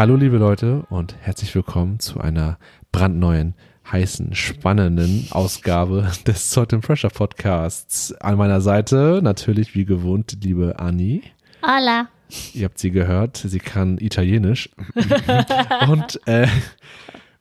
[0.00, 2.58] Hallo liebe Leute und herzlich willkommen zu einer
[2.90, 3.52] brandneuen,
[3.92, 8.10] heißen, spannenden Ausgabe des Salt and Pressure Podcasts.
[8.14, 11.24] An meiner Seite natürlich wie gewohnt liebe Anni.
[11.62, 12.08] Hola.
[12.54, 14.70] Ihr habt sie gehört, sie kann Italienisch.
[15.86, 16.46] und, äh,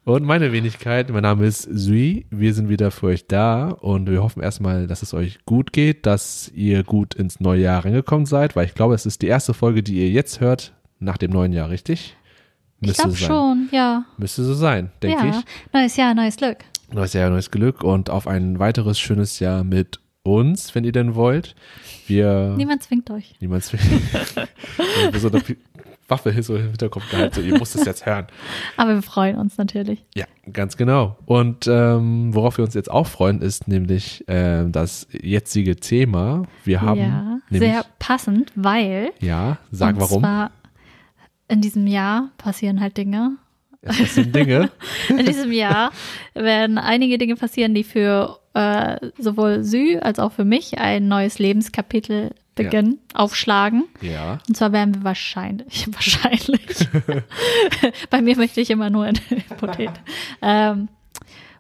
[0.04, 2.26] und meine Wenigkeit, mein Name ist Sui.
[2.30, 6.06] Wir sind wieder für euch da und wir hoffen erstmal, dass es euch gut geht,
[6.06, 9.54] dass ihr gut ins neue Jahr reingekommen seid, weil ich glaube, es ist die erste
[9.54, 12.18] Folge, die ihr jetzt hört, nach dem neuen Jahr, richtig?
[12.82, 14.06] Ich glaube schon, ja.
[14.18, 15.40] Müsste so sein, denke ja.
[15.40, 15.74] ich.
[15.74, 16.58] Neues Jahr, neues Glück.
[16.92, 21.16] Neues Jahr, neues Glück und auf ein weiteres schönes Jahr mit uns, wenn ihr denn
[21.16, 21.56] wollt.
[22.08, 22.54] Wir.
[22.58, 23.36] Niemand zwingt euch.
[23.40, 23.84] Niemand zwingt.
[25.16, 25.44] so eine
[26.10, 28.28] Waffe so im Hinterkopf gehalten, so, ihr müsst es jetzt hören.
[28.78, 30.04] Aber wir freuen uns natürlich.
[30.16, 31.18] Ja, ganz genau.
[31.26, 36.44] Und ähm, worauf wir uns jetzt auch freuen, ist nämlich äh, das jetzige Thema.
[36.64, 37.00] Wir haben.
[37.00, 39.12] Ja, sehr passend, weil.
[39.20, 40.22] Ja, sag warum.
[40.22, 40.52] Zwar
[41.50, 43.38] in diesem Jahr passieren halt Dinge.
[43.82, 44.72] Es passieren Dinge.
[45.10, 45.92] in diesem Jahr
[46.34, 51.40] werden einige Dinge passieren, die für äh, sowohl Sü als auch für mich ein neues
[51.40, 53.20] Lebenskapitel beginnen, ja.
[53.20, 53.86] aufschlagen.
[54.02, 54.40] Ja.
[54.48, 56.88] Und zwar werden wir wahrscheinlich, wahrscheinlich,
[58.10, 59.92] bei mir möchte ich immer nur in Hypothet,
[60.42, 60.90] ähm,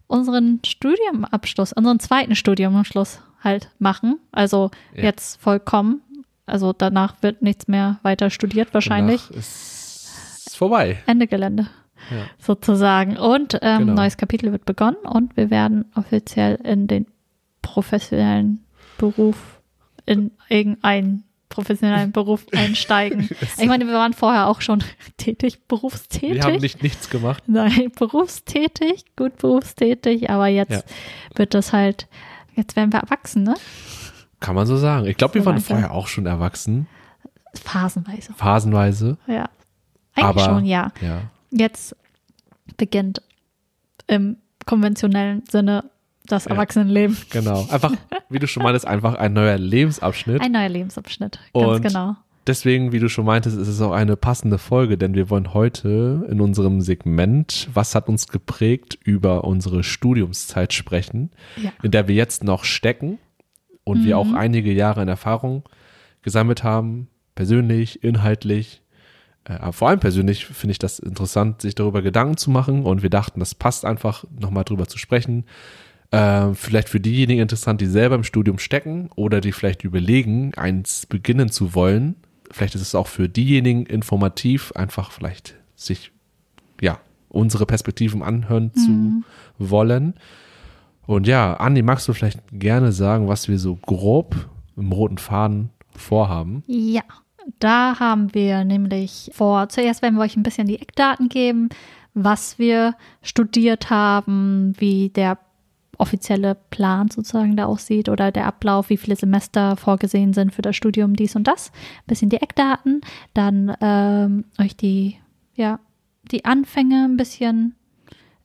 [0.07, 4.19] unseren Studiumabschluss, unseren zweiten Studiumabschluss halt machen.
[4.31, 5.03] Also ja.
[5.03, 6.01] jetzt vollkommen.
[6.45, 9.21] Also danach wird nichts mehr weiter studiert wahrscheinlich.
[9.27, 9.78] Danach ist
[10.59, 10.97] vorbei.
[11.07, 11.67] Ende Gelände.
[12.11, 12.25] Ja.
[12.37, 13.17] Sozusagen.
[13.17, 13.93] Und ähm, genau.
[13.93, 17.07] neues Kapitel wird begonnen und wir werden offiziell in den
[17.61, 18.63] professionellen
[18.97, 19.61] Beruf,
[20.05, 23.29] in irgendeinen professionellen Beruf einsteigen.
[23.57, 24.83] ich meine, wir waren vorher auch schon
[25.17, 26.35] tätig, berufstätig.
[26.35, 27.43] Wir haben nicht nichts gemacht.
[27.47, 30.81] Nein, berufstätig, gut berufstätig, aber jetzt ja.
[31.35, 32.07] wird das halt,
[32.55, 33.55] jetzt werden wir erwachsen, ne?
[34.41, 35.05] Kann man so sagen.
[35.05, 36.87] Ich glaube, wir waren vorher auch schon erwachsen.
[37.53, 38.33] Phasenweise.
[38.33, 39.17] Phasenweise.
[39.27, 39.49] Ja.
[40.23, 40.91] Eigentlich aber, schon, ja.
[41.01, 41.21] ja.
[41.51, 41.95] Jetzt
[42.77, 43.21] beginnt
[44.07, 45.85] im konventionellen Sinne
[46.25, 46.51] das Ja.
[46.51, 47.17] Erwachsenenleben.
[47.31, 47.67] Genau.
[47.71, 47.93] Einfach,
[48.29, 50.41] wie du schon meintest, einfach ein neuer Lebensabschnitt.
[50.41, 52.15] Ein neuer Lebensabschnitt, ganz Und genau.
[52.47, 56.25] Deswegen, wie du schon meintest, ist es auch eine passende Folge, denn wir wollen heute
[56.29, 61.29] in unserem Segment, was hat uns geprägt, über unsere Studiumszeit sprechen,
[61.61, 61.71] Ja.
[61.83, 63.19] in der wir jetzt noch stecken
[63.83, 64.35] und wir auch Mhm.
[64.35, 65.63] einige Jahre in Erfahrung
[66.23, 68.81] gesammelt haben, persönlich, inhaltlich.
[69.45, 73.01] Äh, aber vor allem persönlich finde ich das interessant, sich darüber Gedanken zu machen und
[73.03, 75.45] wir dachten, das passt einfach, nochmal drüber zu sprechen.
[76.11, 81.05] Äh, vielleicht für diejenigen interessant, die selber im Studium stecken oder die vielleicht überlegen, eins
[81.05, 82.15] beginnen zu wollen.
[82.51, 86.11] Vielleicht ist es auch für diejenigen informativ, einfach vielleicht sich,
[86.81, 86.99] ja,
[87.29, 89.23] unsere Perspektiven anhören Mhm.
[89.59, 90.15] zu wollen.
[91.05, 94.35] Und ja, Andi, magst du vielleicht gerne sagen, was wir so grob
[94.75, 96.63] im roten Faden vorhaben?
[96.65, 97.03] Ja,
[97.59, 101.69] da haben wir nämlich vor, zuerst werden wir euch ein bisschen die Eckdaten geben,
[102.13, 105.37] was wir studiert haben, wie der
[105.97, 110.75] offizielle Plan sozusagen da aussieht oder der Ablauf, wie viele Semester vorgesehen sind für das
[110.75, 111.71] Studium, dies und das.
[111.71, 113.01] Ein bisschen die Eckdaten,
[113.33, 115.17] dann ähm, euch die,
[115.55, 115.79] ja,
[116.31, 117.75] die Anfänge ein bisschen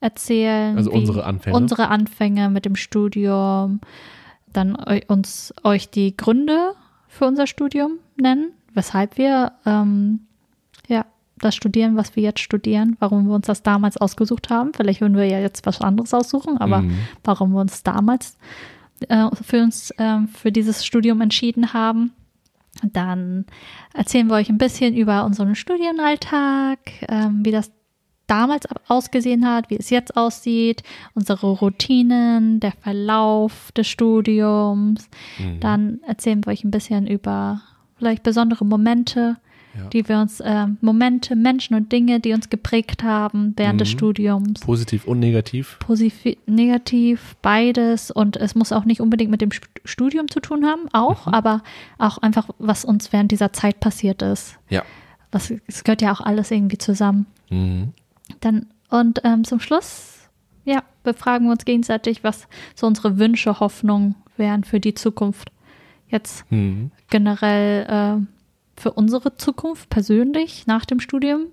[0.00, 0.76] erzählen.
[0.76, 1.56] Also unsere Anfänge.
[1.56, 3.80] Unsere Anfänge mit dem Studium,
[4.52, 6.74] dann eu uns euch die Gründe
[7.08, 10.20] für unser Studium nennen, weshalb wir ähm,
[10.88, 11.04] ja
[11.38, 14.72] das studieren, was wir jetzt studieren, warum wir uns das damals ausgesucht haben.
[14.74, 16.98] Vielleicht würden wir ja jetzt was anderes aussuchen, aber Mhm.
[17.24, 18.38] warum wir uns damals
[19.08, 22.12] äh, für uns äh, für dieses Studium entschieden haben.
[22.92, 23.46] Dann
[23.92, 27.70] erzählen wir euch ein bisschen über unseren Studienalltag, ähm, wie das
[28.26, 30.82] damals ausgesehen hat, wie es jetzt aussieht,
[31.14, 35.08] unsere Routinen, der Verlauf des Studiums.
[35.38, 35.60] Mhm.
[35.60, 37.60] Dann erzählen wir euch ein bisschen über
[38.04, 39.36] vielleicht besondere Momente,
[39.76, 39.86] Ja.
[39.88, 43.98] die wir uns, ähm, Momente, Menschen und Dinge, die uns geprägt haben während des Mhm.
[43.98, 44.60] Studiums.
[44.60, 45.78] Positiv und negativ.
[45.80, 48.10] Positiv, negativ, beides.
[48.12, 51.34] Und es muss auch nicht unbedingt mit dem St- Studium zu tun haben, auch, Mhm.
[51.34, 51.62] aber
[51.98, 54.58] auch einfach, was uns während dieser Zeit passiert ist.
[54.68, 54.82] Ja.
[55.32, 57.26] Was, es gehört ja auch alles irgendwie zusammen.
[57.50, 57.92] Mhm.
[58.40, 60.28] Dann, und ähm, zum Schluss,
[60.64, 62.46] ja, befragen wir uns gegenseitig, was
[62.76, 65.50] so unsere Wünsche, Hoffnungen wären für die Zukunft.
[66.08, 66.90] Jetzt Mhm.
[67.10, 67.86] generell
[68.20, 71.46] äh, für unsere Zukunft persönlich nach dem Studium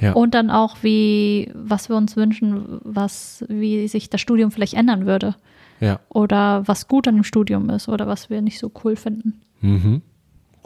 [0.00, 0.12] Ja.
[0.12, 5.06] und dann auch wie, was wir uns wünschen, was, wie sich das Studium vielleicht ändern
[5.06, 5.34] würde
[5.80, 5.98] ja.
[6.08, 9.40] oder was gut an dem Studium ist oder was wir nicht so cool finden.
[9.60, 10.02] Mhm.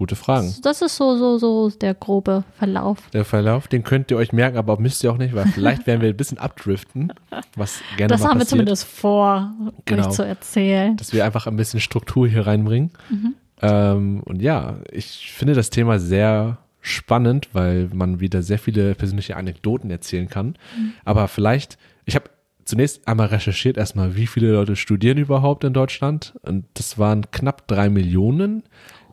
[0.02, 0.52] Gute Fragen.
[0.62, 2.98] Das ist so, so, so der grobe Verlauf.
[3.12, 6.00] Der Verlauf, den könnt ihr euch merken, aber müsst ihr auch nicht, weil vielleicht werden
[6.00, 7.12] wir ein bisschen abdriften,
[7.54, 9.52] was gerne Das mal haben wir passiert, zumindest vor,
[9.84, 10.08] Genau.
[10.08, 10.96] euch zu erzählen.
[10.96, 12.90] dass wir einfach ein bisschen Struktur hier reinbringen.
[13.10, 13.34] Mhm.
[13.60, 19.36] Ähm, und ja, ich finde das Thema sehr spannend, weil man wieder sehr viele persönliche
[19.36, 20.56] Anekdoten erzählen kann.
[21.04, 22.28] Aber vielleicht, ich habe
[22.64, 26.34] zunächst einmal recherchiert, erstmal, wie viele Leute studieren überhaupt in Deutschland.
[26.42, 28.64] Und das waren knapp drei Millionen,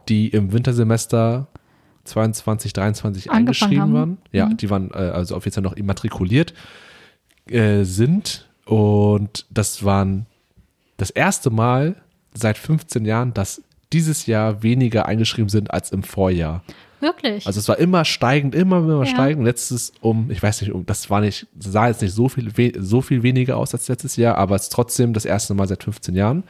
[0.10, 1.48] die im Wintersemester
[2.06, 3.94] 22, 23 Angefangen eingeschrieben haben.
[3.94, 4.18] waren.
[4.32, 4.58] Ja, Mhm.
[4.58, 6.54] die waren äh, also offiziell noch immatrikuliert
[7.50, 8.48] äh, sind.
[8.66, 10.26] Und das waren
[10.98, 11.96] das erste Mal
[12.34, 13.62] seit 15 Jahren, dass
[13.94, 16.64] dieses Jahr weniger eingeschrieben sind als im Vorjahr.
[17.00, 17.48] Wirklich?
[17.48, 19.06] Also es war immer steigend, immer, immer Ja.
[19.06, 19.46] steigend.
[19.46, 23.02] Letztes um, ich weiß nicht, um, das war nicht, sah jetzt nicht so viel, so
[23.02, 26.14] viel weniger aus als letztes Jahr, aber es ist trotzdem das erste Mal seit 15
[26.16, 26.44] Jahren.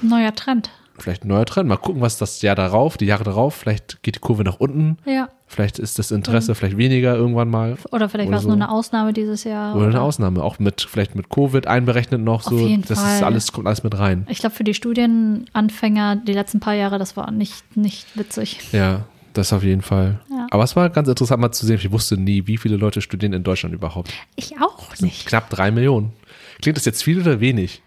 [0.00, 0.70] Neuer Trend.
[0.98, 1.68] Vielleicht ein neuer Trend.
[1.68, 4.98] Mal gucken, was das Jahr darauf, die Jahre darauf, vielleicht geht die Kurve nach unten.
[5.06, 5.28] Ja.
[5.46, 7.76] Vielleicht ist das Interesse vielleicht weniger irgendwann mal.
[7.90, 8.48] Oder vielleicht Oder war es so.
[8.48, 9.76] nur eine Ausnahme dieses Jahr.
[9.76, 10.42] Oder eine Ausnahme.
[10.42, 12.58] Auch mit, vielleicht mit Covid einberechnet noch Auf so.
[12.66, 13.24] jeden das ist Fall.
[13.24, 14.26] alles, kommt alles mit rein.
[14.30, 18.60] Ich glaube, für die Studienanfänger die letzten paar Jahre, das war nicht, nicht witzig.
[18.72, 19.04] Ja,
[19.34, 20.20] das auf jeden Fall.
[20.30, 20.46] Ja.
[20.50, 21.76] Aber es war ganz interessant mal zu sehen.
[21.76, 24.12] Ich wusste nie, wie viele Leute studieren in Deutschland überhaupt.
[24.36, 25.26] Ich auch nicht.
[25.26, 26.12] knapp drei Millionen.
[26.60, 27.82] Klingt das jetzt viel oder wenig?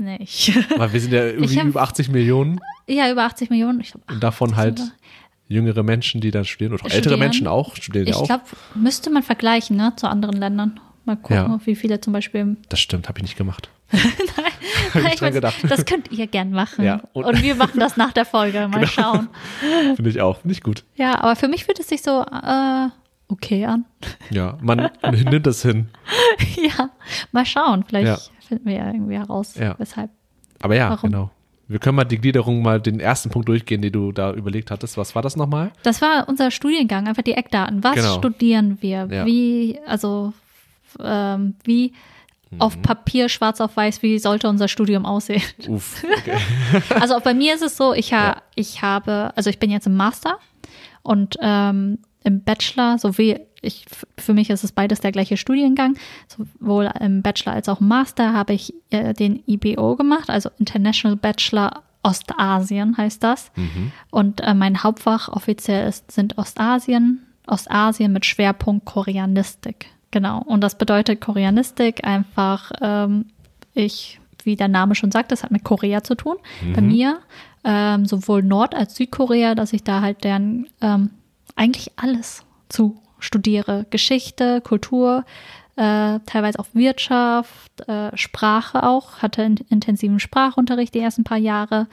[0.00, 0.52] Nicht.
[0.78, 3.82] Weil wir sind ja irgendwie hab- über 80 Millionen ja, über 80 Millionen.
[3.82, 4.80] Glaub, und davon halt
[5.46, 7.20] jüngere Menschen, die dann studieren oder auch ältere Studieren.
[7.20, 8.26] Menschen auch, studieren ja ich auch.
[8.26, 8.44] glaube,
[8.74, 10.80] müsste man vergleichen ne, zu anderen Ländern.
[11.04, 11.60] Mal gucken, Ja.
[11.64, 12.56] wie viele zum Beispiel.
[12.68, 13.68] Das stimmt, habe ich nicht gemacht.
[13.92, 15.54] Nein, ich dran gedacht.
[15.68, 16.84] Das könnt ihr gern machen.
[16.84, 17.44] Ja, und, und- Genau.
[17.44, 18.66] wir machen das nach der Folge.
[18.68, 19.28] Mal schauen.
[19.94, 20.40] Finde ich auch.
[20.40, 20.82] Finde ich gut.
[20.96, 22.88] Ja, aber für mich fühlt es sich so äh,
[23.28, 23.84] okay an.
[24.30, 25.88] Ja, man nimmt das hin.
[26.56, 26.90] ja,
[27.32, 27.84] mal schauen.
[27.86, 28.18] Vielleicht Ja.
[28.50, 29.74] Finden wir ja irgendwie heraus, Ja.
[29.78, 30.10] weshalb.
[30.60, 31.10] Aber ja, Warum?
[31.10, 31.30] genau.
[31.68, 34.96] Wir können mal die Gliederung mal den ersten Punkt durchgehen, den du da überlegt hattest.
[34.98, 35.70] Was war das nochmal?
[35.84, 37.82] Das war unser Studiengang, einfach die Eckdaten.
[37.84, 38.14] Was Genau.
[38.18, 39.08] studieren wir?
[39.10, 39.24] Ja.
[39.24, 40.32] Wie, also,
[41.02, 41.92] ähm, wie
[42.50, 42.60] Mhm.
[42.60, 45.42] auf Papier, schwarz auf weiß, wie sollte unser Studium aussehen?
[45.68, 46.02] Uff.
[46.18, 46.36] Okay.
[46.98, 48.42] Also auch bei mir ist es so, ich, ha Ja.
[48.56, 50.38] ich habe, also ich bin jetzt im Master
[51.02, 53.84] und ähm, im Bachelor, so wie ich,
[54.16, 55.96] für mich ist es beides der gleiche Studiengang,
[56.28, 61.16] sowohl im Bachelor als auch im Master habe ich äh, den IBO gemacht, also International
[61.16, 63.52] Bachelor Ostasien heißt das.
[64.10, 69.86] Und äh, mein Hauptfach offiziell ist, sind Ostasien, Ostasien mit Schwerpunkt Koreanistik.
[70.10, 70.42] Genau.
[70.42, 73.26] Und das bedeutet Koreanistik einfach, ähm,
[73.74, 76.36] ich, wie der Name schon sagt, das hat mit Korea zu tun.
[76.74, 77.18] Bei mir
[77.64, 81.10] ähm, sowohl Nord- als Südkorea, dass ich da halt deren ähm,
[81.60, 83.84] eigentlich alles zu studiere.
[83.90, 85.26] Geschichte, Kultur,
[85.76, 91.86] äh, teilweise auch Wirtschaft, äh, Sprache auch, hatte in, intensiven Sprachunterricht die ersten paar Jahre.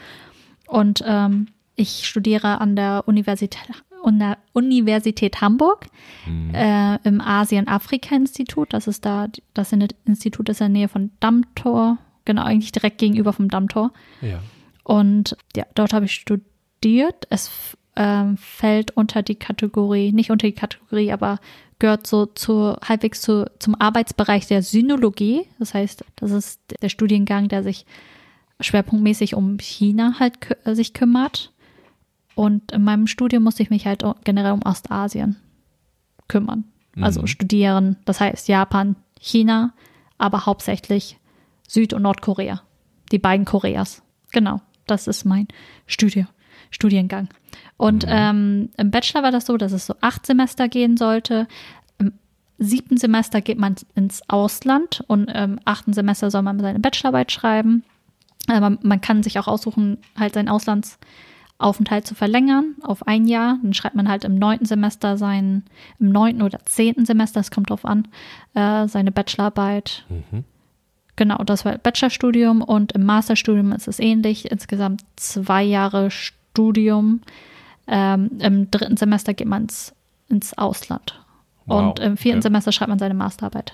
[0.67, 3.59] Und ähm, ich studiere an der Universität,
[4.53, 5.87] Universität Hamburg
[6.53, 8.71] äh, im Asien-Afrika-Institut.
[8.71, 9.73] Das ist da, das
[10.05, 13.91] Institut ist in der Nähe von Dammtor, genau, eigentlich direkt gegenüber vom Dammtor.
[14.21, 14.39] Ja.
[14.83, 17.27] Und ja, dort habe ich studiert.
[17.29, 21.39] Es ähm, fällt unter die Kategorie, nicht unter die Kategorie, aber
[21.79, 25.47] gehört so zu halbwegs zu, zum Arbeitsbereich der Synologie.
[25.59, 27.85] Das heißt, das ist der Studiengang, der sich
[28.59, 31.51] schwerpunktmäßig um China halt äh, sich kümmert.
[32.35, 35.37] Und in meinem Studium musste ich mich halt generell um Ostasien
[36.27, 36.65] kümmern.
[36.99, 37.27] Also Mhm.
[37.27, 39.73] studieren, das heißt Japan, China,
[40.17, 41.17] aber hauptsächlich
[41.67, 42.61] Süd- und Nordkorea.
[43.11, 44.01] Die beiden Koreas.
[44.31, 45.47] Genau, das ist mein
[45.85, 46.25] Studie,
[46.71, 47.29] Studiengang.
[47.77, 51.47] Und ähm, im Bachelor war das so, dass es so acht Semester gehen sollte.
[51.99, 52.13] Im
[52.57, 57.83] siebten Semester geht man ins Ausland und im achten Semester soll man seine Bachelorarbeit schreiben.
[58.47, 63.59] Aber man kann sich auch aussuchen, halt seinen Auslandsaufenthalt zu verlängern auf ein Jahr.
[63.61, 65.65] Dann schreibt man halt im neunten Semester seinen,
[65.99, 68.07] im neunten oder zehnten Semester, es kommt drauf an,
[68.53, 70.05] äh, seine Bachelorarbeit.
[71.17, 74.49] Genau, das war Bachelorstudium und im Masterstudium ist es ähnlich.
[74.51, 76.09] Insgesamt zwei Jahre
[76.57, 77.21] Studium.
[77.87, 79.93] Ähm, Im dritten Semester geht man ins,
[80.27, 81.23] ins Ausland.
[81.67, 82.47] Wow, Und im vierten okay.
[82.47, 83.73] Semester schreibt man seine Masterarbeit.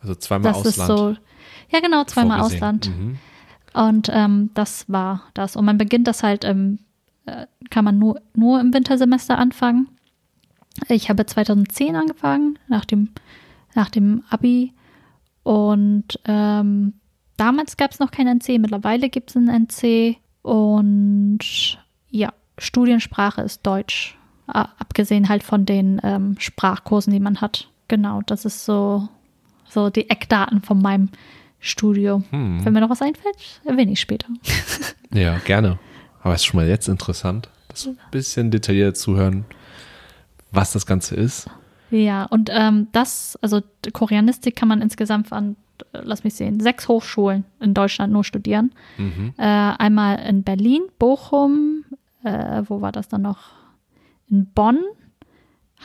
[0.00, 0.90] Also zweimal Das Ausland.
[0.90, 1.16] ist so,
[1.70, 2.62] ja genau, zweimal vorgesehen.
[2.62, 2.90] Ausland.
[2.96, 3.18] Mhm.
[3.74, 5.56] Und ähm, das war das.
[5.56, 6.78] Und man beginnt das halt im,
[7.26, 9.88] äh, kann man nur, nur im Wintersemester anfangen.
[10.88, 13.10] Ich habe 2010 angefangen, nach dem,
[13.74, 14.72] nach dem Abi.
[15.42, 16.94] Und ähm,
[17.36, 20.16] damals gab es noch kein NC, mittlerweile gibt es ein NC.
[20.42, 21.78] Und
[22.14, 24.16] ja, Studiensprache ist Deutsch.
[24.46, 27.68] Abgesehen halt von den ähm, Sprachkursen, die man hat.
[27.88, 29.08] Genau, das ist so,
[29.68, 31.08] so die Eckdaten von meinem
[31.60, 32.24] Studium.
[32.30, 32.64] Hm.
[32.64, 34.28] Wenn mir noch was einfällt, erwähne ich später.
[35.12, 35.78] Ja, gerne.
[36.24, 39.44] Aber es ist schon mal jetzt interessant, das ein bisschen detailliert zuhören,
[40.50, 41.48] was das Ganze ist.
[41.92, 43.60] Ja, und ähm, das, also
[43.92, 45.54] Koreanistik kann man insgesamt an,
[45.92, 48.72] äh, lass mich sehen, sechs Hochschulen in Deutschland nur studieren.
[48.98, 49.34] Mhm.
[49.36, 51.84] Äh, einmal in Berlin, Bochum,
[52.24, 53.38] äh, wo war das dann noch?
[54.30, 54.78] in Bonn,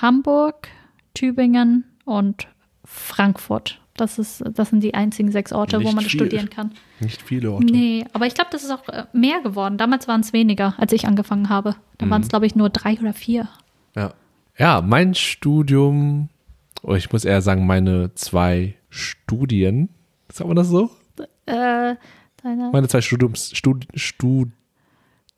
[0.01, 0.69] Hamburg,
[1.13, 2.48] Tübingen und
[2.86, 3.81] Frankfurt.
[3.98, 6.19] Das, ist, das sind die einzigen sechs Orte, wo Nicht man viel.
[6.22, 6.72] studieren kann.
[7.01, 7.65] Nicht viele Orte.
[7.65, 9.77] Nee, aber ich glaube, das ist auch äh, mehr geworden.
[9.77, 11.75] Damals waren es weniger, als ich angefangen habe.
[11.98, 12.10] Da Mhm.
[12.12, 13.50] waren es, glaube ich, nur drei oder vier.
[13.96, 14.13] Ja.
[14.58, 16.29] ja, mein Studium,
[16.81, 19.89] oder ich muss eher sagen, meine zwei Studien,
[20.31, 20.89] sagt man das so?
[21.46, 21.96] Äh,
[22.41, 24.50] deine, Meine zwei Studiums, Stud, Stud,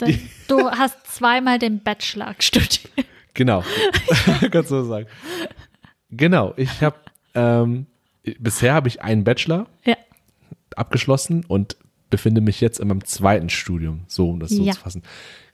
[0.07, 2.89] de, du hast zweimal den Bachelor studiert.
[3.33, 3.63] genau,
[4.51, 5.07] kannst du so sagen.
[6.09, 6.97] Genau, ich habe,
[7.35, 7.85] ähm,
[8.39, 9.95] bisher habe ich einen Bachelor Ja.
[10.75, 11.77] abgeschlossen und
[12.09, 14.73] befinde mich jetzt in meinem zweiten Studium, so um das so Ja.
[14.73, 15.03] zu fassen.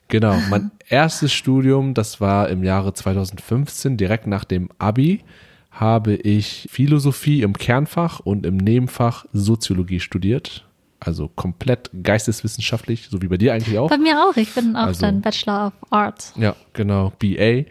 [0.08, 5.22] Genau, mein erstes Studium, das war im Jahre 2015, direkt nach dem Abi,
[5.70, 10.64] habe ich Philosophie im Kernfach und im Nebenfach Soziologie studiert.
[11.00, 13.88] Also komplett geisteswissenschaftlich, so wie bei dir eigentlich auch.
[13.88, 14.36] Bei mir auch.
[14.36, 16.34] Ich bin auch Also- dann Bachelor of Arts.
[16.36, 17.64] Ja, genau, BA,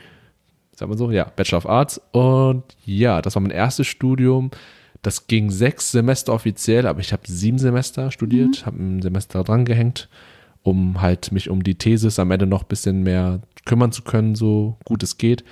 [0.75, 2.01] sagt man so, ja, Bachelor of Arts.
[2.11, 4.49] Und ja, das war mein erstes Studium.
[5.01, 9.65] Das ging sechs Semester offiziell, aber ich habe sieben Semester studiert, habe ein Semester dran
[9.65, 10.09] gehängt,
[10.63, 14.35] um halt mich um die Thesis am Ende noch ein bisschen mehr kümmern zu können,
[14.35, 15.43] so gut es geht.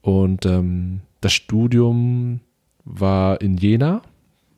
[0.00, 2.40] Und ähm, das Studium
[2.84, 4.02] war in Jena.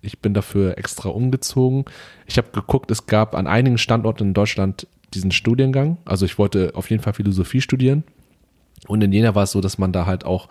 [0.02, 1.84] Ich bin dafür extra umgezogen.
[2.26, 5.98] Ich habe geguckt, es gab an einigen Standorten in Deutschland diesen Studiengang.
[6.04, 8.04] Also ich wollte auf jeden Fall Philosophie studieren.
[8.86, 10.48] Und in Jena war es so, dass man da halt auch,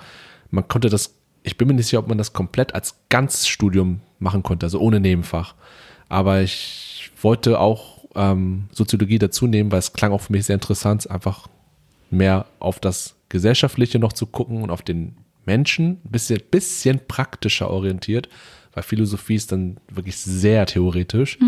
[0.52, 4.44] man konnte das, ich bin mir nicht sicher, ob man das komplett als Ganzstudium machen
[4.44, 5.56] konnte, also ohne Nebenfach.
[6.10, 10.56] Aber ich wollte auch ähm, Soziologie dazu nehmen, weil es klang auch für mich sehr
[10.56, 11.48] interessant, einfach
[12.12, 15.16] mehr auf das Gesellschaftliche noch zu gucken und auf den
[15.50, 18.30] Menschen, ein bisschen, bisschen praktischer orientiert,
[18.74, 21.40] weil Philosophie ist dann wirklich sehr theoretisch.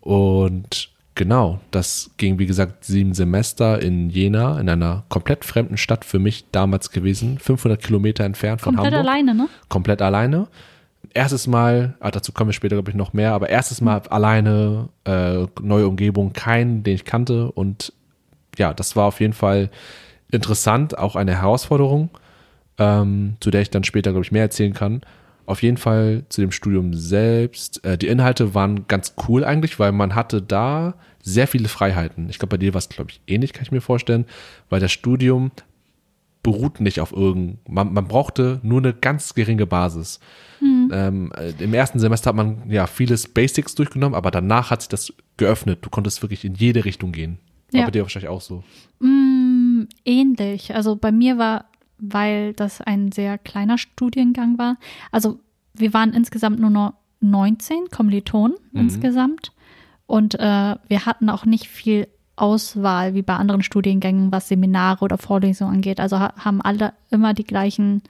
[0.00, 6.04] Und genau, das ging, wie gesagt, sieben Semester in Jena, in einer komplett fremden Stadt
[6.04, 9.48] für mich damals gewesen, 500 Kilometer entfernt von Komplett Hamburg alleine, ne?
[9.70, 10.48] komplett alleine.
[11.14, 14.90] Erstes Mal, ah, dazu kommen wir später, glaube ich, noch mehr, aber erstes Mal alleine,
[15.04, 17.50] äh, neue Umgebung, keinen, den ich kannte.
[17.52, 17.94] Und
[18.58, 19.70] ja, das war auf jeden Fall
[20.30, 22.10] interessant, auch eine Herausforderung,
[22.80, 25.02] ähm, zu der ich dann später, glaube ich, mehr erzählen kann.
[25.46, 27.84] Auf jeden Fall zu dem Studium selbst.
[27.84, 32.28] Äh, die Inhalte waren ganz cool eigentlich, weil man hatte da sehr viele Freiheiten.
[32.30, 34.24] Ich glaube, bei dir war es, glaube ich, ähnlich, kann ich mir vorstellen,
[34.70, 35.50] weil das Studium
[36.42, 40.20] beruht nicht auf irgend, man, man brauchte nur eine ganz geringe Basis.
[40.62, 44.88] Ähm, äh, Im ersten Semester hat man ja vieles Basics durchgenommen, aber danach hat sich
[44.88, 45.80] das geöffnet.
[45.82, 47.38] Du konntest wirklich in jede Richtung gehen.
[47.72, 47.86] War Ja.
[47.86, 48.64] bei dir wahrscheinlich auch so.
[49.00, 50.74] Mm, ähnlich.
[50.74, 51.66] Also bei mir war,
[52.00, 54.76] weil das ein sehr kleiner Studiengang war.
[55.10, 55.40] Also
[55.74, 59.52] wir waren insgesamt nur noch 19 Kommilitonen insgesamt.
[60.06, 65.18] Und äh, wir hatten auch nicht viel Auswahl wie bei anderen Studiengängen, was Seminare oder
[65.18, 66.00] Vorlesungen angeht.
[66.00, 68.02] Also ha haben alle immer die gleichen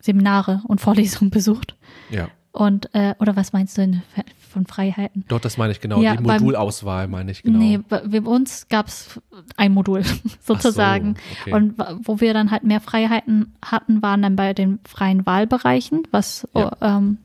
[0.00, 1.76] Seminare und Vorlesungen besucht.
[2.10, 2.28] Ja.
[2.58, 4.02] Und, äh, oder was meinst du denn
[4.50, 5.24] von Freiheiten?
[5.28, 6.02] Doch, das meine ich genau.
[6.02, 7.58] Ja, die beim- Modulauswahl meine ich genau.
[7.58, 9.20] Nee, bei, uns gab es
[9.56, 10.02] ein Modul
[10.40, 11.14] sozusagen.
[11.42, 11.52] okay.
[11.52, 16.48] Und wo wir dann halt mehr Freiheiten hatten, waren dann bei den freien Wahlbereichen, was,
[16.54, 16.66] Ja.
[16.72, 17.18] oh, ähm,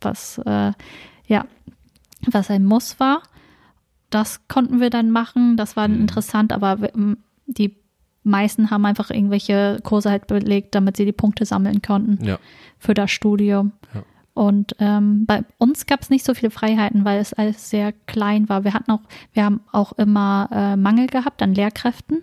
[0.00, 0.72] was, äh,
[1.28, 1.44] ja,
[2.26, 3.22] was ein Muss war.
[4.10, 5.56] Das konnten wir dann machen.
[5.56, 6.00] Das war Mhm.
[6.00, 6.78] interessant, aber
[7.46, 7.76] die
[8.24, 12.38] meisten haben einfach irgendwelche Kurse halt belegt, damit sie die Punkte sammeln konnten Ja.
[12.78, 13.70] für das Studium.
[13.94, 14.02] Ja.
[14.34, 18.48] Und ähm, bei uns gab es nicht so viele Freiheiten, weil es alles sehr klein
[18.48, 18.64] war.
[18.64, 22.22] Wir hatten auch, wir haben auch immer äh, Mangel gehabt an Lehrkräften.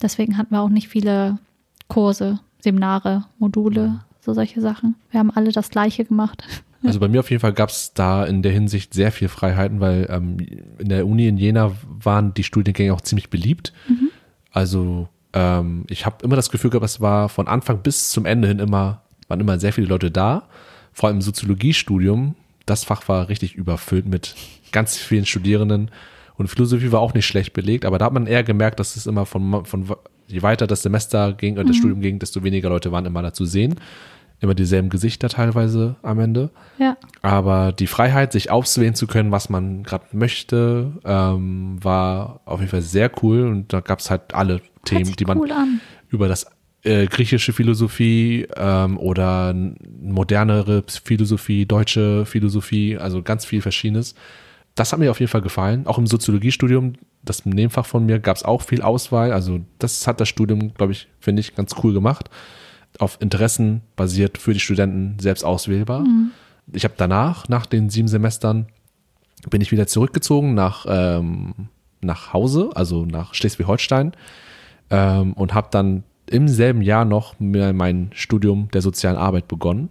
[0.00, 1.38] Deswegen hatten wir auch nicht viele
[1.88, 4.94] Kurse, Seminare, Module, so solche Sachen.
[5.10, 6.44] Wir haben alle das Gleiche gemacht.
[6.84, 9.80] Also bei mir auf jeden Fall gab es da in der Hinsicht sehr viel Freiheiten,
[9.80, 10.36] weil ähm,
[10.78, 13.72] in der Uni in Jena waren die Studiengänge auch ziemlich beliebt.
[14.52, 18.46] Also ähm, ich habe immer das Gefühl gehabt, es war von Anfang bis zum Ende
[18.46, 20.48] hin immer, waren immer sehr viele Leute da.
[20.98, 22.34] Vor allem im Soziologiestudium,
[22.66, 24.34] das Fach war richtig überfüllt mit
[24.72, 25.92] ganz vielen Studierenden.
[26.36, 29.06] Und Philosophie war auch nicht schlecht belegt, aber da hat man eher gemerkt, dass es
[29.06, 29.86] immer von, von
[30.26, 33.32] je weiter das Semester ging oder das Studium ging, desto weniger Leute waren immer da
[33.32, 33.76] zu sehen.
[34.40, 36.50] Immer dieselben Gesichter teilweise am Ende.
[36.78, 36.96] Ja.
[37.22, 42.72] Aber die Freiheit, sich auswählen zu können, was man gerade möchte, ähm, war auf jeden
[42.72, 43.46] Fall sehr cool.
[43.46, 45.52] Und da gab es halt alle Themen, die man cool
[46.10, 49.54] über das äh, griechische Philosophie ähm, oder
[50.00, 54.14] modernere Philosophie, deutsche Philosophie, also ganz viel Verschiedenes.
[54.74, 55.86] Das hat mir auf jeden Fall gefallen.
[55.86, 56.92] Auch im Soziologiestudium,
[57.24, 59.32] das Nebenfach von mir, gab es auch viel Auswahl.
[59.32, 62.30] Also das hat das Studium, glaube ich, finde ich, ganz cool gemacht.
[62.98, 66.04] Auf Interessen basiert für die Studenten selbst auswählbar.
[66.72, 68.66] Ich habe danach, nach den sieben Semestern,
[69.50, 71.68] bin ich wieder zurückgezogen nach, ähm,
[72.00, 74.12] nach Hause, also nach Schleswig-Holstein
[74.90, 79.88] ähm, und habe dann im selben Jahr noch mein Studium der sozialen Arbeit begonnen,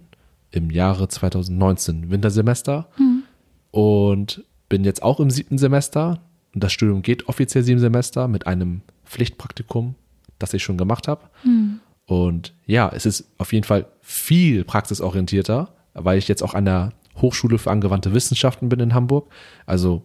[0.50, 2.88] im Jahre 2019, Wintersemester.
[2.98, 3.22] Mhm.
[3.70, 6.20] Und bin jetzt auch im siebten Semester.
[6.54, 9.94] Und das Studium geht offiziell sieben Semester mit einem Pflichtpraktikum,
[10.38, 11.22] das ich schon gemacht habe.
[11.44, 11.80] Mhm.
[12.06, 16.92] Und ja, es ist auf jeden Fall viel praxisorientierter, weil ich jetzt auch an der
[17.16, 19.28] Hochschule für angewandte Wissenschaften bin in Hamburg.
[19.66, 20.02] Also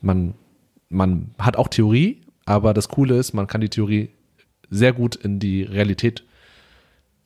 [0.00, 0.34] man,
[0.88, 4.10] man hat auch Theorie, aber das Coole ist, man kann die Theorie
[4.70, 6.24] sehr gut in die Realität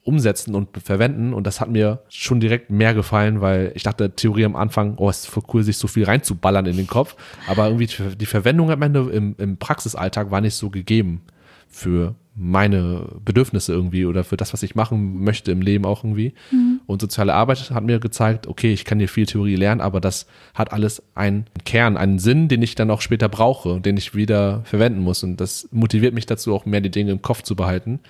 [0.03, 1.33] umsetzen und verwenden.
[1.33, 5.09] Und das hat mir schon direkt mehr gefallen, weil ich dachte, Theorie am Anfang, oh,
[5.09, 7.15] ist voll cool, sich so viel reinzuballern in den Kopf.
[7.47, 11.21] Aber irgendwie die Verwendung am Ende im, im Praxisalltag war nicht so gegeben
[11.67, 16.33] für meine Bedürfnisse irgendwie oder für das, was ich machen möchte im Leben auch irgendwie.
[16.51, 16.81] Mhm.
[16.85, 20.27] Und soziale Arbeit hat mir gezeigt, okay, ich kann hier viel Theorie lernen, aber das
[20.53, 24.61] hat alles einen Kern, einen Sinn, den ich dann auch später brauche, den ich wieder
[24.65, 25.23] verwenden muss.
[25.23, 28.01] Und das motiviert mich dazu, auch mehr die Dinge im Kopf zu behalten,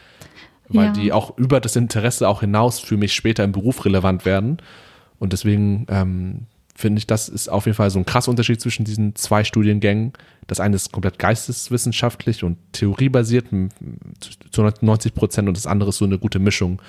[0.69, 0.91] weil ja.
[0.93, 4.57] die auch über das Interesse auch hinaus für mich später im Beruf relevant werden.
[5.19, 8.83] Und deswegen ähm, finde ich, das ist auf jeden Fall so ein krasser Unterschied zwischen
[8.83, 10.11] diesen zwei Studiengängen.
[10.45, 13.47] Das eine ist komplett geisteswissenschaftlich und theoriebasiert
[14.51, 16.81] zu 90 Prozent und das andere ist so eine gute Mischung.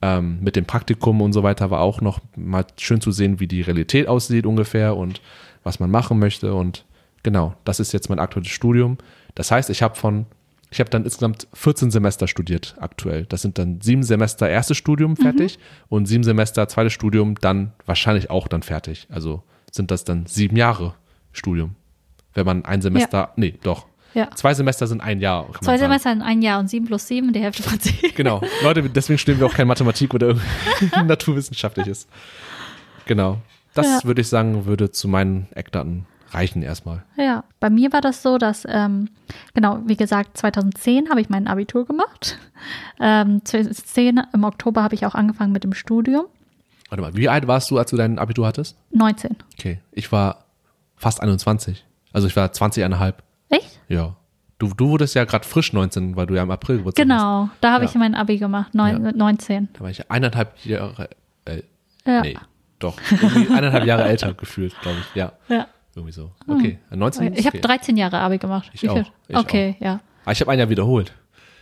[0.00, 3.48] Ähm, mit dem Praktikum und so weiter war auch noch mal schön zu sehen, wie
[3.48, 5.20] die Realität aussieht ungefähr und
[5.64, 6.54] was man machen möchte.
[6.54, 6.84] Und
[7.22, 8.96] genau, das ist jetzt mein aktuelles Studium.
[9.34, 10.26] Das heißt, ich habe von
[10.70, 13.24] ich habe dann insgesamt 14 Semester studiert aktuell.
[13.26, 15.62] Das sind dann sieben Semester erstes Studium fertig mhm.
[15.88, 19.06] und sieben Semester zweites Studium dann wahrscheinlich auch dann fertig.
[19.10, 20.94] Also sind das dann sieben Jahre
[21.32, 21.74] Studium.
[22.34, 23.32] Wenn man ein Semester, ja.
[23.36, 23.86] nee, doch.
[24.14, 24.30] Ja.
[24.34, 25.46] Zwei Semester sind ein Jahr.
[25.60, 28.12] Zwei Semester sind ein Jahr und sieben plus sieben, die Hälfte von zehn.
[28.14, 28.42] Genau.
[28.62, 30.34] Leute, deswegen studieren wir auch keine Mathematik oder
[31.04, 32.08] naturwissenschaftliches.
[33.06, 33.38] Genau.
[33.74, 34.04] Das ja.
[34.04, 37.04] würde ich sagen, würde zu meinen Eckdaten reichen erstmal.
[37.16, 39.08] Ja, bei mir war das so, dass, ähm,
[39.54, 42.38] genau, wie gesagt, 2010 habe ich mein Abitur gemacht.
[43.00, 46.24] Ähm, 2010 im Oktober habe ich auch angefangen mit dem Studium.
[46.90, 48.76] Warte mal, wie alt warst du, als du dein Abitur hattest?
[48.92, 49.36] 19.
[49.58, 50.44] Okay, ich war
[50.96, 51.84] fast 21.
[52.12, 53.14] Also ich war 20,5.
[53.50, 53.80] Echt?
[53.88, 54.16] Ja.
[54.58, 57.56] Du, du wurdest ja gerade frisch 19, weil du ja im April Geburtstag Genau, hast.
[57.60, 57.90] da habe ja.
[57.90, 59.12] ich mein Abi gemacht, neun, ja.
[59.12, 59.68] 19.
[59.74, 61.08] Da war ich eineinhalb Jahre,
[61.44, 61.62] äh,
[62.04, 62.22] ja.
[62.22, 62.36] nee,
[62.80, 62.96] doch,
[63.52, 65.32] eineinhalb Jahre älter gefühlt, glaube ich, ja.
[65.48, 65.68] Ja.
[65.98, 66.30] Irgendwie so.
[66.46, 67.34] Okay, 19?
[67.34, 68.70] Ich habe 13 Jahre Abi gemacht.
[68.72, 69.02] Ich auch.
[69.26, 69.84] Ich okay, auch.
[69.84, 69.92] ja.
[69.92, 71.12] Aber ah, ich habe ein Jahr wiederholt.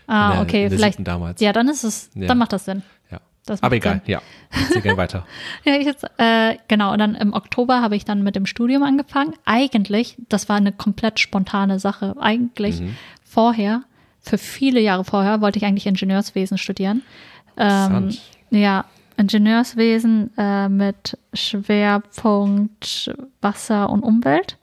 [0.06, 1.06] Ah, der, okay, vielleicht.
[1.06, 1.40] Damals.
[1.40, 2.26] Ja, dann ist es, ja.
[2.26, 2.82] dann macht das Sinn.
[3.10, 3.20] Ja.
[3.46, 4.12] Das Aber egal, Sinn.
[4.12, 4.22] ja.
[4.50, 5.26] Erzähl gerne weiter.
[5.64, 8.82] ja, ich jetzt, äh, genau, und dann im Oktober habe ich dann mit dem Studium
[8.82, 9.32] angefangen.
[9.46, 12.14] Eigentlich, das war eine komplett spontane Sache.
[12.20, 12.96] Eigentlich mhm.
[13.24, 13.84] vorher,
[14.20, 17.02] für viele Jahre vorher, wollte ich eigentlich Ingenieurswesen studieren.
[17.56, 18.14] Ähm,
[18.50, 18.84] ja,
[19.16, 24.58] Ingenieurswesen äh, mit Schwerpunkt Wasser und Umwelt.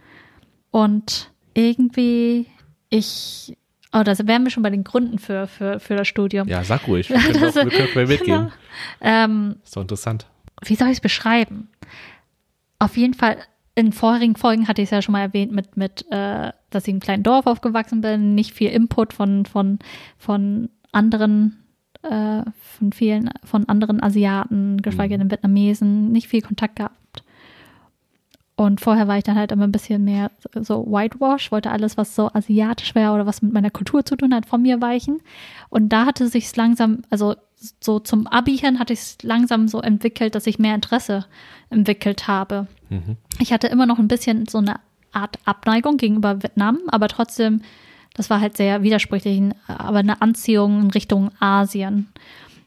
[0.71, 2.47] Und irgendwie,
[2.89, 3.55] ich,
[3.93, 6.47] oh, da wären wir schon bei den Gründen für, für, für das Studium.
[6.47, 7.09] Ja, sag ruhig.
[7.09, 8.51] Wir können, auch, wir können mitgehen.
[9.01, 10.25] Ähm, ist doch interessant.
[10.63, 11.69] Wie soll ich es beschreiben?
[12.79, 13.37] Auf jeden Fall,
[13.75, 16.89] in vorherigen Folgen hatte ich es ja schon mal erwähnt, mit, mit äh, dass ich
[16.89, 19.77] in einem kleinen Dorf aufgewachsen bin, nicht viel Input von, von,
[20.17, 21.62] von anderen
[22.03, 22.43] äh,
[22.77, 25.21] von vielen, von anderen Asiaten, geschweige mhm.
[25.21, 27.23] denn Vietnamesen, nicht viel Kontakt gehabt.
[28.55, 30.29] Und vorher war ich dann halt immer ein bisschen mehr
[30.61, 34.33] so Whitewash, wollte alles, was so asiatisch wäre oder was mit meiner Kultur zu tun
[34.33, 35.21] hat, von mir weichen.
[35.69, 39.81] Und da hatte sich langsam, also so zum Abi hin hatte ich es langsam so
[39.81, 41.25] entwickelt, dass ich mehr Interesse
[41.71, 42.67] entwickelt habe.
[42.89, 43.17] Mhm.
[43.39, 44.75] Ich hatte immer noch ein bisschen so eine
[45.13, 47.61] Art Abneigung gegenüber Vietnam, aber trotzdem
[48.13, 52.07] das war halt sehr widersprüchlich, aber eine Anziehung in Richtung Asien.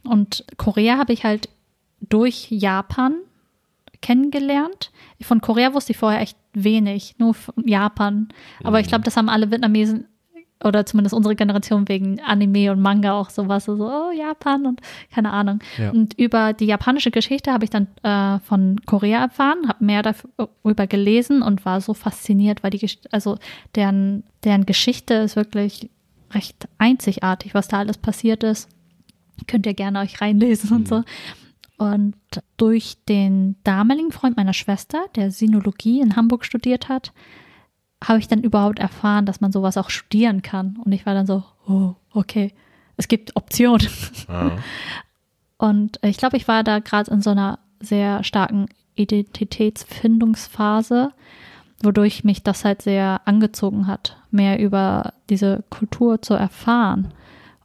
[0.03, 1.49] Und Korea habe ich halt
[2.01, 3.15] durch Japan
[4.03, 4.91] kennengelernt.
[5.21, 8.29] Von Korea wusste ich vorher echt wenig, nur von Japan.
[8.63, 8.91] Aber ich mhm.
[8.91, 10.07] glaube, das haben alle Vietnamesen
[10.65, 14.81] oder zumindest unsere Generation wegen Anime und Manga auch sowas, so, oh, Japan und
[15.13, 15.61] keine Ahnung.
[15.79, 15.91] Ja.
[15.91, 20.87] Und über die japanische Geschichte habe ich dann äh, von Korea erfahren, habe mehr darüber
[20.87, 23.37] gelesen und war so fasziniert, weil die, also
[23.75, 25.91] deren, deren Geschichte ist wirklich
[26.33, 28.69] recht einzigartig, was da alles passiert ist.
[29.47, 30.77] Könnt ihr gerne euch reinlesen mhm.
[30.77, 31.05] und so.
[31.79, 32.17] Und
[32.57, 37.13] durch den damaligen Freund meiner Schwester, der Sinologie in Hamburg studiert hat,
[38.05, 40.79] habe ich dann überhaupt erfahren, dass man sowas auch studieren kann.
[40.85, 42.53] Und ich war dann so, oh, okay,
[42.97, 43.89] es gibt Optionen.
[44.29, 44.53] Ja.
[45.59, 51.13] Und ich glaube, ich war da gerade in so einer sehr starken Identitätsfindungsphase,
[51.83, 57.15] wodurch mich das halt sehr angezogen hat, mehr über diese Kultur zu erfahren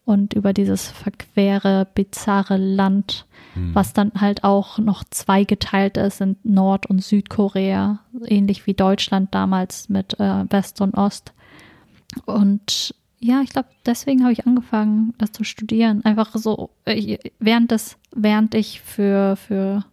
[0.05, 3.75] und über dieses verquere, bizarre Land, hm.
[3.75, 9.89] was dann halt auch noch zweigeteilt ist in Nord- und Südkorea, ähnlich wie Deutschland damals
[9.89, 11.33] mit äh, West und Ost.
[12.25, 16.03] Und ja, ich glaube, deswegen habe ich angefangen, das zu studieren.
[16.03, 19.85] Einfach so, äh, während des, während ich für, für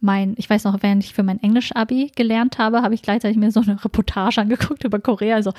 [0.00, 3.50] mein, ich weiß noch, während ich für mein Englisch-Abi gelernt habe, habe ich gleichzeitig mir
[3.50, 5.36] so eine Reportage angeguckt über Korea.
[5.36, 5.52] Also,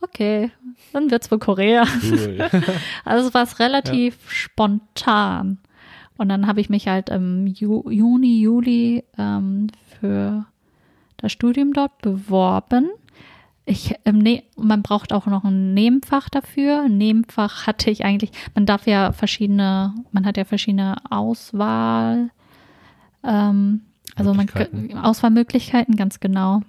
[0.00, 0.50] okay,
[0.92, 1.84] dann wird's wohl Korea.
[2.02, 2.48] Cool.
[3.04, 4.30] also es war relativ ja.
[4.30, 5.58] spontan.
[6.18, 9.68] Und dann habe ich mich halt im Ju Juni, Juli ähm,
[10.00, 10.46] für
[11.18, 12.90] das Studium dort beworben.
[13.64, 16.82] Ich, ne man braucht auch noch ein Nebenfach dafür.
[16.84, 22.30] Ein Nebenfach hatte ich eigentlich, man darf ja verschiedene, man hat ja verschiedene Auswahl,
[23.26, 23.82] ähm,
[24.14, 24.48] also man,
[25.02, 26.62] Auswahlmöglichkeiten, ganz genau.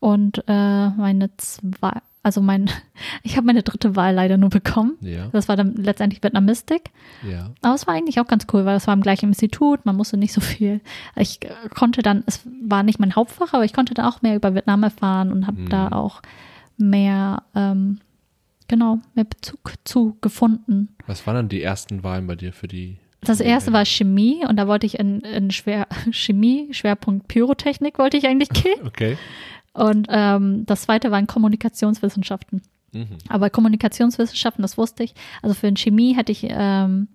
[0.00, 2.70] Und äh, meine zwei, also mein,
[3.22, 4.96] ich habe meine dritte Wahl leider nur bekommen.
[5.00, 5.28] Ja.
[5.32, 6.90] Das war dann letztendlich Vietnamistik.
[7.28, 7.50] Ja.
[7.62, 10.16] Aber es war eigentlich auch ganz cool, weil es war im gleichen Institut, man musste
[10.16, 10.80] nicht so viel.
[11.16, 14.36] Ich äh, konnte dann, es war nicht mein Hauptfach, aber ich konnte dann auch mehr
[14.36, 15.68] über Vietnam erfahren und habe mhm.
[15.68, 16.22] da auch
[16.76, 18.00] mehr, ähm,
[18.68, 20.96] genau, mehr Bezug zu gefunden.
[21.06, 22.98] Was waren dann die ersten Wahlen bei dir für die?
[23.20, 28.16] Das erste war Chemie und da wollte ich in, in Schwer, Chemie, Schwerpunkt Pyrotechnik wollte
[28.16, 28.78] ich eigentlich gehen.
[28.86, 29.16] Okay.
[29.74, 32.62] Und ähm, das zweite waren Kommunikationswissenschaften.
[32.92, 33.18] Mhm.
[33.28, 35.14] Aber Kommunikationswissenschaften, das wusste ich.
[35.40, 37.08] Also für Chemie hätte ich, ähm,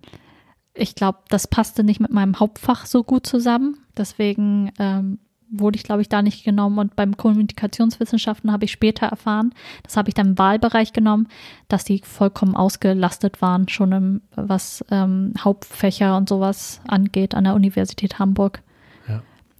[0.72, 3.78] ich glaube, das passte nicht mit meinem Hauptfach so gut zusammen.
[3.96, 5.18] Deswegen ähm,
[5.58, 6.78] wurde ich, glaube ich, da nicht genommen.
[6.78, 11.28] Und beim Kommunikationswissenschaften habe ich später erfahren, das habe ich dann im Wahlbereich genommen,
[11.68, 17.54] dass die vollkommen ausgelastet waren, schon im, was ähm, Hauptfächer und sowas angeht an der
[17.54, 18.62] Universität Hamburg.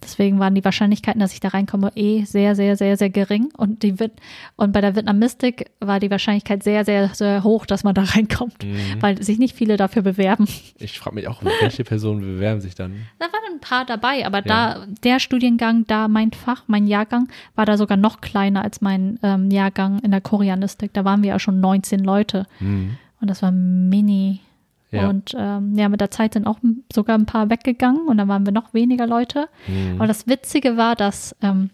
[0.05, 3.49] Deswegen waren die Wahrscheinlichkeiten, dass ich da reinkomme, eh sehr, sehr, sehr, sehr gering.
[3.57, 3.95] Und, die,
[4.55, 8.63] und bei der Vietnamistik war die Wahrscheinlichkeit sehr, sehr, sehr hoch, dass man da reinkommt,
[8.63, 9.01] mhm.
[9.01, 10.47] weil sich nicht viele dafür bewerben.
[10.77, 12.93] Ich frage mich auch, welche Personen bewerben sich dann?
[13.17, 14.43] Da waren ein paar dabei, aber ja.
[14.43, 19.19] da, der Studiengang, da mein Fach, mein Jahrgang, war da sogar noch kleiner als mein
[19.23, 20.93] ähm, Jahrgang in der Koreanistik.
[20.93, 22.45] Da waren wir ja schon 19 Leute.
[22.59, 22.97] Mhm.
[23.21, 24.41] Und das war mini.
[24.95, 25.09] Ja.
[25.09, 26.59] Und ähm, ja, mit der Zeit sind auch
[26.93, 29.47] sogar ein paar weggegangen und dann waren wir noch weniger Leute.
[29.67, 29.99] Mhm.
[29.99, 31.69] Und das Witzige war, dass ähm,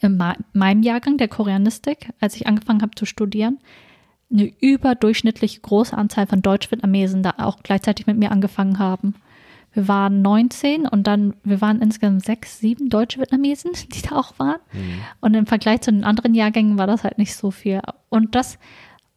[0.00, 3.58] in meinem Jahrgang der Koreanistik, als ich angefangen habe zu studieren,
[4.30, 9.14] eine überdurchschnittlich große Anzahl von Deutsch-Vietnamesen da auch gleichzeitig mit mir angefangen haben.
[9.72, 14.38] Wir waren 19 und dann, wir waren insgesamt sechs, sieben deutsche Vietnamesen, die da auch
[14.38, 14.60] waren.
[14.72, 15.00] Mhm.
[15.20, 17.80] Und im Vergleich zu den anderen Jahrgängen war das halt nicht so viel.
[18.08, 18.58] Und das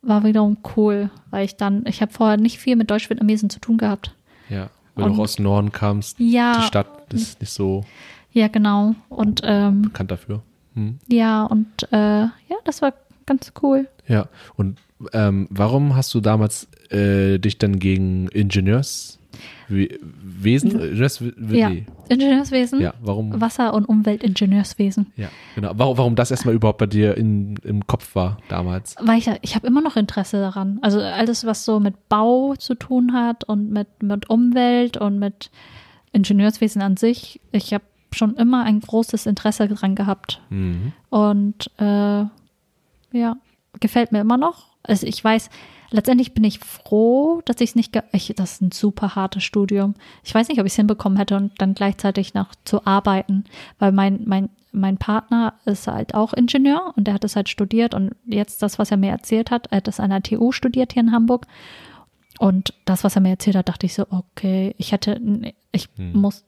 [0.01, 3.77] war wiederum cool, weil ich dann, ich habe vorher nicht viel mit Deutsch-Vietnamesen zu tun
[3.77, 4.15] gehabt.
[4.49, 6.19] Ja, weil und, du aus Norden kamst.
[6.19, 6.59] Ja.
[6.59, 7.83] Die Stadt ist nicht so.
[8.31, 8.95] Ja, genau.
[9.09, 10.41] Und ähm, bekannt dafür.
[10.75, 10.99] Hm.
[11.07, 12.93] Ja, und äh, ja, das war
[13.25, 13.87] ganz cool.
[14.07, 14.79] Ja, und
[15.13, 19.19] ähm, warum hast du damals äh, dich dann gegen Ingenieurs
[19.71, 20.71] Wesen?
[20.71, 21.71] Ingenieurs, ja.
[22.09, 22.81] Ingenieurswesen.
[22.81, 23.39] Ja, warum?
[23.39, 25.11] Wasser- und Umweltingenieurswesen.
[25.15, 25.71] Ja, genau.
[25.75, 28.95] Warum, warum das erstmal überhaupt bei dir in, im Kopf war damals?
[28.99, 30.79] Weil ich, ich habe immer noch Interesse daran.
[30.81, 35.49] Also alles, was so mit Bau zu tun hat und mit, mit Umwelt und mit
[36.11, 37.39] Ingenieurswesen an sich.
[37.51, 40.41] Ich habe schon immer ein großes Interesse daran gehabt.
[40.49, 40.93] Mhm.
[41.09, 42.25] Und äh,
[43.13, 43.37] ja,
[43.79, 44.67] gefällt mir immer noch.
[44.83, 45.49] Also ich weiß,
[45.91, 49.93] letztendlich bin ich froh, dass ich es nicht, ich, das ist ein super hartes Studium.
[50.23, 53.43] Ich weiß nicht, ob ich es hinbekommen hätte und dann gleichzeitig noch zu arbeiten,
[53.77, 57.93] weil mein, mein, mein Partner ist halt auch Ingenieur und der hat es halt studiert
[57.93, 60.93] und jetzt das, was er mir erzählt hat, er hat das an der TU studiert
[60.93, 61.45] hier in Hamburg.
[62.39, 65.21] Und das, was er mir erzählt hat, dachte ich so, okay, ich hätte,
[65.71, 66.13] ich hm.
[66.13, 66.43] muss,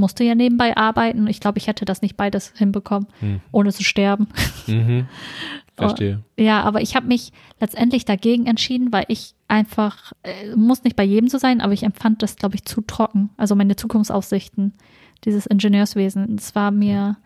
[0.00, 1.26] musste ja nebenbei arbeiten.
[1.28, 3.40] Ich glaube, ich hätte das nicht beides hinbekommen, hm.
[3.52, 4.28] ohne zu sterben.
[4.66, 5.06] Mhm.
[5.76, 6.22] Verstehe.
[6.36, 11.04] Ja, aber ich habe mich letztendlich dagegen entschieden, weil ich einfach, äh, muss nicht bei
[11.04, 13.30] jedem so sein, aber ich empfand das, glaube ich, zu trocken.
[13.36, 14.74] Also meine Zukunftsaussichten,
[15.24, 16.36] dieses Ingenieurswesen.
[16.36, 17.16] Es war mir,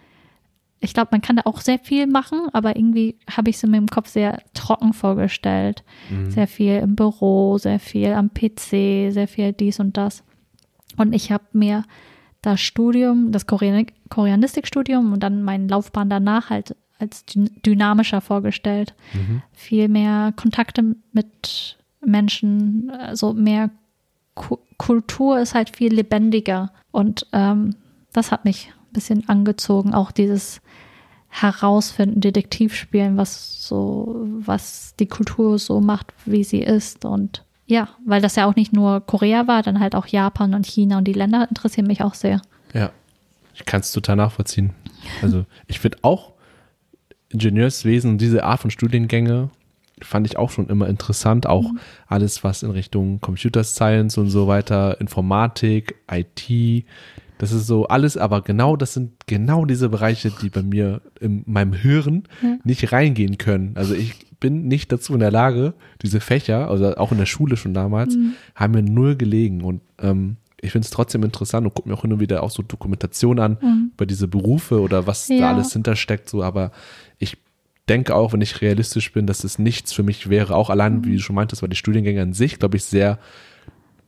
[0.81, 3.71] ich glaube, man kann da auch sehr viel machen, aber irgendwie habe ich es in
[3.71, 5.83] meinem Kopf sehr trocken vorgestellt.
[6.11, 6.31] Mhm.
[6.31, 10.23] Sehr viel im Büro, sehr viel am PC, sehr viel dies und das.
[10.97, 11.85] Und ich habe mir
[12.45, 18.95] das Studium, das Koreanistikstudium und dann meine Laufbahn danach halt als dynamischer vorgestellt.
[19.13, 19.43] Mhm.
[19.53, 23.71] Viel mehr Kontakte mit Menschen, also mehr
[24.35, 26.73] Ku Kultur ist halt viel lebendiger.
[26.91, 27.77] Und ähm,
[28.13, 29.95] das hat mich ein bisschen angezogen.
[29.95, 30.61] Auch dieses
[31.29, 37.05] Herausfinden, Detektivspielen, was so, was die Kultur so macht, wie sie ist.
[37.05, 40.67] Und ja, weil das ja auch nicht nur Korea war, dann halt auch Japan und
[40.67, 42.41] China und die Länder interessieren mich auch sehr.
[42.73, 42.91] Ja,
[43.55, 44.73] ich kann es total nachvollziehen.
[45.23, 46.33] Also ich finde auch
[47.31, 49.51] Ingenieurswesen und diese Art von Studiengänge
[50.03, 51.47] fand ich auch schon immer interessant.
[51.47, 51.79] Auch mhm.
[52.07, 56.85] alles, was in Richtung Computer Science und so weiter, Informatik, IT,
[57.39, 61.43] das ist so alles, aber genau das sind genau diese Bereiche, die bei mir in
[61.47, 62.57] meinem Hören ja.
[62.65, 63.73] nicht reingehen können.
[63.77, 64.15] Also ich
[64.45, 68.15] bin nicht dazu in der Lage, diese Fächer, also auch in der Schule schon damals,
[68.17, 68.35] Mhm.
[68.55, 69.63] haben mir null gelegen.
[69.63, 72.51] Und ähm, ich finde es trotzdem interessant und gucke mir auch hin und wieder auch
[72.51, 75.41] so Dokumentationen an über diese Berufe oder was da Mhm.
[75.41, 75.53] Ja.
[75.53, 76.29] alles hintersteckt.
[76.29, 76.71] So, aber
[77.19, 77.37] ich
[77.89, 81.05] denke auch, wenn ich realistisch bin, dass es nichts für mich wäre, auch allein, Mhm.
[81.07, 83.19] wie du schon meintest, weil die Studiengänge an sich, glaube ich, sehr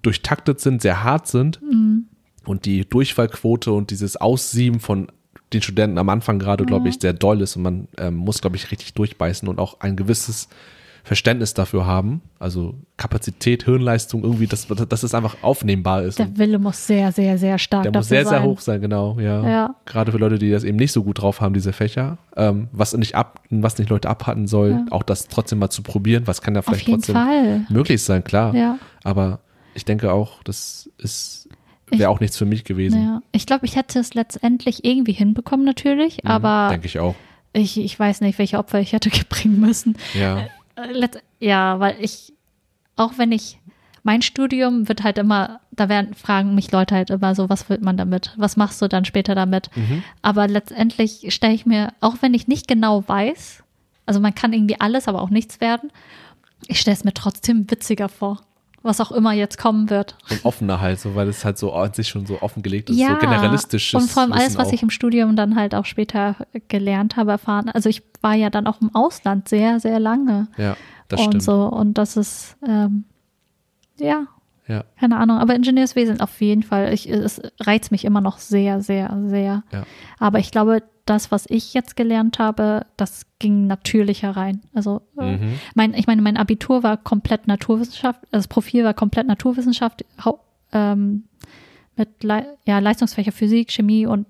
[0.03, 2.07] durchtaktet sind, sehr hart sind Mhm.
[2.45, 5.09] und die Durchfallquote und dieses Aussieben von
[5.53, 8.57] den Studenten am Anfang gerade, glaube ich, sehr doll ist und man ähm, muss, glaube
[8.57, 10.49] ich, richtig durchbeißen und auch ein gewisses
[11.05, 16.19] Verständnis dafür haben, also Kapazität, Hirnleistung irgendwie, dass, dass es einfach aufnehmbar ist.
[16.19, 18.43] Der Wille muss sehr, sehr, sehr stark Der dafür muss sehr, sein.
[18.43, 19.49] sehr hoch sein, genau, ja.
[19.49, 19.75] Ja.
[19.85, 22.93] Gerade für Leute, die das eben nicht so gut drauf haben, diese Fächer, ähm, was
[22.97, 24.85] nicht ab, was nicht Leute abhalten soll, Ja.
[24.91, 27.67] auch das trotzdem mal zu probieren, was kann ja Auf vielleicht jeden trotzdem Fall.
[27.69, 28.53] möglich sein, klar.
[28.57, 28.77] Ja.
[29.05, 29.39] Aber
[29.75, 31.46] ich denke auch, das ist,
[31.89, 33.03] wäre auch nichts für mich gewesen.
[33.03, 33.23] Ja.
[33.33, 37.15] Ich glaube, ich hätte es letztendlich irgendwie hinbekommen natürlich, Mhm, aber Denke ich auch.
[37.53, 39.97] ich, ich weiß nicht, welche Opfer ich hätte bringen müssen.
[40.15, 40.39] Ja.
[40.77, 42.33] Äh, letzt- Ja, weil ich,
[42.97, 43.59] auch wenn ich,
[44.03, 47.83] mein Studium wird halt immer, da werden, fragen mich Leute halt immer so, was wird
[47.83, 48.33] man damit?
[48.37, 49.69] Was machst du dann später damit?
[49.77, 50.03] Mhm.
[50.23, 53.63] Aber letztendlich stelle ich mir, auch wenn ich nicht genau weiß,
[54.07, 55.91] also man kann irgendwie alles, aber auch nichts werden,
[56.69, 58.41] ich stelle es mir trotzdem witziger vor,
[58.87, 60.17] was auch immer jetzt kommen wird.
[60.31, 63.17] Und offener halt, so, weil es halt so an sich schon so offengelegt ist, so
[63.19, 64.73] generalistisch und vor allem alles, Wissen was auch.
[64.73, 66.37] ich im Studium dann halt auch später
[66.69, 67.69] gelernt habe, erfahren.
[67.69, 70.77] Also ich war ja dann auch im Ausland sehr, sehr lange Ja,
[71.09, 71.43] das und stimmt.
[71.43, 73.05] so und das ist ähm,
[73.99, 74.27] ja
[74.69, 76.93] Ja, keine Ahnung, aber Ingenieurswesen auf jeden Fall.
[76.93, 79.63] Ich, es reizt mich immer noch sehr, sehr, sehr.
[79.73, 79.85] ja.
[80.19, 84.61] Aber ich glaube, das, was ich jetzt gelernt habe, das ging natürlicher rein.
[84.75, 85.55] Also äh, Mhm.
[85.75, 90.05] mein, ich meine, mein Abitur war komplett Naturwissenschaft, also das Profil war komplett Naturwissenschaft,
[90.73, 91.25] ähm,
[91.97, 94.27] mit Le ja, Leistungsfächer Physik, Chemie und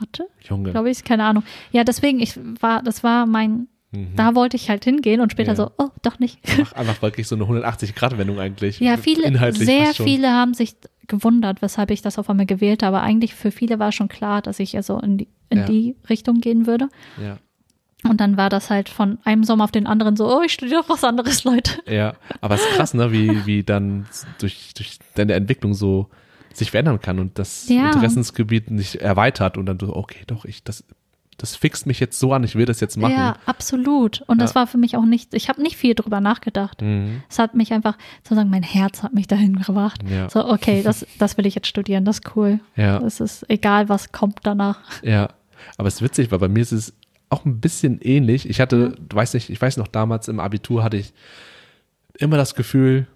[0.00, 0.26] Mathe,
[0.70, 1.44] glaube ich, keine Ahnung.
[1.72, 4.16] Ja, deswegen, ich war, das war mein, Mhm.
[4.16, 5.56] da wollte ich halt hingehen und später Ja.
[5.56, 6.38] so, oh, doch nicht.
[6.50, 8.80] Einfach, einfach wirklich so eine 180-Grad-Wendung eigentlich.
[8.80, 9.22] Ja, viele,
[9.52, 10.74] sehr viele haben sich
[11.08, 13.00] gewundert, weshalb ich das auf einmal gewählt habe.
[13.00, 15.64] Eigentlich für viele war schon klar, dass ich also in die, in Ja.
[15.66, 16.88] die Richtung gehen würde.
[17.20, 17.38] Ja.
[18.08, 20.82] Und dann war das halt von einem Sommer auf den anderen so, oh, ich studiere
[20.82, 21.80] doch was anderes, Leute.
[21.90, 24.06] Ja, aber es ist krass, ne, wie, wie dann
[24.38, 26.08] durch, durch deine Entwicklung so
[26.52, 27.86] sich verändern kann und das Ja.
[27.86, 30.84] Interessensgebiet sich erweitert und dann so, okay, doch, ich, das,
[31.38, 33.12] das fixt mich jetzt so an, ich will das jetzt machen.
[33.12, 34.22] Ja, absolut.
[34.26, 34.56] Und das Ja.
[34.56, 36.82] war für mich auch nicht, ich habe nicht viel drüber nachgedacht.
[36.82, 37.22] Mhm.
[37.28, 40.00] Es hat mich einfach, sozusagen, mein Herz hat mich dahin gebracht.
[40.08, 40.28] Ja.
[40.30, 42.60] So, okay, das, das will ich jetzt studieren, das ist cool.
[42.76, 42.98] Ja.
[42.98, 44.78] Es ist egal, was kommt danach.
[45.02, 45.28] Ja,
[45.76, 46.92] aber es ist witzig, weil bei mir ist es
[47.30, 48.48] auch ein bisschen ähnlich.
[48.48, 51.12] Ich hatte, du weißt nicht, ich weiß noch damals im Abitur hatte ich
[52.18, 53.06] immer das Gefühl,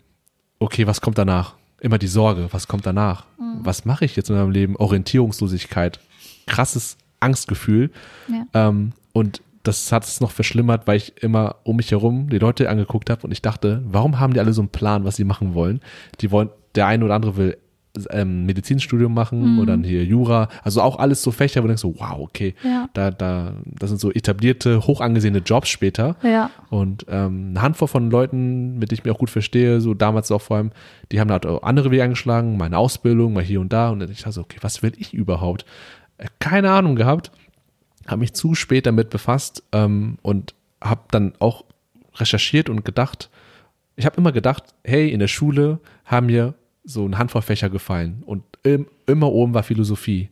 [0.58, 1.54] okay, was kommt danach?
[1.80, 3.26] Immer die Sorge, was kommt danach?
[3.60, 4.74] Was mache ich jetzt in meinem Leben?
[4.76, 6.00] Orientierungslosigkeit,
[6.46, 7.90] krasses Angstgefühl.
[8.28, 8.68] Ja.
[8.68, 12.70] Ähm, und das hat es noch verschlimmert, weil ich immer um mich herum die Leute
[12.70, 15.54] angeguckt habe und ich dachte, warum haben die alle so einen Plan, was sie machen
[15.54, 15.80] wollen?
[16.20, 17.56] Die wollen, der eine oder andere will
[18.10, 19.58] ähm, Medizinstudium machen Mhm.
[19.58, 22.54] oder dann hier Jura, also auch alles so Fächer, wo du denkst so, wow, okay,
[22.62, 22.88] Ja.
[22.94, 26.14] da, da, das sind so etablierte, hoch angesehene Jobs später.
[26.22, 26.50] Ja.
[26.70, 30.30] Und ähm, eine Handvoll von Leuten, mit denen ich mich auch gut verstehe, so damals
[30.30, 30.70] auch vor allem,
[31.10, 33.90] die haben halt andere Wege eingeschlagen, meine Ausbildung, mal hier und da.
[33.90, 35.64] Und ich dachte so, okay, was will ich überhaupt?
[36.38, 37.30] Keine Ahnung gehabt,
[38.06, 41.64] habe mich zu spät damit befasst ähm, und habe dann auch
[42.16, 43.30] recherchiert und gedacht,
[43.96, 46.54] ich habe immer gedacht, hey, in der Schule haben mir
[46.84, 50.30] so eine Handvoll Fächer gefallen und im, immer oben war Philosophie.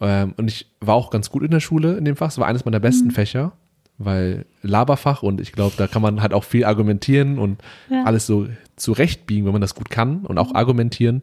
[0.00, 2.28] Ähm, und ich war auch ganz gut in der Schule in dem Fach.
[2.28, 3.52] Es war eines meiner besten Fächer,
[3.98, 8.04] weil Laberfach und ich glaube, da kann man halt auch viel argumentieren und Ja.
[8.04, 11.22] alles so zurechtbiegen, wenn man das gut kann und auch argumentieren.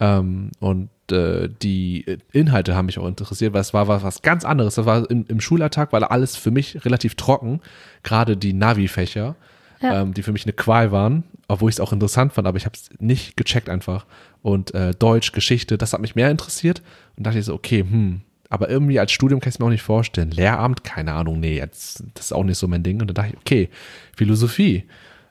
[0.00, 4.44] Ähm, und äh, die Inhalte haben mich auch interessiert, weil es war was, was ganz
[4.44, 4.74] anderes.
[4.76, 7.60] Das war im, im Schulalltag, war da alles für mich relativ trocken,
[8.02, 9.36] gerade die Navi-Fächer,
[9.80, 10.02] Ja.
[10.02, 12.64] ähm, die für mich eine Qual waren, obwohl ich es auch interessant fand, aber ich
[12.66, 14.06] habe es nicht gecheckt einfach.
[14.42, 16.82] Und äh, Deutsch, Geschichte, das hat mich mehr interessiert
[17.16, 19.70] und dachte ich so, okay, hm, aber irgendwie als Studium kann ich es mir auch
[19.70, 20.30] nicht vorstellen.
[20.30, 23.00] Lehramt, keine Ahnung, nee, jetzt, das ist auch nicht so mein Ding.
[23.00, 23.68] Und dann dachte ich, okay,
[24.16, 24.84] Philosophie,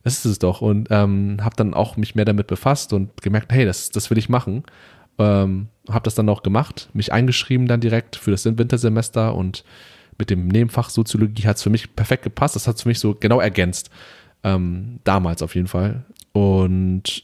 [0.04, 0.62] das ist es doch.
[0.62, 4.18] Und ähm, habe dann auch mich mehr damit befasst und gemerkt, hey, das, das will
[4.18, 4.64] ich machen.
[5.20, 9.64] Ähm, habe das dann auch gemacht, mich eingeschrieben dann direkt für das Wintersemester und
[10.18, 12.56] mit dem Nebenfach Soziologie hat es für mich perfekt gepasst.
[12.56, 13.90] Das hat es für mich so genau ergänzt.
[14.44, 16.06] Ähm, damals auf jeden Fall.
[16.32, 17.24] Und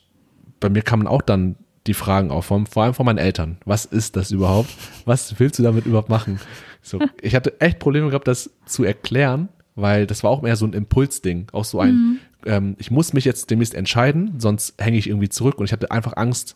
[0.59, 1.55] bei mir kamen auch dann
[1.87, 3.57] die Fragen auf, vor vor allem von meinen Eltern.
[3.65, 4.69] Was ist das überhaupt?
[5.05, 6.39] Was willst du damit überhaupt machen?
[6.81, 10.65] So, ich hatte echt Probleme gehabt, das zu erklären, weil das war auch mehr so
[10.65, 11.47] ein Impulsding.
[11.51, 15.57] Auch so ein, ähm, ich muss mich jetzt demnächst entscheiden, sonst hänge ich irgendwie zurück.
[15.57, 16.55] Und ich hatte einfach Angst,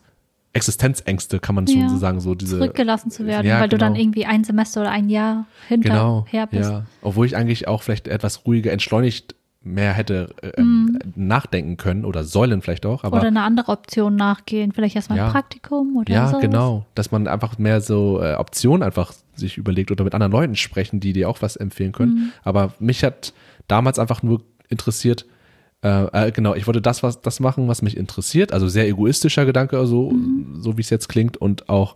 [0.54, 1.88] Existenzängste, kann man schon Ja.
[1.88, 2.58] so sagen, so diese.
[2.58, 4.02] Zurückgelassen zu werden, Ja, weil du dann genau.
[4.02, 6.70] irgendwie ein Semester oder ein Jahr Genau, hinterher bist.
[6.70, 6.86] ja.
[7.02, 9.34] Obwohl ich eigentlich auch vielleicht etwas ruhiger entschleunigt
[9.66, 13.02] mehr hätte äh, ähm, nachdenken können oder sollen vielleicht auch.
[13.02, 15.26] Aber oder eine andere Option nachgehen, vielleicht erstmal Ja.
[15.26, 16.38] ein Praktikum oder ja, so.
[16.38, 20.54] genau, dass man einfach mehr so äh, Optionen einfach sich überlegt oder mit anderen Leuten
[20.54, 22.14] sprechen, die dir auch was empfehlen können.
[22.14, 22.32] Mhm.
[22.44, 23.32] Aber mich hat
[23.66, 25.24] damals einfach nur interessiert,
[25.84, 28.52] äh, äh, genau, ich wollte das, was das machen, was mich interessiert.
[28.52, 30.56] Also sehr egoistischer Gedanke, also, Mhm.
[30.60, 31.94] so wie es jetzt klingt und auch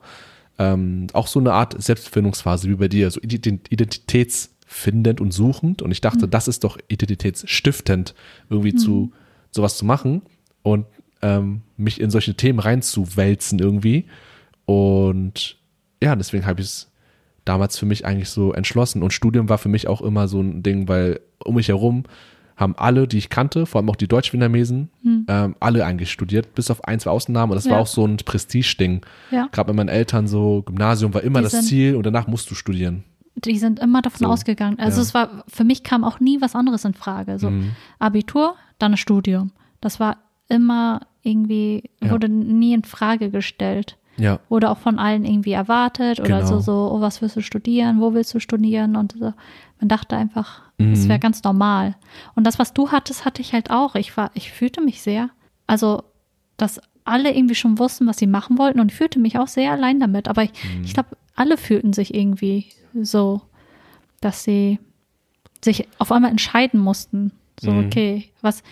[0.60, 5.82] ähm, auch so eine Art Selbstfindungsphase wie bei dir, so ident- identitätsfindend und suchend.
[5.82, 6.30] Und ich dachte, Mhm.
[6.30, 8.14] das ist doch identitätsstiftend,
[8.50, 9.12] irgendwie zu
[9.52, 10.22] sowas zu machen
[10.62, 10.86] und
[11.22, 14.06] ähm, mich in solche Themen reinzuwälzen irgendwie.
[14.66, 15.56] Und
[16.02, 16.90] ja, deswegen habe ich es
[17.44, 19.02] damals für mich eigentlich so entschlossen.
[19.02, 22.04] Und Studium war für mich auch immer so ein Ding, weil um mich herum
[22.58, 24.90] haben alle, die ich kannte, vor allem auch die Deutsch-Vietnamesen,
[25.28, 27.52] ähm, alle eigentlich studiert, bis auf ein, zwei Ausnahmen.
[27.52, 27.78] Und das war Ja.
[27.80, 29.00] auch so ein Prestige-Ding.
[29.30, 29.48] Ja.
[29.52, 32.50] Gerade bei meinen Eltern so, Gymnasium war immer Die das sind- Ziel und danach musst
[32.50, 33.04] du studieren.
[33.36, 34.78] Die sind immer davon So, ausgegangen.
[34.80, 35.02] Also ja.
[35.02, 37.38] es war, für mich kam auch nie was anderes in Frage.
[37.38, 37.70] So Mhm.
[38.00, 39.52] Abitur, dann das Studium.
[39.80, 40.16] Das war
[40.48, 43.96] immer irgendwie, wurde nie in Frage gestellt.
[44.16, 46.46] Ja, Wurde auch von allen irgendwie erwartet oder Genau.
[46.46, 49.32] so, so, oh, was willst du studieren, wo willst du studieren und so.
[49.78, 50.92] Man dachte einfach, Mhm.
[50.92, 51.96] es wäre ganz normal.
[52.34, 53.94] Und das, was du hattest, hatte ich halt auch.
[53.96, 55.30] Ich war, ich fühlte mich sehr,
[55.66, 56.04] also,
[56.56, 59.72] dass alle irgendwie schon wussten, was sie machen wollten und ich fühlte mich auch sehr
[59.72, 60.28] allein damit.
[60.28, 60.84] Aber ich, Mhm.
[60.84, 62.66] ich glaube, alle fühlten sich irgendwie
[63.00, 63.40] so,
[64.20, 64.78] dass sie
[65.64, 67.32] sich auf einmal entscheiden mussten.
[67.60, 67.86] So, Mhm.
[67.86, 68.62] okay, was,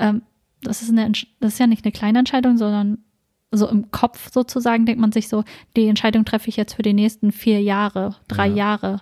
[0.00, 0.22] ähm,
[0.62, 2.98] das ist eine, das ist ja nicht eine kleine Entscheidung, sondern
[3.52, 5.44] so im Kopf sozusagen denkt man sich so,
[5.76, 8.54] die Entscheidung treffe ich jetzt für die nächsten vier Jahre, drei Ja.
[8.54, 9.00] Jahre.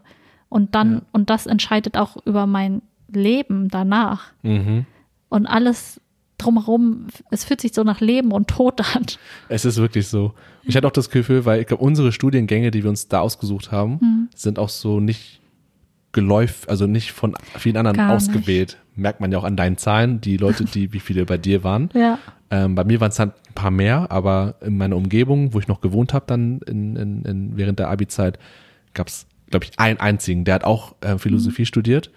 [0.55, 1.01] Und dann, Ja.
[1.11, 2.81] und das entscheidet auch über mein
[3.13, 4.33] Leben danach.
[4.43, 4.87] mhm.
[5.29, 6.01] Und alles
[6.39, 9.05] drumherum, es fühlt sich so nach Leben und Tod an.
[9.49, 10.33] Es ist wirklich so.
[10.63, 13.73] Ich hatte auch das Gefühl, weil ich glaube, unsere Studiengänge, die wir uns da ausgesucht
[13.73, 14.29] haben, Hm.
[14.35, 15.41] sind auch so nicht
[16.13, 18.29] geläuf, also nicht von vielen anderen Gar nicht.
[18.29, 18.79] ausgewählt.
[18.95, 21.89] Merkt man ja auch an deinen Zahlen, die Leute, die, wie viele bei dir waren.
[21.95, 22.19] Ja.
[22.51, 25.67] Ähm, bei mir waren es halt ein paar mehr, aber in meiner Umgebung, wo ich
[25.67, 28.39] noch gewohnt habe, dann in, in, in, während der Abi-Zeit,
[28.93, 31.67] gab es, glaube ich, einen einzigen, der hat auch äh, Philosophie Mhm.
[31.67, 32.11] studiert,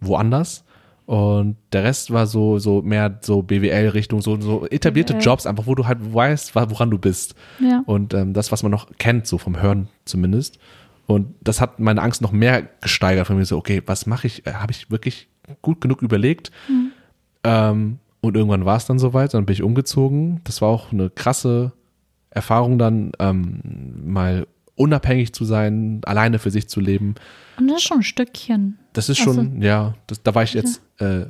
[0.00, 0.64] woanders.
[1.04, 5.24] Und der Rest war so, so mehr so BWL-Richtung, so, so etablierte BWL.
[5.24, 7.34] Jobs, einfach wo du halt weißt, woran du bist.
[7.58, 7.82] Ja.
[7.86, 10.58] Und ähm, das, was man noch kennt, so vom Hören zumindest.
[11.06, 13.44] Und das hat meine Angst noch mehr gesteigert von mir.
[13.44, 14.46] So, okay, was mache ich?
[14.46, 15.28] Äh, Habe ich wirklich
[15.60, 16.52] gut genug überlegt?
[17.44, 20.40] Ähm, und irgendwann war es dann soweit, dann bin ich umgezogen.
[20.44, 21.72] Das war auch eine krasse
[22.30, 23.60] Erfahrung dann, ähm,
[24.06, 24.46] mal
[24.82, 27.14] unabhängig zu sein, alleine für sich zu leben.
[27.58, 28.78] Und das ist schon ein Stückchen.
[28.92, 31.26] Das ist Also- schon, ja, das, da war ich jetzt äh,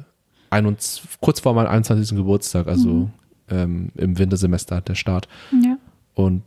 [0.50, 2.16] 21, kurz vor meinem 21.
[2.16, 3.10] Geburtstag, also
[3.48, 5.28] ähm, im Wintersemester der Start.
[5.62, 5.76] Ja.
[6.14, 6.42] Und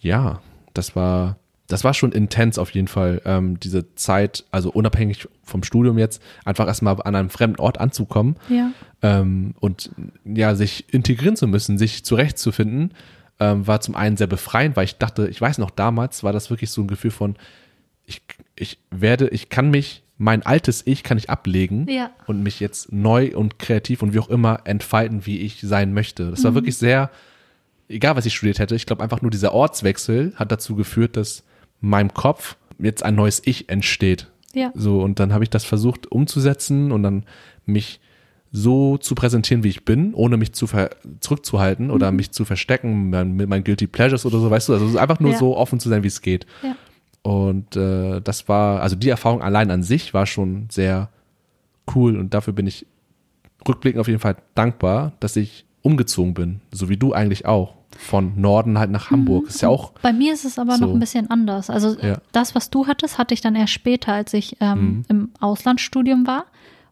[0.00, 0.40] ja,
[0.74, 1.36] das war,
[1.66, 6.22] das war schon intens auf jeden Fall, ähm, diese Zeit, also unabhängig vom Studium jetzt,
[6.44, 8.70] einfach erstmal an einem fremden Ort anzukommen Ja.
[9.02, 9.90] ähm, und
[10.24, 12.92] ja, sich integrieren zu müssen, sich zurechtzufinden,
[13.40, 16.50] ähm, war zum einen sehr befreiend, weil ich dachte, ich weiß noch, damals war das
[16.50, 17.36] wirklich so ein Gefühl von,
[18.06, 18.22] ich,
[18.56, 22.10] ich werde, ich kann mich, mein altes Ich kann ich ablegen Ja.
[22.26, 26.30] und mich jetzt neu und kreativ und wie auch immer entfalten, wie ich sein möchte.
[26.30, 27.10] Das war wirklich sehr,
[27.88, 31.42] egal was ich studiert hätte, ich glaube einfach nur dieser Ortswechsel hat dazu geführt, dass
[31.80, 34.26] meinem Kopf jetzt ein neues Ich entsteht.
[34.52, 34.72] Ja.
[34.74, 37.24] So, und dann habe ich das versucht umzusetzen und dann
[37.64, 38.00] mich
[38.52, 41.92] so zu präsentieren, wie ich bin, ohne mich zu ver zurückzuhalten Mhm.
[41.92, 45.20] oder mich zu verstecken mein- mit meinen Guilty Pleasures oder so, weißt du, also einfach
[45.20, 45.38] nur Ja.
[45.38, 46.46] so offen zu sein, wie es geht.
[46.62, 46.74] Ja.
[47.22, 51.10] Und äh, das war, also die Erfahrung allein an sich war schon sehr
[51.94, 52.86] cool und dafür bin ich
[53.68, 57.74] rückblickend auf jeden Fall dankbar, dass ich umgezogen bin, so wie du eigentlich auch.
[57.98, 59.48] Von Norden halt nach Hamburg.
[59.48, 60.86] Ist ja auch, Bei mir ist es aber So.
[60.86, 61.68] noch ein bisschen anders.
[61.70, 62.18] Also Ja.
[62.32, 65.04] das, was du hattest, hatte ich dann erst später, als ich ähm, Mhm.
[65.08, 66.46] im Auslandsstudium war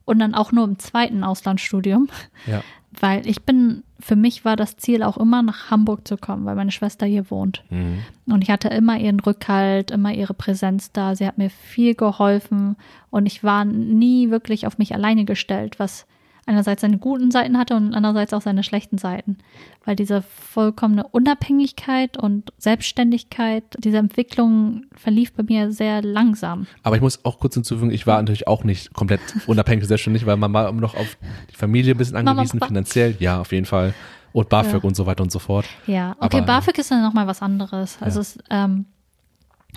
[0.09, 2.09] und dann auch nur im zweiten Auslandsstudium,
[2.47, 2.63] ja,
[3.01, 6.57] weil ich bin, für mich war das Ziel auch immer nach Hamburg zu kommen, weil
[6.57, 7.63] meine Schwester hier wohnt.
[7.69, 7.99] mhm.
[8.27, 11.15] Und ich hatte immer ihren Rückhalt, immer ihre Präsenz da.
[11.15, 12.77] Sie hat mir viel geholfen
[13.11, 16.07] und ich war nie wirklich auf mich alleine gestellt, was
[16.49, 19.37] einerseits seine guten Seiten hatte und andererseits auch seine schlechten Seiten.
[19.85, 26.67] Weil diese vollkommene Unabhängigkeit und Selbstständigkeit, diese Entwicklung verlief bei mir sehr langsam.
[26.83, 30.27] Aber ich muss auch kurz hinzufügen, ich war natürlich auch nicht komplett unabhängig und selbstständig,
[30.27, 31.17] weil man war immer noch auf
[31.53, 33.95] die Familie ein bisschen angewiesen, finanziell, ja, auf jeden Fall.
[34.33, 34.89] Und BAföG Ja.
[34.89, 35.67] und so weiter und so fort.
[35.87, 37.99] Ja, okay, Aber- BAföG ist dann nochmal was anderes.
[38.01, 38.23] Also Ja.
[38.23, 38.87] es, ähm,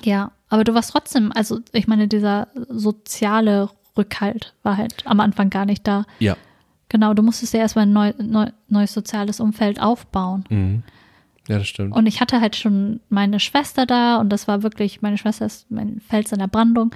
[0.04, 5.50] ja, aber du warst trotzdem, also ich meine, dieser soziale Rückhalt war halt am Anfang
[5.50, 6.06] gar nicht da.
[6.20, 6.36] Ja.
[6.92, 10.44] Genau, du musstest ja erstmal ein neu, neu, neues soziales Umfeld aufbauen.
[10.50, 10.84] Mhm.
[11.48, 11.96] Ja, das stimmt.
[11.96, 15.72] Und ich hatte halt schon meine Schwester da und das war wirklich, meine Schwester ist
[15.72, 16.94] mein Fels in der Brandung.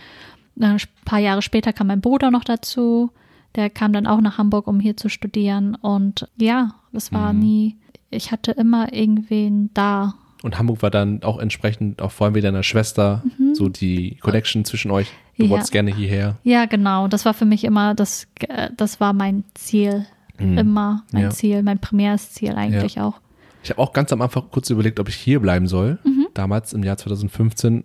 [0.59, 3.11] Ein paar Jahre später kam mein Bruder noch dazu,
[3.55, 5.75] Der kam dann auch nach Hamburg, um hier zu studieren.
[5.75, 7.39] Und ja, das war Mhm.
[7.39, 7.77] nie,
[8.09, 10.15] ich hatte immer irgendwen da.
[10.45, 13.23] Und Hamburg war dann auch entsprechend auch vor allem wie deiner Schwester,
[13.53, 15.07] so die Connection zwischen euch.
[15.37, 15.45] Du Mhm.
[15.45, 15.49] Ja.
[15.49, 16.37] wolltest gerne hierher.
[16.43, 17.07] Ja, genau.
[17.07, 20.05] Das war für mich immer, das, äh, das war mein Ziel.
[20.37, 21.19] Immer mein Mhm.
[21.19, 21.29] Ja.
[21.31, 23.19] Ziel, mein primäres Ziel eigentlich auch.
[23.63, 25.97] Ich habe auch ganz am Anfang kurz überlegt, ob ich hier bleiben soll.
[26.03, 26.27] Mhm.
[26.35, 27.83] Damals im Jahr 2015,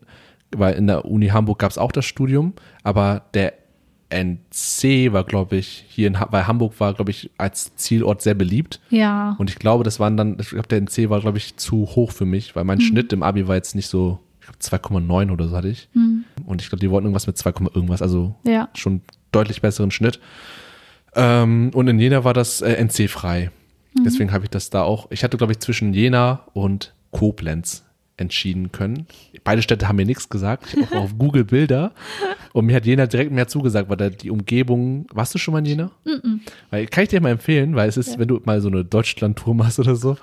[0.55, 2.53] weil in der Uni Hamburg gab es auch das Studium,
[2.83, 3.55] aber der
[4.11, 8.81] NC war, glaube ich, hier in, weil Hamburg war, glaube ich, als Zielort sehr beliebt.
[8.91, 9.35] Ja.
[9.39, 12.13] Und ich glaube, das waren dann, ich glaube, der NC war, glaube ich, zu hoch
[12.13, 12.83] für mich, weil mein Mhm.
[12.83, 15.89] Schnitt im Abi war jetzt nicht so, ich glaube, 2,9 oder so hatte ich.
[16.47, 18.51] Und ich glaube, die wollten irgendwas mit 2, irgendwas, also Mhm.
[18.51, 18.69] Ja.
[18.75, 19.01] schon
[19.33, 20.19] deutlich besseren Schnitt.
[21.15, 23.51] Ähm, und in Jena war das äh, NC frei.
[23.95, 24.05] Mhm.
[24.05, 25.11] Deswegen habe ich das da auch.
[25.11, 27.85] Ich hatte, glaube ich, zwischen Jena und Koblenz
[28.21, 29.07] entschieden können.
[29.45, 30.75] Beide Städte haben mir nichts gesagt.
[30.77, 31.93] Ich habe auch auf Google Bilder
[32.53, 35.07] und mir hat Jena direkt mehr zugesagt, weil da die Umgebung.
[35.13, 35.91] Warst du schon mal in Jena?
[36.71, 39.55] Weil kann ich dir mal empfehlen, weil es ist, wenn du mal so eine Deutschland-Tour
[39.55, 40.17] machst oder so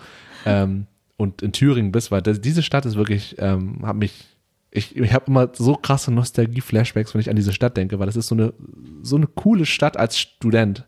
[0.46, 0.86] ähm,
[1.18, 4.26] und in Thüringen bist, weil das, diese Stadt ist wirklich, ähm, hat mich,
[4.72, 8.16] ich, ich habe immer so krasse Nostalgie-Flashbacks, wenn ich an diese Stadt denke, weil das
[8.16, 8.54] ist so eine,
[9.02, 10.86] so eine coole Stadt als Student.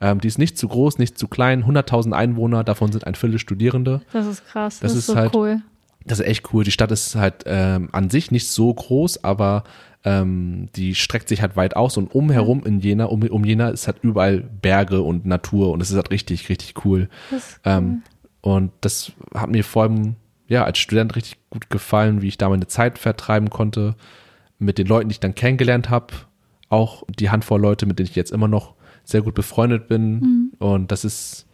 [0.00, 3.38] Ähm, die ist nicht zu groß, nicht zu klein, 100.000 Einwohner, davon sind ein Viertel
[3.38, 4.02] Studierende.
[4.12, 4.80] Das ist krass.
[4.80, 5.62] Das Das, ist ist so halt- cool.
[6.06, 6.64] Das ist echt cool.
[6.64, 9.64] Die Stadt ist halt ähm, an sich nicht so groß, aber
[10.04, 13.88] ähm, die streckt sich halt weit aus und umherum in Jena, um, um Jena ist
[13.88, 17.08] halt überall Berge und Natur und es ist halt richtig, richtig cool.
[17.30, 18.02] Das ist Ähm,
[18.40, 20.14] und das hat mir vor allem
[20.46, 23.96] ja als Student richtig gut gefallen, wie ich da meine Zeit vertreiben konnte
[24.60, 26.14] mit den Leuten, die ich dann kennengelernt habe.
[26.68, 30.52] Auch die Handvoll Leute, mit denen ich jetzt immer noch sehr gut befreundet bin.
[30.58, 31.46] Und das ist,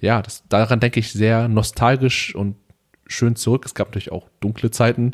[0.00, 2.56] ja, das, daran denke ich sehr nostalgisch und
[3.06, 3.64] schön zurück.
[3.66, 5.12] Es gab natürlich auch dunkle Zeiten,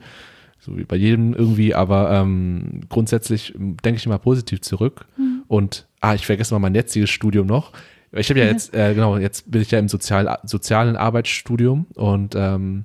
[0.58, 5.06] so wie bei jedem irgendwie, aber ähm, grundsätzlich ähm, denke ich immer positiv zurück.
[5.48, 7.72] Und, ah, ich vergesse mal mein jetziges Studium noch.
[8.12, 12.34] Ich habe ja jetzt, äh, genau, jetzt bin ich ja im Sozial, sozialen Arbeitsstudium und
[12.36, 12.84] ähm,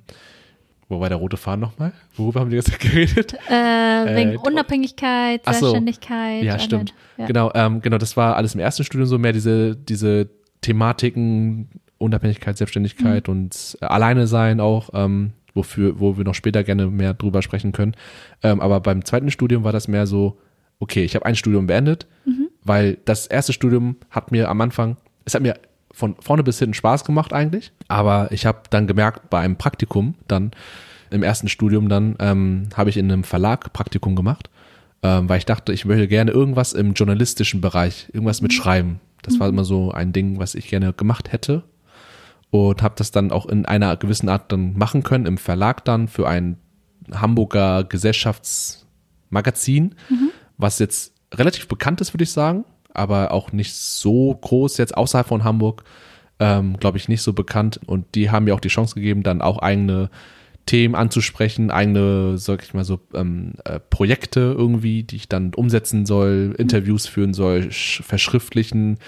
[0.88, 1.92] wo war der rote Faden nochmal?
[2.14, 3.34] Worüber haben wir jetzt geredet?
[3.48, 5.52] Äh, wegen Äh, Unabhängigkeit, so.
[5.52, 6.44] Selbstständigkeit.
[6.44, 6.94] Ja, stimmt.
[7.18, 7.26] Ja.
[7.26, 10.28] Genau, ähm, genau, das war alles im ersten Studium so mehr diese, diese
[10.60, 11.68] Thematiken,
[11.98, 17.14] Unabhängigkeit, Selbstständigkeit und äh, Alleine sein auch, ähm, wofür, wo wir noch später gerne mehr
[17.14, 17.94] drüber sprechen können.
[18.42, 20.38] Ähm, aber beim zweiten Studium war das mehr so,
[20.78, 22.06] okay, ich habe ein Studium beendet,
[22.62, 25.54] weil das erste Studium hat mir am Anfang, es hat mir
[25.90, 30.14] von vorne bis hinten Spaß gemacht eigentlich, aber ich habe dann gemerkt, bei einem Praktikum
[30.28, 30.50] dann,
[31.10, 34.50] im ersten Studium dann, ähm, habe ich in einem Verlag Praktikum gemacht,
[35.02, 39.00] ähm, weil ich dachte, ich möchte gerne irgendwas im journalistischen Bereich, irgendwas mit Schreiben.
[39.22, 41.62] Das war immer so ein Ding, was ich gerne gemacht hätte
[42.50, 46.08] und habe das dann auch in einer gewissen Art dann machen können, im Verlag dann
[46.08, 46.58] für ein
[47.12, 47.84] Hamburger
[49.30, 49.94] Gesellschaftsmagazin,
[50.58, 55.26] was jetzt relativ bekannt ist, würde ich sagen, aber auch nicht so groß jetzt außerhalb
[55.26, 55.84] von Hamburg,
[56.38, 57.80] ähm, glaube ich, nicht so bekannt.
[57.86, 60.10] Und die haben mir auch die Chance gegeben, dann auch eigene
[60.66, 66.06] Themen anzusprechen, eigene, sag ich mal so, ähm, äh, Projekte irgendwie, die ich dann umsetzen
[66.06, 68.98] soll, Interviews führen soll, sch- verschriftlichen,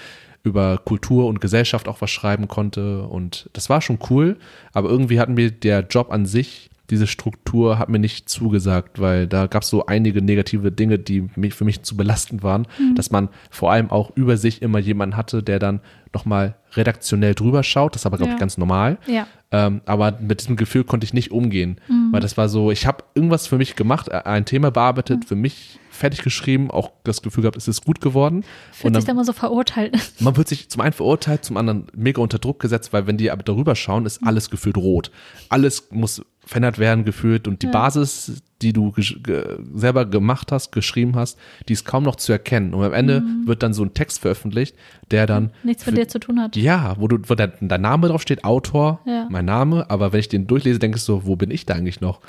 [0.48, 3.02] über Kultur und Gesellschaft auch was schreiben konnte.
[3.04, 4.36] Und das war schon cool,
[4.72, 9.26] aber irgendwie hat mir der Job an sich, diese Struktur hat mir nicht zugesagt, weil
[9.26, 13.10] da gab es so einige negative Dinge, die mich, für mich zu belastend waren, dass
[13.10, 15.80] man vor allem auch über sich immer jemanden hatte, der dann
[16.14, 17.94] nochmal redaktionell drüber schaut.
[17.94, 18.40] Das ist aber, glaube ich, Ja.
[18.40, 18.96] ganz normal.
[19.06, 19.26] Ja.
[19.50, 21.78] Ähm, aber mit diesem Gefühl konnte ich nicht umgehen,
[22.10, 25.36] weil das war so, ich habe irgendwas für mich gemacht, äh, ein Thema bearbeitet, für
[25.36, 28.44] mich fertig geschrieben, auch das Gefühl gehabt, es ist gut geworden.
[28.72, 29.96] Fühlt Und sich da immer so verurteilt.
[30.20, 33.30] man wird sich zum einen verurteilt, zum anderen mega unter Druck gesetzt, weil wenn die
[33.30, 35.10] aber darüber schauen, ist alles gefühlt rot.
[35.48, 41.14] Alles muss verändert werden gefühlt und die Basis, die du ge selber gemacht hast, geschrieben
[41.14, 41.36] hast,
[41.68, 42.72] die ist kaum noch zu erkennen.
[42.72, 44.74] Und am Ende wird dann so ein Text veröffentlicht,
[45.10, 46.56] der dann Nichts mit dir zu tun hat.
[46.56, 49.26] ja, wo, du, wo dein, dein Name drauf steht, Autor, Ja.
[49.28, 52.00] mein Name, aber wenn ich den durchlese, denke ich so, wo bin ich da eigentlich
[52.00, 52.20] noch?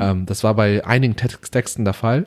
[0.00, 2.24] Ähm, das war bei einigen Tex- Texten der Fall,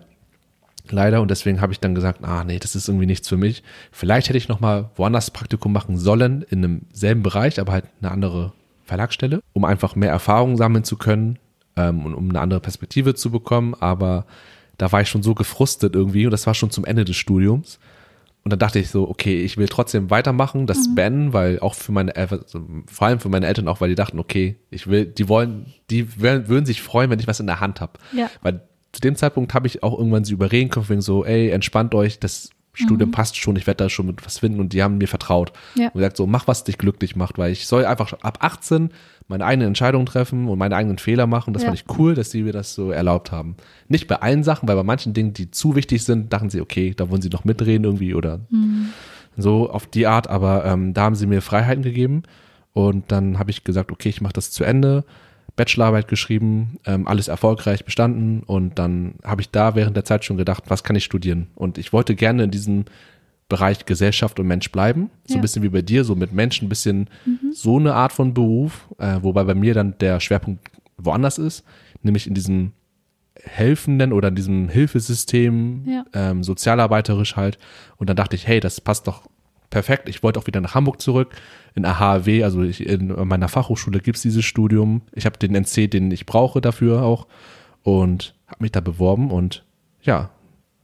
[0.89, 3.63] leider, und deswegen habe ich dann gesagt, ah nee, das ist irgendwie nichts für mich.
[3.91, 7.86] Vielleicht hätte ich noch mal woanders Praktikum machen sollen, in einem selben Bereich, aber halt
[8.01, 8.53] eine andere
[8.86, 11.39] Verlagsstelle, um einfach mehr Erfahrung sammeln zu können
[11.75, 14.25] ähm, und um eine andere Perspektive zu bekommen, aber
[14.77, 17.79] da war ich schon so gefrustet irgendwie und das war schon zum Ende des Studiums.
[18.43, 21.91] Und dann dachte ich so, okay, ich will trotzdem weitermachen, das beenden, weil auch für
[21.91, 25.05] meine, El- also vor allem für meine Eltern auch, weil die dachten, okay, ich will,
[25.05, 27.99] die wollen, die würden, würden sich freuen, wenn ich was in der Hand habe.
[28.13, 28.32] Ja.
[28.41, 28.61] Weil
[28.91, 32.19] zu dem Zeitpunkt habe ich auch irgendwann sie überreden können, wegen so, ey, entspannt euch,
[32.19, 35.07] das Studium passt schon, ich werde da schon mit was finden und die haben mir
[35.07, 35.51] vertraut.
[35.75, 35.87] Ja.
[35.87, 38.91] Und gesagt so, mach was dich glücklich macht, weil ich soll einfach ab 18
[39.27, 41.53] meine eigenen Entscheidungen treffen und meine eigenen Fehler machen.
[41.53, 41.69] Das Ja.
[41.69, 43.55] fand ich cool, dass sie mir das so erlaubt haben.
[43.89, 46.93] Nicht bei allen Sachen, weil bei manchen Dingen, die zu wichtig sind, dachten sie, okay,
[46.95, 48.39] da wollen sie noch mitreden irgendwie oder
[49.37, 52.23] So auf die Art, aber ähm, da haben sie mir Freiheiten gegeben
[52.73, 55.03] und dann habe ich gesagt, okay, ich mache das zu Ende.
[55.62, 60.38] Bachelorarbeit geschrieben, ähm, alles erfolgreich bestanden und dann habe ich da während der Zeit schon
[60.38, 61.47] gedacht, was kann ich studieren?
[61.55, 62.86] Und ich wollte gerne in diesem
[63.47, 65.39] Bereich Gesellschaft und Mensch bleiben, so Ja.
[65.39, 67.09] ein bisschen wie bei dir, so mit Menschen, ein bisschen
[67.51, 71.64] so eine Art von Beruf, äh, wobei bei mir dann der Schwerpunkt woanders ist,
[72.01, 72.72] nämlich in diesem
[73.43, 76.05] helfenden oder in diesem Hilfesystem, Ja.
[76.14, 77.59] ähm, sozialarbeiterisch halt.
[77.97, 79.24] Und dann dachte ich, hey, das passt doch
[79.72, 80.07] perfekt.
[80.07, 81.34] Ich wollte auch wieder nach Hamburg zurück,
[81.74, 85.01] in AHW, also ich, in meiner Fachhochschule gibt's dieses Studium.
[85.13, 87.26] Ich habe den NC, den ich brauche dafür auch
[87.82, 89.63] und habe mich da beworben und
[90.03, 90.30] ja,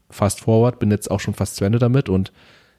[0.09, 2.31] fast forward, bin jetzt auch schon fast zu Ende damit und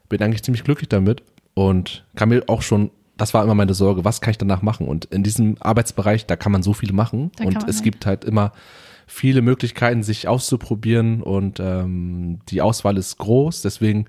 [0.08, 1.22] bin eigentlich ziemlich glücklich damit
[1.54, 4.88] und kann mir auch schon, das war immer meine Sorge, was kann ich danach machen?
[4.88, 8.06] Und in diesem Arbeitsbereich, da kann man so viel machen Da und es halt- gibt
[8.06, 8.52] halt immer
[9.06, 13.62] viele Möglichkeiten, sich auszuprobieren und ähm, die Auswahl ist groß.
[13.62, 14.06] Deswegen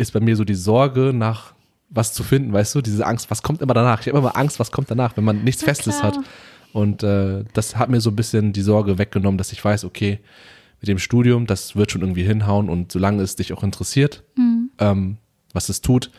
[0.00, 1.54] ist bei mir so die Sorge nach
[1.88, 4.00] was zu finden, weißt du, diese Angst, was kommt immer danach?
[4.00, 6.12] Ich habe immer Angst, was kommt danach, wenn man nichts Na Festes klar.
[6.12, 6.20] hat.
[6.72, 10.20] Und äh, das hat mir so ein bisschen die Sorge weggenommen, dass ich weiß, okay,
[10.80, 14.70] mit dem Studium, das wird schon irgendwie hinhauen und solange es dich auch interessiert, Mhm.
[14.78, 15.16] ähm,
[15.52, 16.10] was es tut,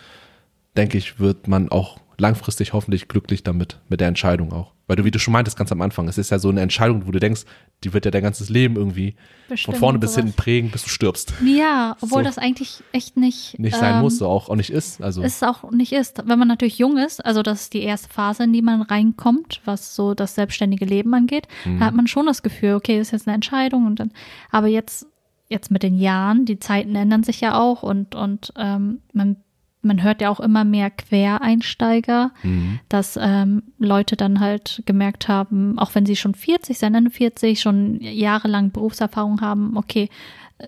[0.75, 4.73] denke ich, wird man auch langfristig hoffentlich glücklich damit, mit der Entscheidung auch.
[4.91, 7.07] Weil du, wie du schon meintest, ganz am Anfang, es ist ja so eine Entscheidung,
[7.07, 7.43] wo du denkst,
[7.85, 9.15] die wird ja dein ganzes Leben irgendwie
[9.47, 10.23] Bestimmt von vorne bis sowas.
[10.25, 11.33] hinten prägen, bis du stirbst.
[11.45, 12.25] Ja, obwohl So.
[12.25, 15.01] das eigentlich echt nicht, Nicht sein ähm, muss, so auch, auch nicht ist.
[15.01, 16.21] Also, es auch nicht ist.
[16.27, 19.61] Wenn man natürlich jung ist, also das ist die erste Phase, in die man reinkommt,
[19.63, 21.79] was so das selbstständige Leben angeht, Mhm.
[21.79, 24.11] da hat man schon das Gefühl, okay, das ist jetzt eine Entscheidung und dann,
[24.51, 25.05] aber jetzt,
[25.47, 29.37] jetzt mit den Jahren, die Zeiten ändern sich ja auch und, und ähm, man,
[29.81, 32.79] man hört ja auch immer mehr Quereinsteiger, mhm.
[32.89, 37.59] dass ähm, Leute dann halt gemerkt haben, auch wenn sie schon 40 sind, Ende 40,
[37.59, 40.09] schon jahrelang Berufserfahrung haben, okay,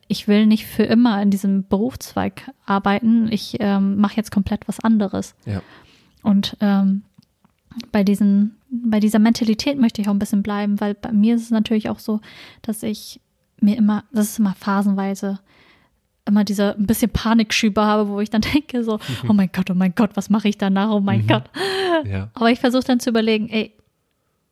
[0.07, 4.79] ich will nicht für immer in diesem Berufszweig arbeiten, ich ähm, mache jetzt komplett was
[4.79, 5.35] anderes.
[5.45, 5.61] ja.
[6.23, 7.03] Und ähm,
[7.91, 11.43] bei diesen, bei dieser Mentalität möchte ich auch ein bisschen bleiben, weil bei mir ist
[11.43, 12.21] es natürlich auch so,
[12.61, 13.19] dass ich
[13.59, 15.39] mir immer, das ist immer phasenweise,
[16.25, 19.75] immer diese ein bisschen Panikschübe habe, wo ich dann denke so, oh mein Gott, oh
[19.75, 21.27] mein Gott, was mache ich danach, oh mein Mhm.
[21.27, 21.43] Gott.
[22.05, 22.29] ja.
[22.33, 23.73] Aber ich versuche dann zu überlegen, ey,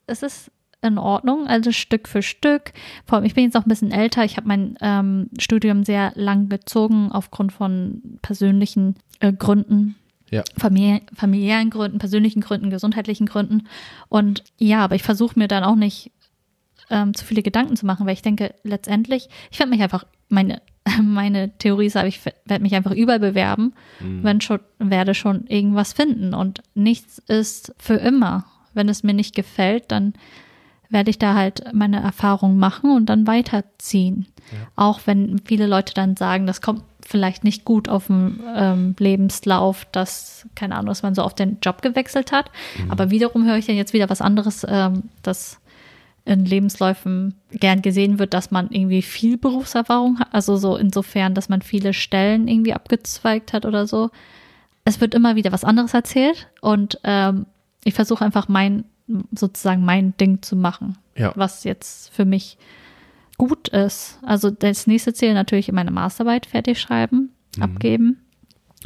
[0.08, 0.52] es ist
[0.84, 2.74] in Ordnung, also Stück für Stück.
[3.06, 4.26] Vor allem, ich bin jetzt auch ein bisschen älter.
[4.26, 9.96] Ich habe mein ähm, Studium sehr lang gezogen aufgrund von persönlichen äh, Gründen.
[10.32, 10.44] Ja.
[10.58, 13.68] Famili familiären Gründen, persönlichen Gründen, gesundheitlichen Gründen.
[14.10, 16.12] Und ja, aber ich versuche mir dann auch nicht
[16.90, 20.62] ähm, zu viele Gedanken zu machen, weil ich denke, letztendlich, ich werde mich einfach, meine,
[21.02, 24.24] meine Theorie ist, aber ich werde mich einfach überall bewerben, Mhm.
[24.24, 26.34] wenn schon, werde schon irgendwas finden.
[26.34, 28.46] Und nichts ist für immer.
[28.74, 30.14] Wenn es mir nicht gefällt, dann
[30.90, 34.28] werde ich da halt meine Erfahrungen machen und dann weiterziehen.
[34.76, 39.86] Auch wenn viele Leute dann sagen, das kommt vielleicht nicht gut auf dem ähm, Lebenslauf,
[39.92, 42.52] dass, keine Ahnung, dass man so auf den Job gewechselt hat.
[42.90, 45.61] Aber wiederum höre ich ja jetzt wieder was anderes, ähm, dass
[46.26, 50.34] in Lebensläufen gern gesehen wird, dass man irgendwie viel Berufserfahrung hat.
[50.34, 54.12] Also so insofern, dass man viele Stellen irgendwie abgezweigt hat oder so.
[54.86, 57.46] Es wird immer wieder was anderes erzählt und ähm,
[57.84, 58.86] ich versuche einfach mein,
[59.32, 61.34] sozusagen mein Ding zu machen, Ja.
[61.36, 62.58] was jetzt für mich
[63.38, 64.20] gut ist.
[64.22, 68.20] Also das nächste Ziel natürlich meine Masterarbeit fertig schreiben, abgeben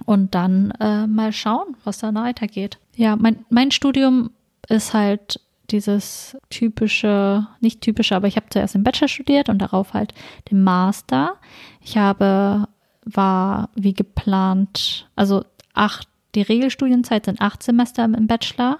[0.06, 2.78] und dann äh, mal schauen, was dann weitergeht.
[2.96, 4.32] Ja, mein, mein Studium
[4.70, 5.42] ist halt
[5.72, 10.14] dieses typische, nicht typische, aber ich habe zuerst den Bachelor studiert und darauf halt
[10.52, 11.36] den Master.
[11.82, 12.68] Ich habe,
[13.06, 15.44] war wie geplant, also
[15.74, 18.80] acht, die Regelstudienzeit sind acht Semester im Bachelor.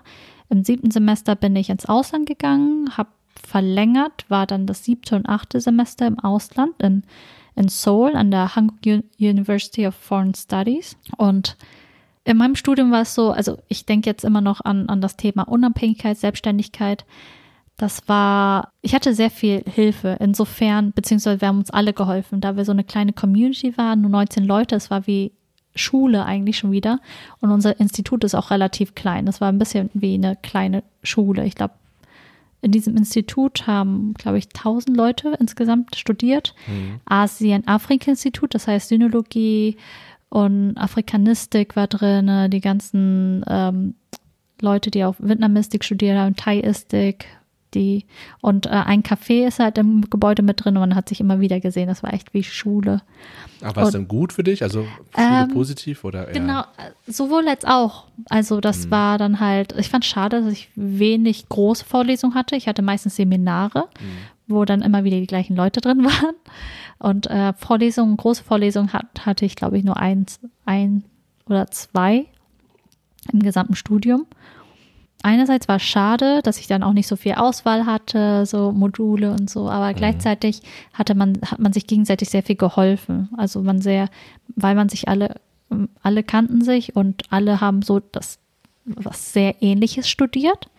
[0.50, 3.10] Im siebten Semester bin ich ins Ausland gegangen, habe
[3.42, 7.04] verlängert, war dann das siebte und achte Semester im Ausland in,
[7.56, 10.98] in Seoul an der Hankuk U- University of Foreign Studies.
[11.18, 11.58] Und
[12.26, 15.16] in meinem Studium war es so, also ich denke jetzt immer noch an, an das
[15.16, 17.06] Thema Unabhängigkeit, Selbstständigkeit.
[17.78, 22.58] Das war, ich hatte sehr viel Hilfe insofern, beziehungsweise wir haben uns alle geholfen, da
[22.58, 25.34] wir so eine kleine Community waren, nur 19 Leute, es war wie
[25.76, 27.00] Schule eigentlich schon wieder
[27.42, 29.26] und unser Institut ist auch relativ klein.
[29.26, 31.46] Das war ein bisschen wie eine kleine Schule.
[31.46, 31.76] Ich glaube,
[32.62, 36.56] in diesem Institut haben, glaube ich, 1000 Leute insgesamt studiert.
[37.06, 39.78] Asien-Afrika-Institut, das heißt Synologie
[40.30, 43.96] und Afrikanistik war drin, die ganzen ähm,
[44.62, 47.26] Leute, die auch Vietnamistik studiert haben, Thaiistik,
[47.74, 48.06] die
[48.42, 51.40] und äh, ein Café ist halt im Gebäude mit drin und man hat sich immer
[51.42, 51.88] wieder gesehen.
[51.88, 53.02] Das war echt wie Schule.
[53.62, 54.64] Aber war es denn gut für dich?
[54.64, 56.34] Also Schule Ähm, positiv oder eher?
[56.34, 56.64] Genau,
[57.06, 58.06] sowohl als auch.
[58.30, 62.56] Also das war dann halt, ich fand schade, dass ich wenig große Vorlesungen hatte.
[62.56, 63.90] Ich hatte meistens Seminare,
[64.48, 66.36] wo dann immer wieder die gleichen Leute drin waren.
[67.00, 71.04] Und äh, Vorlesungen, große Vorlesungen hat, hatte ich, glaube ich, nur eins, ein
[71.48, 72.26] oder zwei
[73.32, 74.26] im gesamten Studium.
[75.24, 79.32] Einerseits war es schade, dass ich dann auch nicht so viel Auswahl hatte, so Module
[79.32, 79.96] und so, aber mhm.
[79.96, 80.62] gleichzeitig
[80.94, 83.30] hatte man, hat man sich gegenseitig sehr viel geholfen.
[83.36, 84.10] Also man sehr,
[84.56, 85.42] weil man sich alle,
[86.04, 88.38] alle kannten sich und alle haben so das
[88.86, 90.70] was sehr ähnliches studiert.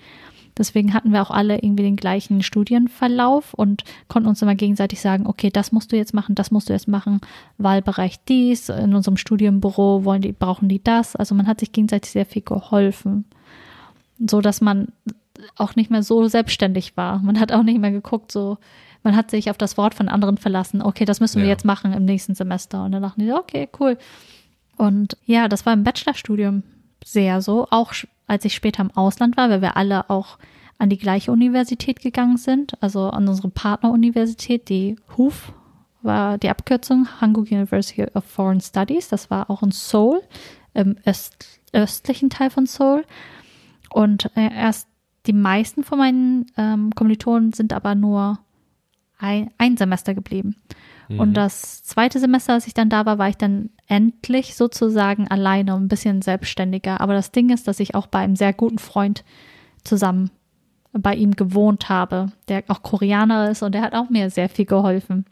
[0.59, 5.27] Deswegen hatten wir auch alle irgendwie den gleichen Studienverlauf und konnten uns immer gegenseitig sagen,
[5.27, 7.21] okay, das musst du jetzt machen, das musst du jetzt machen,
[7.59, 11.15] Wahlbereich dies, in unserem Studienbüro wollen die, brauchen die das.
[11.15, 13.27] Also man hat sich gegenseitig sehr viel geholfen,
[14.19, 14.89] so dass man
[15.57, 17.19] auch nicht mehr so selbstständig war.
[17.19, 18.57] Man hat auch nicht mehr geguckt, so,
[19.03, 21.53] man hat sich auf das Wort von anderen verlassen, okay, das müssen wir ja.
[21.53, 22.85] jetzt machen im nächsten Semester.
[22.85, 23.99] Und dann dachten die, okay, cool.
[24.77, 26.63] Und ja, das war im Bachelorstudium
[27.05, 27.93] sehr so, auch
[28.27, 30.39] als ich später im Ausland war, weil wir alle auch
[30.79, 35.53] an die gleiche Universität gegangen sind, also an unsere Partneruniversität, die HUF
[36.03, 40.23] war die Abkürzung, Hanguk University of Foreign Studies, das war auch in Seoul,
[40.75, 43.05] im öst, östlichen Teil von Seoul.
[43.91, 44.89] Und äh, erst
[45.27, 48.39] die meisten von meinen ähm, Kommilitonen sind aber nur
[49.19, 50.57] ein, ein Semester geblieben.
[51.09, 51.21] Mhm.
[51.21, 55.75] Und das zweite Semester, als ich dann da war, war ich dann endlich sozusagen alleine
[55.75, 57.01] und ein bisschen selbstständiger.
[57.01, 59.25] Aber das Ding ist, dass ich auch bei einem sehr guten Freund
[59.85, 60.31] zusammen
[60.93, 64.65] bei ihm gewohnt habe, der auch Koreaner ist und der hat auch mir sehr viel
[64.65, 65.27] geholfen.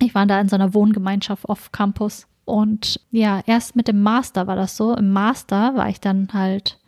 [0.00, 2.26] Ich war da in so einer Wohngemeinschaft off Campus.
[2.44, 4.94] Und ja, erst mit dem Master war das so.
[4.94, 6.78] Im Master war ich dann halt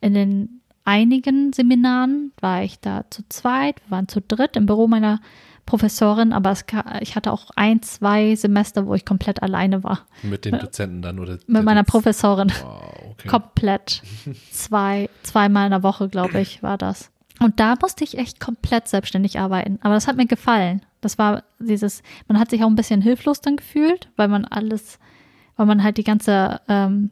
[0.00, 4.86] in den einigen Seminaren, war ich da zu zweit, wir waren zu dritt im Büro
[4.86, 5.20] meiner
[5.66, 6.64] Professorin, aber es,
[7.00, 10.00] ich hatte auch ein, zwei Semester, wo ich komplett alleine war.
[10.22, 11.38] Mit den Dozenten dann oder?
[11.46, 12.52] Mit meiner Professorin.
[12.62, 13.28] Wow, okay.
[13.28, 14.02] Komplett.
[14.50, 17.10] Zwei, zweimal in der Woche, glaube ich, war das.
[17.40, 19.78] Und da musste ich echt komplett selbstständig arbeiten.
[19.82, 20.84] Aber das hat mir gefallen.
[21.00, 24.98] Das war dieses, man hat sich auch ein bisschen hilflos dann gefühlt, weil man alles,
[25.56, 27.10] weil man halt die ganze ähm,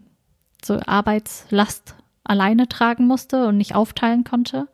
[0.64, 4.68] so Arbeitslast alleine tragen musste und nicht aufteilen konnte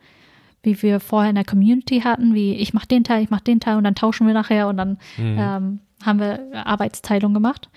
[0.63, 3.59] wie wir vorher in der Community hatten, wie ich mache den Teil, ich mache den
[3.59, 5.37] Teil und dann tauschen wir nachher und dann mhm.
[5.39, 7.69] ähm, haben wir Arbeitsteilung gemacht.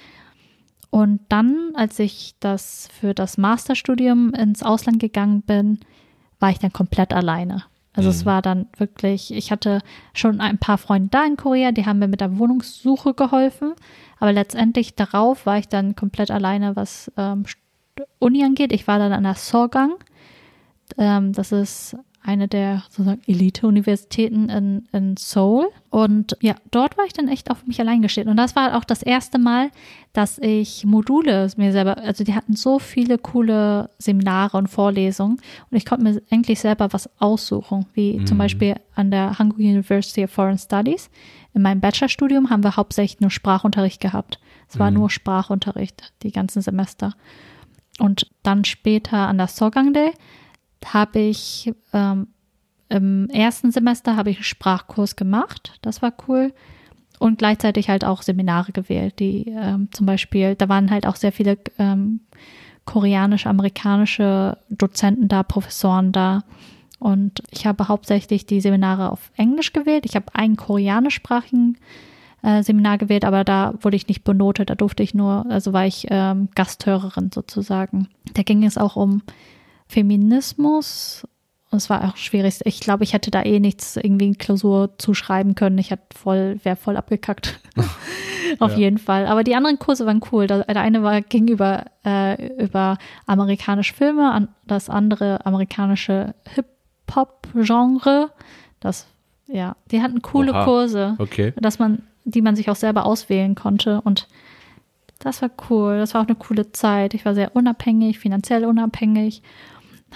[0.91, 5.81] Und dann, als ich das für das Masterstudium ins Ausland gegangen bin,
[6.39, 7.65] war ich dann komplett alleine.
[7.95, 8.15] Also mhm.
[8.15, 9.81] es war dann wirklich, ich hatte
[10.13, 13.75] schon ein paar Freunde da in Korea, die haben mir mit der Wohnungssuche geholfen,
[14.19, 17.45] aber letztendlich darauf war ich dann komplett alleine, was ähm,
[18.19, 18.73] Uni angeht.
[18.73, 19.95] Ich war dann an der Sorgang.
[20.99, 25.69] Ähm, das ist eine der sozusagen Elite-Universitäten in, in Seoul.
[25.91, 28.29] Und ja, dort war ich dann echt auf mich allein gestellt.
[28.29, 29.71] Und das war auch das erste Mal,
[30.13, 35.39] dass ich Module mir selber, also die hatten so viele coole Seminare und Vorlesungen
[35.71, 38.27] und ich konnte mir eigentlich selber was aussuchen, wie mhm.
[38.27, 41.11] zum Beispiel an der Hanguk University of Foreign Studies.
[41.55, 44.39] In meinem Bachelorstudium haben wir hauptsächlich nur Sprachunterricht gehabt.
[44.69, 44.99] Es war mhm.
[44.99, 47.15] nur Sprachunterricht die ganzen Semester.
[47.99, 50.13] Und dann später an der Sogangdae
[50.87, 52.29] habe ich ähm,
[52.93, 55.79] im ersten Semester habe ich einen Sprachkurs gemacht.
[55.81, 56.53] Das war cool.
[57.19, 61.33] Und gleichzeitig halt auch Seminare gewählt, die ähm, zum Beispiel, da waren halt auch sehr
[61.33, 62.21] viele ähm,
[62.85, 66.43] koreanisch-amerikanische Dozenten da, Professoren da.
[66.99, 70.05] Und ich habe hauptsächlich die Seminare auf Englisch gewählt.
[70.05, 71.79] Ich habe einen koreanischsprachigen
[72.43, 74.69] äh, Seminar gewählt, aber da wurde ich nicht benotet.
[74.69, 78.09] Da durfte ich nur, also war ich ähm, Gasthörerin sozusagen.
[78.35, 79.23] Da ging es auch um
[79.93, 81.27] Feminismus.
[81.71, 82.61] Und es war auch schwierig.
[82.65, 85.79] Ich glaube, ich hätte da eh nichts irgendwie in Klausur zuschreiben können.
[85.79, 87.61] Ich hätte voll, wäre voll abgekackt.
[88.59, 88.79] Auf ja.
[88.79, 89.27] jeden Fall.
[89.27, 90.47] Aber die anderen Kurse waren cool.
[90.47, 98.31] Der eine war gegenüber äh, über amerikanische Filme, das andere amerikanische Hip-Hop-Genre.
[98.81, 99.07] Das,
[99.47, 100.65] ja, die hatten coole Oha.
[100.65, 101.53] Kurse, okay.
[101.57, 104.01] dass man, die man sich auch selber auswählen konnte.
[104.03, 104.29] Und
[105.21, 105.99] das war cool.
[105.99, 107.15] Das war auch eine coole Zeit.
[107.15, 109.43] Ich war sehr unabhängig, finanziell unabhängig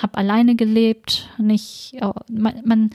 [0.02, 1.96] habe alleine gelebt, nicht,
[2.30, 2.90] man, man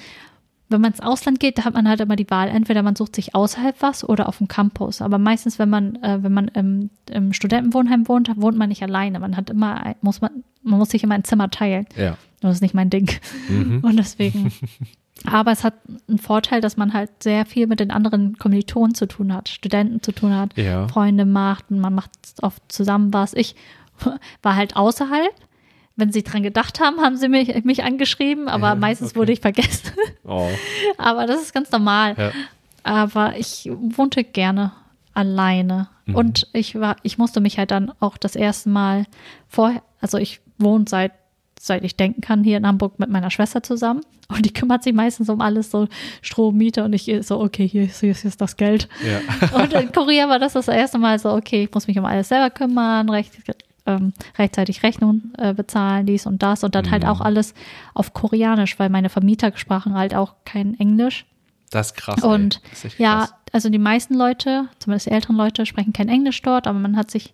[0.71, 3.15] wenn man ins Ausland geht, da hat man halt immer die Wahl, entweder man sucht
[3.15, 5.01] sich außerhalb was oder auf dem Campus.
[5.01, 9.19] Aber meistens, wenn man, äh, wenn man im, im, Studentenwohnheim wohnt, wohnt man nicht alleine.
[9.19, 11.85] Man hat immer, muss man, man muss sich immer ein Zimmer teilen.
[11.95, 12.17] Ja.
[12.39, 13.11] Das ist nicht mein Ding.
[13.49, 13.79] Mhm.
[13.83, 14.51] Und deswegen.
[15.25, 15.75] Aber es hat
[16.07, 20.01] einen Vorteil, dass man halt sehr viel mit den anderen Kommilitonen zu tun hat, Studenten
[20.01, 20.87] zu tun hat, ja.
[20.87, 23.33] Freunde macht, man macht oft zusammen was.
[23.33, 23.55] Ich
[24.41, 25.31] war halt außerhalb
[26.01, 29.19] wenn sie dran gedacht haben, haben sie mich, mich angeschrieben, aber ja, meistens okay.
[29.19, 29.91] wurde ich vergessen.
[30.25, 30.49] Oh.
[30.97, 32.15] Aber das ist ganz normal.
[32.17, 32.31] Ja.
[32.83, 34.71] Aber ich wohnte gerne
[35.13, 35.89] alleine.
[36.05, 36.15] Mhm.
[36.15, 39.05] Und ich war, ich musste mich halt dann auch das erste Mal
[39.47, 41.11] vorher, also ich wohne seit
[41.59, 44.01] seit ich denken kann, hier in Hamburg mit meiner Schwester zusammen.
[44.29, 45.87] Und die kümmert sich meistens um alles, so
[46.23, 46.83] Strom, Miete.
[46.83, 48.89] Und ich so, okay, hier ist, hier ist das Geld.
[49.05, 49.59] Ja.
[49.61, 52.29] und in Korea war das das erste Mal so, okay, ich muss mich um alles
[52.29, 53.33] selber kümmern, recht,
[53.99, 56.63] ähm, rechtzeitig Rechnung äh, bezahlen, dies und das.
[56.63, 57.09] Und dann halt Mhm.
[57.09, 57.53] auch alles
[57.93, 61.25] auf Koreanisch, weil meine Vermieter sprachen halt auch kein Englisch.
[61.71, 62.21] Das ist krass.
[62.23, 62.61] Und.
[62.69, 63.33] Das ist Ja, krass.
[63.53, 67.09] also die meisten Leute, zumindest die älteren Leute, sprechen kein Englisch dort, aber man hat
[67.11, 67.33] sich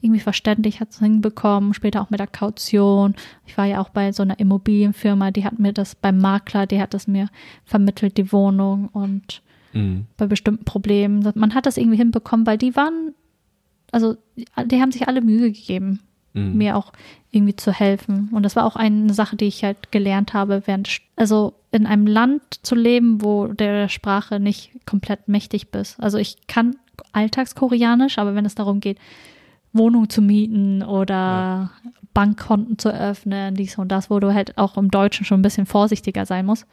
[0.00, 3.16] irgendwie verständlich, hat es hinbekommen, später auch mit der Kaution.
[3.46, 6.80] Ich war ja auch bei so einer Immobilienfirma, die hat mir das beim Makler, die
[6.80, 7.28] hat es mir
[7.64, 9.42] vermittelt, die Wohnung und
[9.72, 10.06] Mhm.
[10.16, 11.28] bei bestimmten Problemen.
[11.34, 13.12] Man hat das irgendwie hinbekommen, weil die waren,
[13.92, 14.16] also
[14.66, 16.00] die haben sich alle Mühe gegeben,
[16.34, 16.56] Mhm.
[16.58, 16.92] mir auch
[17.30, 18.28] irgendwie zu helfen.
[18.32, 22.06] Und das war auch eine Sache, die ich halt gelernt habe, während, also in einem
[22.06, 25.98] Land zu leben, wo der Sprache nicht komplett mächtig bist.
[26.00, 26.76] Also ich kann
[27.12, 28.98] Alltagskoreanisch, aber wenn es darum geht,
[29.72, 31.70] Wohnung zu mieten oder
[32.14, 35.66] Bankkonten zu eröffnen, dies und das, wo du halt auch im Deutschen schon ein bisschen
[35.66, 36.66] vorsichtiger sein musst,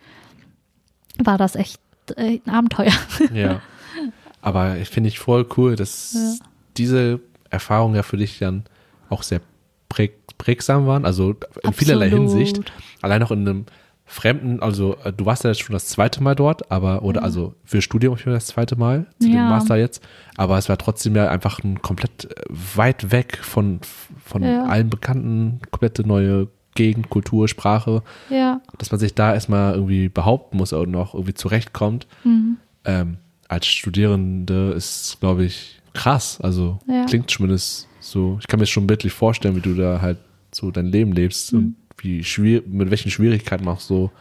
[1.23, 1.79] war das echt
[2.15, 2.93] äh, ein Abenteuer.
[3.33, 3.61] Ja.
[4.41, 6.45] Aber ich finde ich voll cool, dass Ja.
[6.77, 7.19] Diese
[7.49, 8.63] Erfahrungen ja für dich dann
[9.09, 9.41] auch sehr
[9.89, 11.05] präg prägsam waren.
[11.05, 12.29] Also in vielerlei Absolut.
[12.31, 12.71] Hinsicht.
[13.01, 13.65] Allein auch in einem
[14.07, 17.55] fremden, also äh, du warst ja jetzt schon das zweite Mal dort, aber, oder also
[17.63, 19.49] für Studium das zweite Mal, zu dem Ja.
[19.49, 20.03] Master jetzt.
[20.35, 22.43] Aber es war trotzdem ja einfach ein komplett äh,
[22.75, 23.79] weit weg von,
[24.23, 24.65] von Ja.
[24.65, 28.59] allen Bekannten, komplette neue Gegend, Kultur, Sprache, Ja.
[28.77, 32.57] dass man sich da erstmal irgendwie behaupten muss und auch irgendwie zurechtkommt Mhm.
[32.83, 33.17] ähm,
[33.47, 36.39] als Studierende ist, glaube ich, krass.
[36.41, 37.05] Also Ja.
[37.05, 38.37] klingt zumindest so.
[38.39, 40.17] Ich kann mir schon bildlich vorstellen, wie du da halt
[40.53, 41.59] so dein Leben lebst Mhm.
[41.59, 44.11] und wie schwer, mit welchen Schwierigkeiten man auch so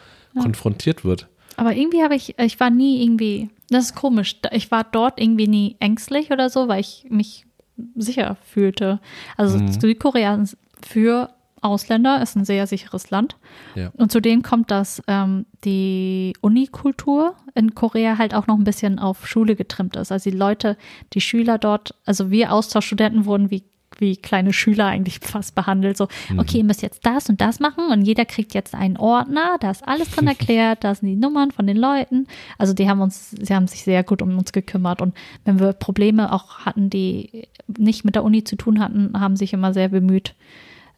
[0.40, 1.28] konfrontiert wird.
[1.56, 5.46] Aber irgendwie habe ich, ich war nie irgendwie, das ist komisch, ich war dort irgendwie
[5.46, 7.46] nie ängstlich oder so, weil ich mich
[7.94, 9.00] sicher fühlte.
[9.36, 9.70] Also Mhm.
[9.80, 10.42] Südkorea
[10.82, 11.30] für
[11.64, 13.36] Ausländer ist ein sehr sicheres Land.
[13.74, 13.90] Ja.
[13.94, 19.26] Und zudem kommt, dass ähm, die Unikultur in Korea halt auch noch ein bisschen auf
[19.26, 20.12] Schule getrimmt ist.
[20.12, 20.76] Also die Leute,
[21.12, 23.64] die Schüler dort, also wir Austauschstudenten wurden wie
[23.98, 25.96] wie kleine Schüler eigentlich fast behandelt.
[25.96, 29.56] So, okay, ihr müsst jetzt das und das machen und jeder kriegt jetzt einen Ordner,
[29.60, 32.26] da ist alles drin erklärt, da sind die Nummern von den Leuten.
[32.58, 35.72] Also die haben uns, sie haben sich sehr gut um uns gekümmert und wenn wir
[35.72, 39.88] Probleme auch hatten, die nicht mit der Uni zu tun hatten, haben sich immer sehr
[39.88, 40.34] bemüht.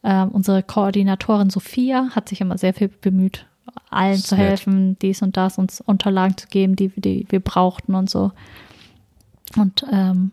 [0.09, 3.44] Ähm, unsere Koordinatorin Sophia hat sich immer sehr viel bemüht,
[3.90, 4.46] allen Das zu nett.
[4.50, 8.30] helfen, dies und das, uns Unterlagen zu geben, die, die wir brauchten und so.
[9.57, 10.30] Und ähm,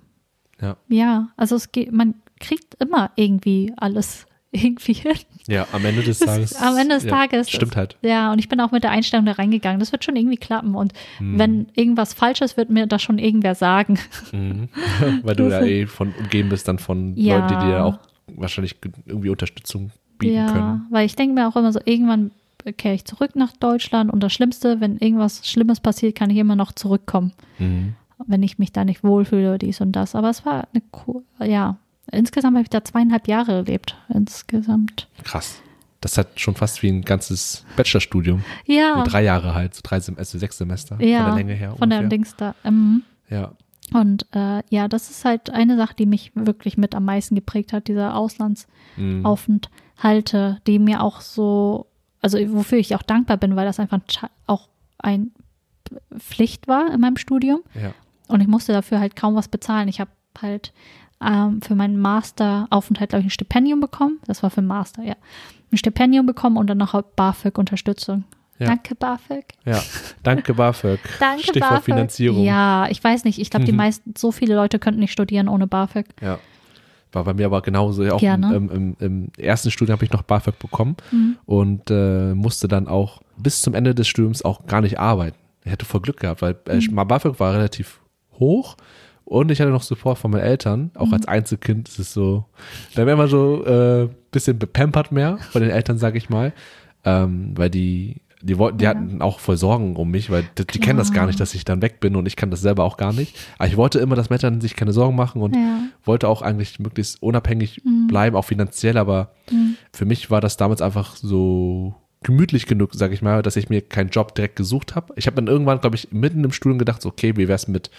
[0.62, 0.78] Ja.
[0.90, 5.14] ja, also es geht, man kriegt immer irgendwie alles irgendwie hin.
[5.48, 6.56] Ja, am Ende des Das- Tages.
[6.56, 7.50] am Ende des ja, Tages.
[7.50, 7.98] Stimmt halt.
[8.04, 9.80] Ja, und ich bin auch mit der Einstellung da reingegangen.
[9.80, 10.76] Das wird schon irgendwie klappen.
[10.76, 11.40] Und Hm.
[11.40, 13.98] wenn irgendwas falsch ist, wird mir das schon irgendwer sagen.
[14.32, 14.70] Mhm.
[15.24, 17.40] Weil du ja eh von umgeben bist dann von Ja.
[17.40, 17.98] Leuten, die dir auch
[18.38, 20.88] wahrscheinlich ge- irgendwie Unterstützung bieten ja, können.
[20.90, 22.32] weil ich denke mir auch immer so, irgendwann
[22.78, 26.56] kehre ich zurück nach Deutschland und das Schlimmste, wenn irgendwas Schlimmes passiert, kann ich immer
[26.56, 27.96] noch zurückkommen, Mhm.
[28.26, 30.16] wenn ich mich da nicht wohlfühle, dies und das.
[30.16, 31.78] Aber es war eine cool, ja.
[32.12, 33.98] Insgesamt habe ich da zweieinhalb Jahre gelebt.
[34.10, 35.08] Insgesamt.
[35.24, 35.62] Krass.
[36.02, 38.44] Das hat schon fast wie ein ganzes Bachelorstudium.
[38.66, 41.54] Ja, Nee, drei Jahre halt, so drei Sem also sechs Semester ja, von der Länge
[41.54, 41.76] her.
[41.78, 42.10] von der ungefähr.
[42.10, 42.56] Dings da.
[42.66, 43.52] Ähm, Ja.
[43.92, 47.74] Und äh, ja, das ist halt eine Sache, die mich wirklich mit am meisten geprägt
[47.74, 48.08] hat, diese
[48.96, 49.26] Mhm.
[49.26, 51.88] Auslandsaufenthalte, die mir auch so,
[52.22, 54.70] also wofür ich auch dankbar bin, weil das einfach ein auch
[55.00, 55.32] ein
[56.18, 57.62] Pflicht war in meinem Studium.
[57.76, 57.94] Ja.
[58.28, 59.88] Und ich musste dafür halt kaum was bezahlen.
[59.90, 60.12] Ich habe
[60.42, 60.74] halt
[61.22, 64.20] ähm, für meinen Masteraufenthalt, glaube ich, ein Stipendium bekommen.
[64.26, 65.16] Das war für den Master, ja.
[65.72, 68.24] Ein Stipendium bekommen und dann noch BAföG-Unterstützung.
[68.60, 68.68] Ja.
[68.68, 69.46] Danke, BAföG.
[69.66, 69.82] Ja,
[70.22, 71.00] danke BAföG.
[71.20, 71.84] Danke, Stichwort BAföG.
[71.86, 72.44] Finanzierung.
[72.44, 73.40] Ja, ich weiß nicht.
[73.40, 73.78] Ich glaube, die Mhm.
[73.78, 76.06] meisten, so viele Leute könnten nicht studieren ohne BAföG.
[76.22, 76.38] Ja.
[77.12, 78.04] War bei mir aber genauso.
[78.10, 78.56] Auch Gerne.
[78.56, 81.38] im, im, im ersten Studium habe ich noch BAföG bekommen Mhm.
[81.46, 85.38] und äh, musste dann auch bis zum Ende des Studiums auch gar nicht arbeiten.
[85.66, 86.96] Ich hätte voll Glück gehabt, weil äh, Mhm.
[87.08, 88.02] BAföG war relativ
[88.40, 88.78] hoch
[89.26, 90.92] und ich hatte noch Support von meinen Eltern.
[90.96, 91.14] Auch Mhm.
[91.14, 92.46] als Einzelkind ist es so,
[92.96, 96.52] da wäre man so äh, bisschen bepampert mehr von den Eltern, sage ich mal,
[97.06, 98.90] ähm, weil die die wollten, die Ja.
[98.92, 101.64] hatten auch voll Sorgen um mich, weil die, die kennen das gar nicht, dass ich
[101.66, 103.36] dann weg bin und ich kann das selber auch gar nicht.
[103.58, 105.80] Aber ich wollte immer, dass Eltern sich keine Sorgen machen und Ja.
[106.04, 109.76] wollte auch eigentlich möglichst unabhängig bleiben, auch finanziell, aber Mhm.
[109.94, 113.82] für mich war das damals einfach so gemütlich genug, sag ich mal, dass ich mir
[113.82, 115.14] keinen Job direkt gesucht habe.
[115.18, 117.92] Ich habe dann irgendwann, glaube ich, mitten im Studium gedacht, okay, wie wär's mit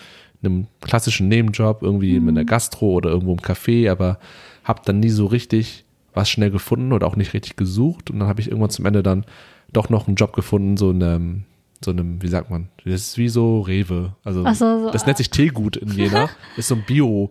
[0.43, 2.29] einem klassischen Nebenjob, irgendwie Mhm.
[2.31, 4.19] in der Gastro oder irgendwo im Café, aber
[4.63, 5.85] habe dann nie so richtig
[6.15, 9.03] was schnell gefunden oder auch nicht richtig gesucht und dann habe ich irgendwann zum Ende
[9.03, 9.25] dann
[9.75, 11.45] doch noch einen Job gefunden, so in einem,
[11.85, 15.19] so einem, wie sagt man, das ist wie so Rewe, also so, so, das nennt
[15.19, 17.31] sich Teegut in Jena, ist so ein Bio,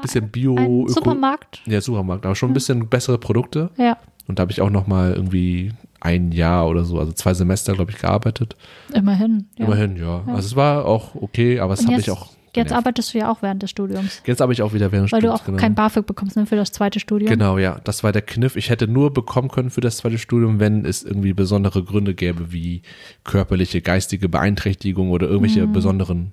[0.00, 1.60] bisschen Bio, Ein Supermarkt.
[1.66, 3.70] ja, Supermarkt, aber schon ein bisschen bessere Produkte.
[3.76, 7.34] Ja, Und da habe ich auch noch mal irgendwie ein Jahr oder so, also zwei
[7.34, 8.56] Semester, glaube ich, gearbeitet.
[8.94, 9.44] immerhin.
[9.58, 9.66] Ja.
[9.66, 10.22] Immerhin, ja.
[10.28, 13.42] Also es war auch okay, aber es jetzt- mich auch Jetzt arbeitest du ja auch
[13.42, 14.22] während des Studiums.
[14.26, 15.40] Jetzt arbeite ich auch wieder während des Weil du Studiums.
[15.40, 15.58] auch genau.
[15.58, 17.28] kein BAföG bekommst ne, für das zweite Studium.
[17.30, 17.80] Genau, ja.
[17.84, 18.56] Das war der Kniff.
[18.56, 22.52] Ich hätte nur bekommen können für das zweite Studium, wenn es irgendwie besondere Gründe gäbe,
[22.52, 22.82] wie
[23.24, 25.72] körperliche, geistige Beeinträchtigung oder irgendwelche Mhm.
[25.72, 26.32] besonderen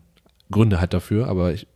[0.52, 1.28] Gründe halt dafür.
[1.28, 1.68] Aber ich,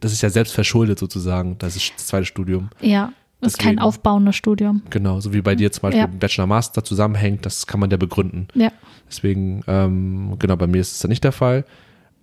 [0.00, 2.70] das ist ja selbst verschuldet sozusagen, das ist das zweite Studium.
[2.80, 4.82] Ja, das ist kein aufbauendes Studium.
[4.90, 6.06] Genau, so wie bei dir zum Beispiel Ja.
[6.06, 8.48] Bachelor-Master zusammenhängt, das kann man ja begründen.
[8.54, 8.70] Ja.
[9.08, 11.64] Deswegen, ähm, genau, bei mir ist es ja nicht der Fall.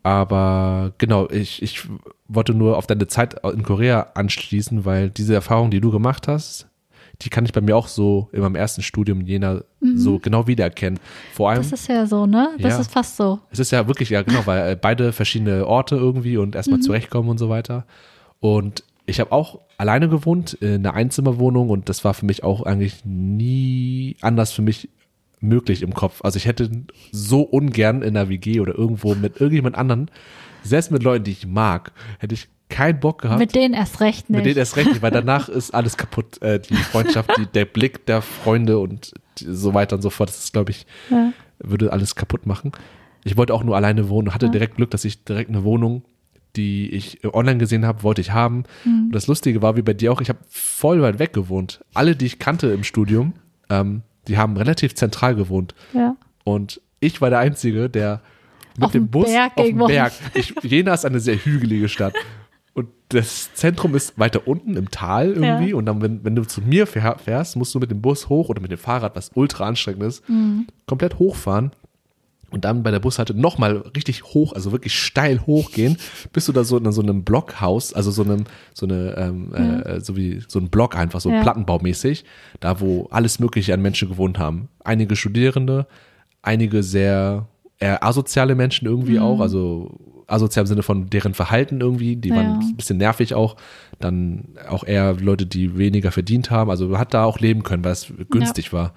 [0.05, 1.87] Aber genau, ich, ich
[2.27, 6.67] wollte nur auf deine Zeit in Korea anschließen, weil diese Erfahrung, die du gemacht hast,
[7.23, 9.61] die kann ich bei mir auch so in meinem ersten Studium in Jena
[9.95, 10.99] so genau wiedererkennen.
[11.33, 11.71] Vor allem, Mhm.
[11.71, 12.49] Das ist ja so, ne?
[12.59, 12.79] Das Ja.
[12.81, 13.39] ist fast so.
[13.49, 17.29] es ist ja wirklich, ja genau, weil äh, beide verschiedene Orte irgendwie und erstmal zurechtkommen
[17.29, 17.85] und so weiter.
[18.39, 22.61] Und ich habe auch alleine gewohnt in einer Einzimmerwohnung und das war für mich auch
[22.61, 24.89] eigentlich nie anders für mich
[25.47, 26.21] möglich im Kopf.
[26.23, 26.69] Also ich hätte
[27.11, 30.09] so ungern in einer WG oder irgendwo mit irgendjemand anderen,
[30.63, 33.39] selbst mit Leuten, die ich mag, hätte ich keinen Bock gehabt.
[33.39, 34.37] Mit denen erst recht nicht.
[34.37, 36.41] Mit denen erst recht nicht, weil danach ist alles kaputt.
[36.41, 40.29] Äh, die Freundschaft, die, der Blick der Freunde und so weiter und so fort.
[40.29, 41.31] Das ist, glaube ich, Ja.
[41.59, 42.71] würde alles kaputt machen.
[43.23, 46.03] Ich wollte auch nur alleine wohnen und hatte direkt Glück, dass ich direkt eine Wohnung,
[46.55, 48.63] die ich online gesehen habe, wollte ich haben.
[48.85, 51.83] Und das Lustige war, wie bei dir auch, ich habe voll weit weg gewohnt.
[51.93, 53.33] Alle, die ich kannte im Studium,
[53.69, 55.73] ähm, die haben relativ zentral gewohnt.
[55.93, 56.15] ja.
[56.43, 58.21] Und ich war der Einzige, der
[58.75, 59.77] mit Auf dem Bus Berg auf dem.
[59.77, 60.13] Berg.
[60.33, 62.13] Ich, Jena ist eine sehr hügelige Stadt.
[62.73, 65.69] Und das Zentrum ist weiter unten im Tal irgendwie.
[65.71, 65.75] Ja.
[65.75, 68.49] Und dann, wenn, wenn du zu mir fähr- fährst, musst du mit dem Bus hoch
[68.49, 70.67] oder mit dem Fahrrad, was ultra anstrengend ist, Mhm.
[70.87, 71.71] komplett hochfahren.
[72.55, 75.97] Und dann bei der Bushalte nochmal richtig hoch, also wirklich steil hochgehen,
[76.31, 79.99] bis du da so in so einem Blockhaus, also so einem, so eine, ähm, äh,
[79.99, 81.41] so wie so ein Block einfach, so Ja.
[81.41, 82.23] plattenbaumäßig,
[82.61, 84.69] da wo alles Mögliche an Menschen gewohnt haben.
[84.85, 85.85] Einige Studierende,
[86.43, 92.15] einige sehr eher asoziale Menschen irgendwie auch, also asozial im Sinne von deren Verhalten irgendwie,
[92.15, 92.37] die Ja.
[92.37, 93.57] waren ein bisschen nervig auch.
[93.99, 96.69] Dann auch eher Leute, die weniger verdient haben.
[96.69, 98.93] Also man hat da auch leben können, weil es günstig war.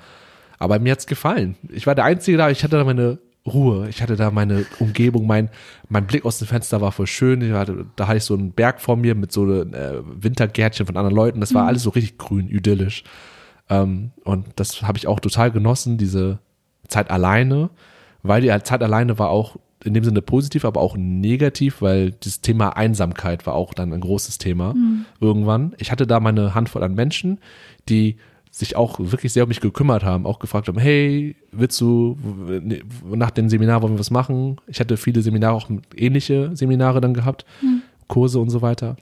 [0.61, 1.57] Aber mir hat's gefallen.
[1.71, 3.19] Ich war der Einzige da, ich hatte da meine
[3.49, 5.51] Ruhe, ich hatte da meine Umgebung, mein,
[5.89, 7.43] mein Blick aus dem Fenster war voll schön.
[7.43, 10.97] Ich hatte, da hatte ich so einen Berg vor mir mit so äh, Wintergärtchen von
[10.97, 11.41] anderen Leuten.
[11.41, 13.05] Das war alles so richtig grün, idyllisch.
[13.69, 16.39] Ähm, und das habe ich auch total genossen, diese
[16.89, 17.71] Zeit alleine,
[18.23, 22.41] weil die Zeit alleine war auch in dem Sinne positiv, aber auch negativ, weil das
[22.41, 24.75] Thema Einsamkeit war auch dann ein großes Thema
[25.21, 25.75] irgendwann.
[25.79, 27.39] Ich hatte da meine Handvoll an Menschen,
[27.89, 28.17] die
[28.59, 32.19] sich auch wirklich sehr um mich gekümmert haben, auch gefragt haben, hey, willst du
[33.05, 34.61] nach dem Seminar wollen wir was machen?
[34.67, 37.47] Ich hatte viele Seminare, auch ähnliche Seminare dann gehabt,
[38.09, 38.97] Kurse und so weiter.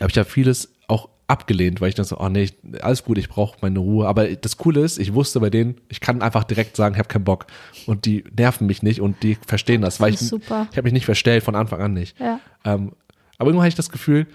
[0.00, 2.48] Aber ich habe vieles auch abgelehnt, weil ich dann so, oh nee,
[2.80, 4.08] alles gut, ich brauche meine Ruhe.
[4.08, 7.08] Aber das Coole ist, ich wusste bei denen, ich kann einfach direkt sagen, ich habe
[7.08, 7.46] keinen Bock.
[7.86, 10.66] Und die nerven mich nicht und die verstehen das, weil ich, super.
[10.72, 12.18] ich habe mich nicht verstellt, von Anfang an nicht.
[12.18, 12.40] Ja.
[12.64, 12.92] Ähm,
[13.38, 14.26] aber irgendwann hatte ich das Gefühl,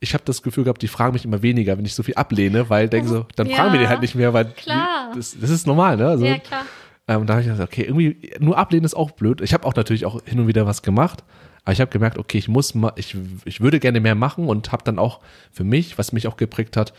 [0.00, 2.68] ich habe das Gefühl gehabt, die fragen mich immer weniger, wenn ich so viel ablehne,
[2.68, 3.56] weil denken so, dann Ja.
[3.56, 5.12] fragen wir die halt nicht mehr, weil Klar.
[5.14, 6.06] Das, das ist normal, ne?
[6.08, 6.64] Also, Ja, klar.
[7.08, 9.40] ähm, da habe ich gesagt, okay, irgendwie nur ablehnen ist auch blöd.
[9.40, 11.24] Ich habe auch natürlich auch hin und wieder was gemacht,
[11.64, 14.70] aber ich habe gemerkt, okay, ich muss mal, ich, ich würde gerne mehr machen und
[14.72, 15.20] habe dann auch
[15.50, 16.92] für mich, was mich auch geprägt hat,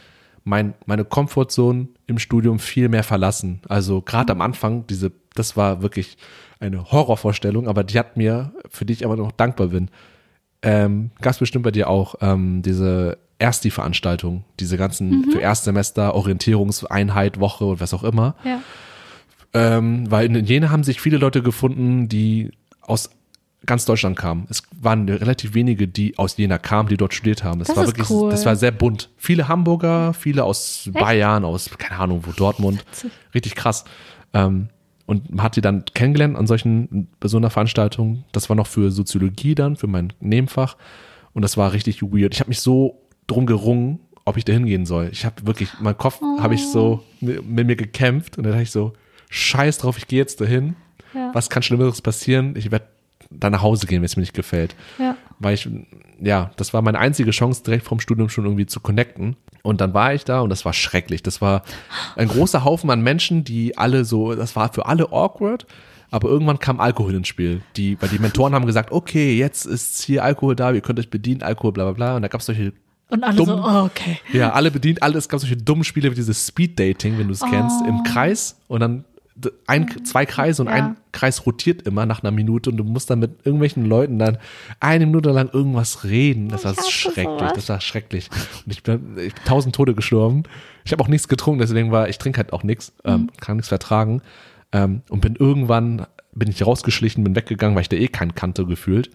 [0.43, 3.61] mein, meine Comfortzone im Studium viel mehr verlassen.
[3.69, 6.17] Also gerade am Anfang, diese, das war wirklich
[6.59, 9.89] eine Horrorvorstellung, aber die hat mir, für die ich aber noch dankbar bin,
[10.67, 17.39] ähm, gab es bestimmt bei dir auch ähm, diese Ersti-Veranstaltung, diese ganzen für Erstsemester, Orientierungseinheit,
[17.39, 18.35] Woche und was auch immer.
[18.43, 18.61] Ja.
[19.53, 22.51] Ähm, weil in Jena haben sich viele Leute gefunden, die
[22.81, 23.09] aus
[23.65, 24.45] ganz Deutschland kamen.
[24.49, 27.59] Es waren relativ wenige, die aus Jena kamen, die dort studiert haben.
[27.59, 28.29] Das, Das war wirklich, cool.
[28.29, 29.09] das war sehr bunt.
[29.15, 32.83] Viele Hamburger, viele aus Bayern, aus, keine Ahnung, wo Dortmund.
[33.33, 33.85] Richtig krass.
[34.33, 34.67] Ähm,
[35.07, 38.25] und hat die dann kennengelernt an solchen, bei so einer Veranstaltung.
[38.33, 40.75] Das war noch für Soziologie dann, für mein Nebenfach.
[41.33, 42.33] Und das war richtig weird.
[42.33, 45.09] Ich habe mich so drum gerungen, ob ich da hingehen soll.
[45.13, 48.63] Ich habe wirklich, mein Kopf habe ich so mit, mit mir gekämpft und dann dachte
[48.63, 48.93] ich so,
[49.29, 50.75] scheiß drauf, ich gehe jetzt dahin.
[51.13, 51.31] Ja.
[51.33, 52.55] Was kann Schlimmeres passieren?
[52.57, 52.87] Ich werde
[53.29, 54.75] da nach Hause gehen, wenn es mir nicht gefällt.
[54.99, 55.15] Ja.
[55.39, 55.69] Weil ich,
[56.19, 59.37] ja, das war meine einzige Chance, direkt vom Studium schon irgendwie zu connecten.
[59.63, 61.23] Und dann war ich da und das war schrecklich.
[61.23, 61.63] Das war
[62.15, 65.65] ein großer Haufen an Menschen, die alle so, das war für alle awkward.
[66.09, 67.61] Aber irgendwann kam Alkohol ins Spiel.
[67.75, 71.09] Die, weil die Mentoren haben gesagt, okay, jetzt ist hier Alkohol da, ihr könnt euch
[71.09, 72.15] bedienen, Alkohol, bla bla bla.
[72.15, 72.71] Und da gab es solche
[73.09, 73.47] Und alle Dumm.
[73.47, 74.19] so, oh, okay.
[74.31, 77.33] ja, alle bedient, alle, es gab solche dummen Spiele wie dieses Speed Dating, wenn du
[77.33, 79.03] es kennst, im Kreis und dann
[79.67, 80.73] ein, zwei Kreise und Ja.
[80.73, 84.37] ein Kreis rotiert immer nach einer Minute und du musst dann mit irgendwelchen Leuten dann
[84.79, 86.49] eine Minute lang irgendwas reden.
[86.49, 87.53] Das war schrecklich, sowas.
[87.53, 88.29] das war schrecklich.
[88.65, 90.43] Und ich bin, ich bin tausend Tode gestorben.
[90.85, 93.29] Ich habe auch nichts getrunken, deswegen war, ich trinke halt auch nichts, ähm, Mhm.
[93.39, 94.21] kann nichts vertragen.
[94.71, 98.65] Ähm, und bin irgendwann, bin ich rausgeschlichen, bin weggegangen, weil ich da eh keinen kannte
[98.65, 99.09] gefühlt.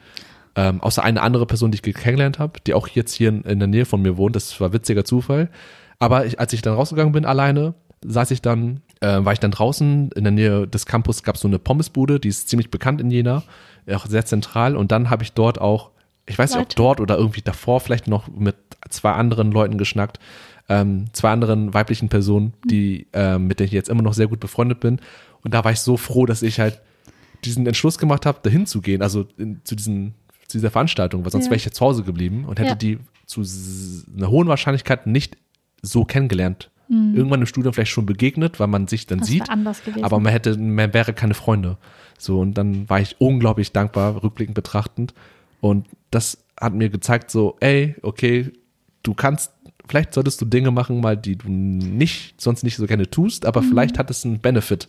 [0.55, 3.59] Ähm, außer eine andere Person, die ich kennengelernt habe, die auch jetzt hier in, in
[3.59, 4.37] der Nähe von mir wohnt.
[4.37, 5.49] Das war witziger Zufall.
[5.99, 7.75] Aber ich, als ich dann rausgegangen bin alleine,
[8.07, 11.41] saß ich dann, äh, war ich dann draußen in der Nähe des Campus, gab es
[11.41, 13.43] so eine Pommesbude, die ist ziemlich bekannt in Jena,
[13.93, 14.77] auch sehr zentral.
[14.77, 15.91] Und dann habe ich dort auch,
[16.27, 18.57] ich weiß nicht, ob dort oder irgendwie davor vielleicht noch mit
[18.91, 20.19] zwei anderen Leuten geschnackt,
[20.69, 24.41] ähm, zwei anderen weiblichen Personen, die, ähm, mit denen ich jetzt immer noch sehr gut
[24.41, 25.01] befreundet bin.
[25.43, 26.81] Und da war ich so froh, dass ich halt
[27.45, 30.15] diesen Entschluss gemacht habe, dahin zu gehen, also in, zu, diesen,
[30.47, 31.51] zu dieser Veranstaltung, weil sonst Ja.
[31.51, 32.75] wäre ich ja zu Hause geblieben und hätte Ja.
[32.77, 33.43] die zu
[34.17, 35.37] einer hohen Wahrscheinlichkeit nicht
[35.83, 36.71] so kennengelernt.
[37.15, 40.05] Irgendwann im Studium vielleicht schon begegnet, weil man sich dann Das sieht, anders gewesen.
[40.05, 41.79] aber man hätte, man wäre keine Freunde.
[42.19, 45.15] So, und dann war ich unglaublich dankbar, rückblickend betrachtend.
[45.63, 48.53] Und das hat mir gezeigt, so, ey, okay,
[49.03, 49.53] du kannst,
[49.89, 53.49] vielleicht solltest du Dinge machen, mal, die du nicht, sonst nicht so gerne tust, Mhm.
[53.49, 54.89] aber vielleicht hat es einen Benefit.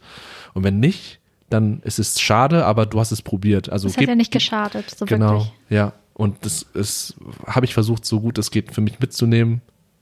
[0.54, 3.70] Und wenn nicht, dann ist es schade, aber du hast es probiert.
[3.70, 5.54] Also das hat ja nicht geschadet, so Genau, wirklich.
[5.70, 5.94] ja.
[6.16, 7.16] Und das ist,
[7.48, 9.62] habe ich versucht, so gut es geht, für mich mitzunehmen.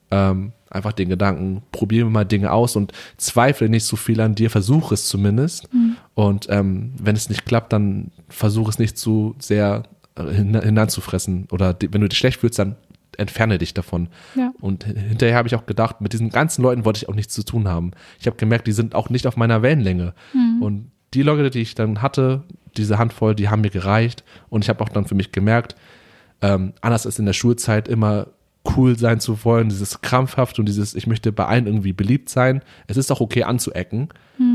[0.09, 4.49] Ähm, einfach den Gedanken, probiere mal Dinge aus und zweifle nicht so viel an dir,
[4.49, 5.71] versuche es zumindest.
[5.73, 5.97] Mhm.
[6.13, 9.83] Und ähm, wenn es nicht klappt, dann versuche es nicht zu sehr
[10.15, 11.47] äh, hin, hineinzufressen.
[11.51, 12.75] Oder wenn du dich schlecht fühlst, dann
[13.17, 14.07] entferne dich davon.
[14.35, 14.53] Ja.
[14.61, 17.33] Und hin- hinterher habe ich auch gedacht, mit diesen ganzen Leuten wollte ich auch nichts
[17.33, 17.91] zu tun haben.
[18.19, 20.13] Ich habe gemerkt, die sind auch nicht auf meiner Wellenlänge.
[20.61, 22.43] Und die Leute, die ich dann hatte,
[22.77, 24.23] diese Handvoll, die haben mir gereicht.
[24.49, 25.75] Und ich habe auch dann für mich gemerkt,
[26.41, 28.27] ähm, anders als in der Schulzeit immer
[28.75, 32.61] cool sein zu wollen, dieses krampfhaft und dieses, ich möchte bei allen irgendwie beliebt sein.
[32.87, 34.09] Es ist auch okay anzuecken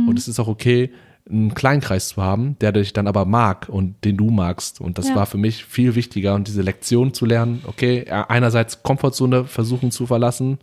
[0.09, 0.91] und es ist auch okay,
[1.29, 4.81] einen Kleinkreis zu haben, der dich dann aber mag und den du magst.
[4.81, 5.17] Und das Ja.
[5.17, 10.07] war für mich viel wichtiger und diese Lektion zu lernen, okay, einerseits Komfortzone versuchen zu
[10.07, 10.59] verlassen,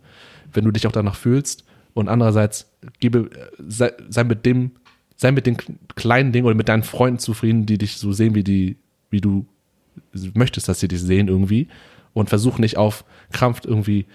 [0.54, 4.70] wenn du dich auch danach fühlst und andererseits gebe, äh, sei, sei mit dem,
[5.16, 5.58] sei mit den
[5.96, 8.76] kleinen Dingen oder mit deinen Freunden zufrieden, die dich so sehen, wie die,
[9.10, 9.44] wie du
[10.32, 11.68] möchtest, dass sie dich sehen irgendwie
[12.14, 14.06] und versuch nicht auf Krampf irgendwie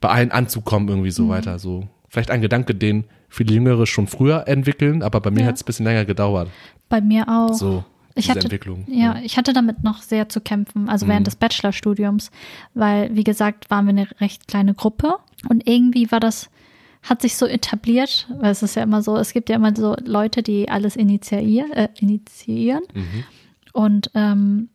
[0.00, 1.12] bei allen anzukommen irgendwie Mhm.
[1.12, 1.58] so weiter.
[1.58, 5.46] So vielleicht ein Gedanke, den viele Jüngere schon früher entwickeln, aber bei mir Ja.
[5.48, 6.48] hat es ein bisschen länger gedauert.
[6.88, 7.52] Bei mir auch.
[7.52, 7.84] So
[8.16, 8.84] Ich hatte, Entwicklung.
[8.88, 11.10] Ja, ich hatte damit noch sehr zu kämpfen, also Mhm.
[11.10, 12.30] während des Bachelorstudiums,
[12.74, 15.14] weil, wie gesagt, waren wir eine recht kleine Gruppe
[15.48, 16.50] und irgendwie war das,
[17.02, 19.94] hat sich so etabliert, weil es ist ja immer so, es gibt ja immer so
[20.04, 23.24] Leute, die alles initiieren, äh, initiieren Mhm.
[23.72, 24.68] und ähm,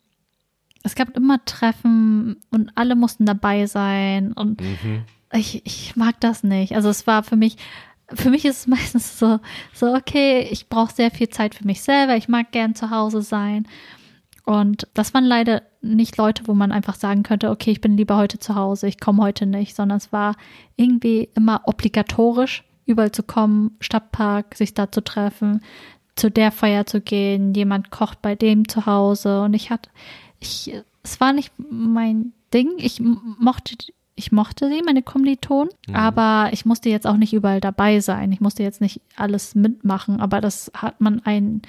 [0.86, 5.04] es gab immer Treffen und alle mussten dabei sein und Mhm.
[5.34, 6.76] ich, ich mag das nicht.
[6.76, 7.58] Also es war für mich,
[8.14, 9.40] für mich ist es meistens so,
[9.74, 13.22] so okay, ich brauche sehr viel Zeit für mich selber, ich mag gern zu Hause
[13.22, 13.68] sein.
[14.46, 18.16] Und das waren leider nicht Leute, wo man einfach sagen könnte, okay, ich bin lieber
[18.16, 20.36] heute zu Hause, ich komme heute nicht, sondern es war
[20.76, 25.62] irgendwie immer obligatorisch, überall zu kommen, Stadtpark, sich da zu treffen,
[26.16, 29.90] zu der Feier zu gehen, jemand kocht bei dem zu Hause und ich hatte,
[30.40, 30.74] ich,
[31.04, 33.76] es war nicht mein Ding, ich mochte,
[34.16, 38.42] ich mochte sie, meine Kommilitonen, aber ich musste jetzt auch nicht überall dabei sein, ich
[38.42, 41.62] musste jetzt nicht alles mitmachen, aber das hat man ein,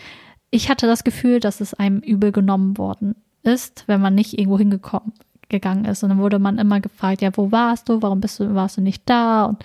[0.51, 4.59] ich hatte das Gefühl, dass es einem übel genommen worden ist, wenn man nicht irgendwo
[4.59, 5.13] hingekommen
[5.49, 6.03] gegangen ist.
[6.03, 8.03] Und dann wurde man immer gefragt, ja, wo warst du?
[8.03, 9.45] Warum bist du, warst du nicht da?
[9.45, 9.65] Und,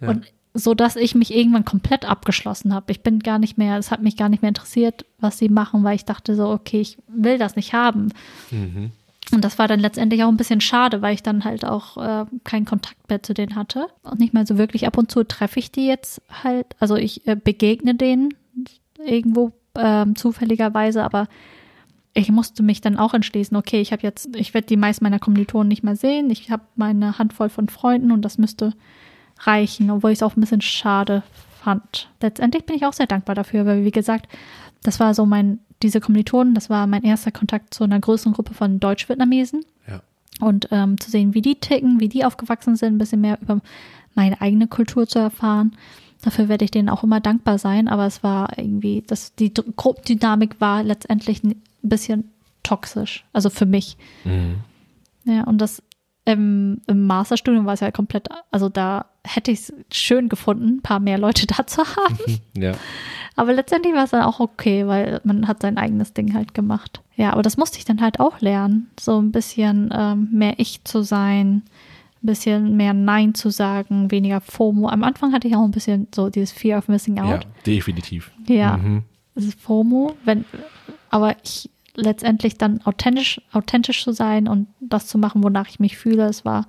[0.00, 0.08] Ja.
[0.10, 2.90] und so, dass ich mich irgendwann komplett abgeschlossen habe.
[2.92, 5.84] Ich bin gar nicht mehr, es hat mich gar nicht mehr interessiert, was sie machen,
[5.84, 8.08] weil ich dachte so, okay, ich will das nicht haben.
[8.50, 8.92] Mhm.
[9.30, 12.24] Und das war dann letztendlich auch ein bisschen schade, weil ich dann halt auch äh,
[12.44, 13.88] keinen Kontakt mehr zu denen hatte.
[14.02, 16.66] Und nicht mal so wirklich ab und zu treffe ich die jetzt halt.
[16.78, 18.34] Also ich äh, begegne denen
[19.04, 21.28] irgendwo ähm, zufälligerweise, aber
[22.14, 25.18] ich musste mich dann auch entschließen, okay, ich habe jetzt, ich werde die meisten meiner
[25.18, 26.30] Kommilitonen nicht mehr sehen.
[26.30, 28.72] Ich habe meine Handvoll von Freunden und das müsste
[29.40, 31.22] reichen, obwohl ich es auch ein bisschen schade
[31.62, 32.08] fand.
[32.20, 34.28] Letztendlich bin ich auch sehr dankbar dafür, weil wie gesagt,
[34.82, 38.54] das war so mein, diese Kommilitonen, das war mein erster Kontakt zu einer größeren Gruppe
[38.54, 40.00] von Deutsch-Vietnamesen Ja.
[40.40, 43.60] und ähm, zu sehen, wie die ticken, wie die aufgewachsen sind, ein bisschen mehr über
[44.14, 45.76] meine eigene Kultur zu erfahren.
[46.22, 50.60] Dafür werde ich denen auch immer dankbar sein, aber es war irgendwie, das, die Gruppendynamik
[50.60, 52.30] war letztendlich ein bisschen
[52.64, 53.96] toxisch, also für mich.
[54.24, 54.56] Mhm.
[55.24, 55.82] Ja, und das
[56.28, 60.82] im, im Masterstudium war es ja komplett, also da hätte ich es schön gefunden, ein
[60.82, 62.18] paar mehr Leute da zu haben.
[62.56, 62.72] Ja.
[63.36, 67.00] Aber letztendlich war es dann auch okay, weil man hat sein eigenes Ding halt gemacht.
[67.16, 68.90] Ja, aber das musste ich dann halt auch lernen.
[69.00, 71.62] So ein bisschen ähm, mehr ich zu sein,
[72.22, 74.88] ein bisschen mehr Nein zu sagen, weniger FOMO.
[74.88, 77.46] Am Anfang hatte ich auch ein bisschen so dieses Fear of Missing ja, Out.
[77.64, 78.32] definitiv.
[78.48, 79.04] Ja, Mhm.
[79.34, 80.44] das ist FOMO, wenn,
[81.10, 85.96] aber ich letztendlich dann authentisch, authentisch zu sein und das zu machen, wonach ich mich
[85.96, 86.66] fühle, es war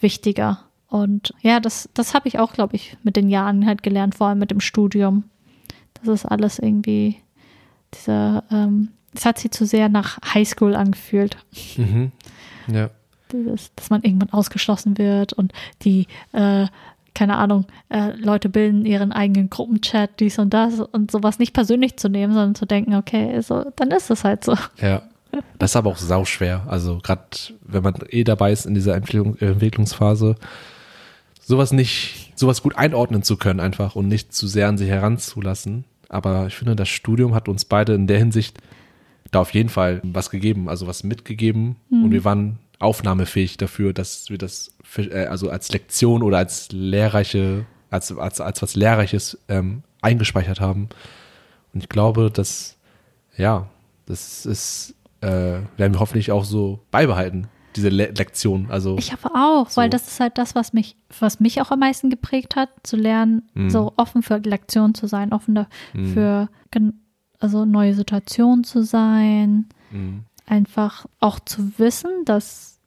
[0.00, 0.60] wichtiger.
[0.88, 4.28] Und ja, das, das habe ich auch, glaube ich, mit den Jahren halt gelernt, vor
[4.28, 5.24] allem mit dem Studium.
[5.94, 7.16] Das ist alles irgendwie,
[7.94, 11.36] diese, ähm, es hat sich zu sehr nach Highschool angefühlt.
[11.76, 12.12] Mhm.
[12.66, 12.90] Ja.
[13.28, 15.52] Das, dass man irgendwann ausgeschlossen wird und
[15.82, 16.66] die, äh,
[17.20, 21.98] keine Ahnung, äh, Leute bilden ihren eigenen Gruppenchat, dies und das und sowas nicht persönlich
[21.98, 24.54] zu nehmen, sondern zu denken, okay, so, dann ist es halt so.
[24.80, 25.02] Ja.
[25.58, 26.62] Das ist aber auch sau schwer.
[26.66, 27.24] Also gerade
[27.60, 30.36] wenn man eh dabei ist in dieser Entwicklung, Entwicklungsphase,
[31.42, 35.84] sowas nicht, sowas gut einordnen zu können einfach und nicht zu sehr an sich heranzulassen.
[36.08, 38.56] Aber ich finde, das Studium hat uns beide in der Hinsicht
[39.30, 42.04] da auf jeden Fall was gegeben, also was mitgegeben Mhm.
[42.04, 44.72] und wir waren aufnahmefähig dafür, dass wir das
[45.28, 50.88] also als Lektion oder als lehrreiche, als, als, als was Lehrreiches ähm, eingespeichert haben.
[51.72, 52.76] Und ich glaube, dass,
[53.36, 53.68] ja,
[54.06, 55.28] das ist, äh,
[55.76, 58.66] werden wir hoffentlich auch so beibehalten, diese Le Lektion.
[58.70, 59.80] Also, Ich hoffe auch, So.
[59.80, 62.96] weil das ist halt das, was mich, was mich auch am meisten geprägt hat, zu
[62.96, 63.70] lernen, Mhm.
[63.70, 65.66] so offen für Lektionen zu sein, offen Mhm.
[66.06, 67.00] dafür, gen-
[67.38, 72.79] also neue Situationen zu sein, mh, einfach auch zu wissen, dass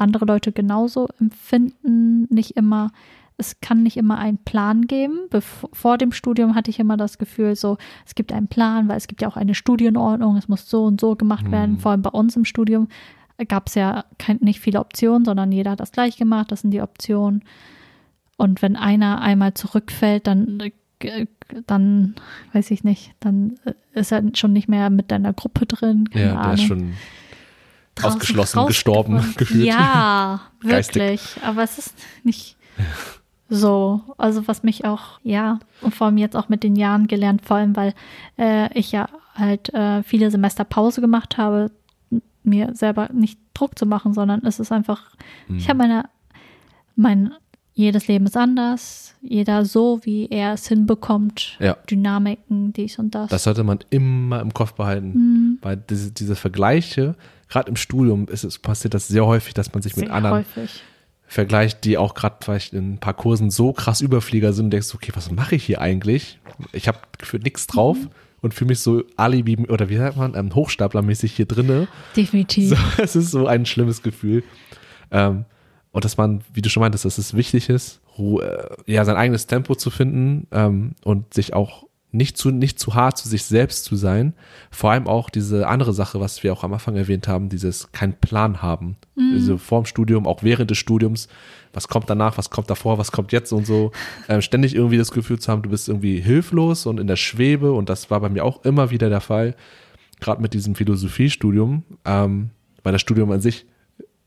[0.00, 2.92] andere Leute genauso empfinden, nicht immer,
[3.36, 5.18] es kann nicht immer einen Plan geben.
[5.30, 8.96] Bevor, vor dem Studium hatte ich immer das Gefühl, so, es gibt einen Plan, weil
[8.96, 11.78] es gibt ja auch eine Studienordnung, es muss so und so gemacht werden.
[11.78, 12.88] Vor allem bei uns im Studium
[13.48, 16.72] gab es ja kein, nicht viele Optionen, sondern jeder hat das gleich gemacht, das sind
[16.72, 17.42] die Optionen.
[18.36, 20.60] Und wenn einer einmal zurückfällt, dann,
[21.00, 21.26] äh,
[21.66, 22.14] dann
[22.52, 26.08] weiß ich nicht, dann äh, ist er schon nicht mehr mit deiner Gruppe drin.
[26.12, 26.92] Ja, der Ahnung ist schon
[27.94, 29.66] draußen ausgeschlossen, gestorben, gefühlt.
[29.66, 31.22] Ja, wirklich.
[31.44, 32.56] Aber es ist nicht
[33.48, 34.00] so.
[34.18, 37.56] Also was mich auch, ja, und vor allem jetzt auch mit den Jahren gelernt, vor
[37.56, 37.94] allem weil
[38.38, 41.70] äh, ich ja halt äh, viele Semester Pause gemacht habe,
[42.42, 45.02] mir selber nicht Druck zu machen, sondern es ist einfach,
[45.48, 45.68] ich Mhm.
[45.68, 46.04] habe meine,
[46.96, 47.32] mein,
[47.74, 51.74] jedes Leben ist anders, jeder so, wie er es hinbekommt, Ja.
[51.90, 53.30] Dynamiken, dies und das.
[53.30, 55.58] Das sollte man immer im Kopf behalten, Mhm.
[55.62, 57.14] weil diese, diese Vergleiche,
[57.50, 60.38] gerade im Studium ist es, passiert das sehr häufig, dass man sich mit Sehr anderen
[60.38, 60.82] häufig.
[61.26, 64.94] vergleicht, die auch gerade vielleicht in ein paar Kursen so krass Überflieger sind und denkst,
[64.94, 66.38] okay, was mache ich hier eigentlich?
[66.72, 68.10] Ich habe für nichts drauf Mhm.
[68.40, 71.88] und fühle mich so Alibi oder wie sagt man, ähm, Hochstaplermäßig hier drinne.
[72.16, 72.70] Definitiv.
[72.70, 74.42] So, es ist so ein schlimmes Gefühl.
[75.10, 75.44] Ähm,
[75.92, 79.16] und dass man, wie du schon meintest, dass es wichtig ist, Ru- äh, ja, sein
[79.16, 83.44] eigenes Tempo zu finden ähm, und sich auch nicht zu, nicht zu hart zu sich
[83.44, 84.34] selbst zu sein.
[84.70, 88.18] Vor allem auch diese andere Sache, was wir auch am Anfang erwähnt haben, dieses kein
[88.18, 88.96] Plan haben.
[89.34, 91.28] Also vorm Studium, auch während des Studiums,
[91.72, 93.92] was kommt danach, was kommt davor, was kommt jetzt und so.
[94.28, 97.72] Ähm, ständig irgendwie das Gefühl zu haben, du bist irgendwie hilflos und in der Schwebe
[97.72, 99.54] und das war bei mir auch immer wieder der Fall
[100.20, 102.50] gerade mit diesem Philosophiestudium, ähm,
[102.82, 103.66] weil das Studium an sich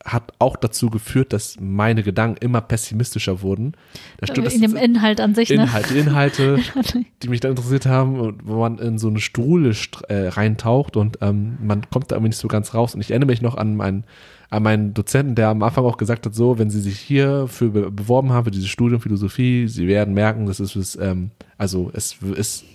[0.03, 3.73] hat auch dazu geführt, dass meine Gedanken immer pessimistischer wurden.
[4.17, 5.55] Das stimmt, das in dem Inhalt an sich, ne?
[5.55, 6.59] Inhalte, Inhalte,
[7.23, 10.97] die mich da interessiert haben und wo man in so eine Strudel st- äh, reintaucht
[10.97, 12.95] und ähm, man kommt da irgendwie nicht so ganz raus.
[12.95, 14.03] Und ich erinnere mich noch an meinen,
[14.49, 17.69] an meinen Dozenten, der am Anfang auch gesagt hat, so, wenn Sie sich hier für
[17.69, 21.89] be beworben haben, für dieses Studium Philosophie, Sie werden merken, das ist, es, ähm, also
[21.93, 22.65] es ist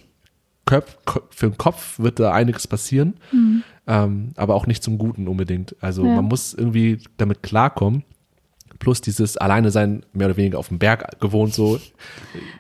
[1.30, 3.14] für den Kopf wird da einiges passieren,
[3.88, 5.74] ähm, aber auch nicht zum Guten unbedingt.
[5.80, 6.14] Also Ja.
[6.16, 8.04] man muss irgendwie damit klarkommen.
[8.78, 11.80] Plus dieses alleine sein, mehr oder weniger auf dem Berg gewohnt, so.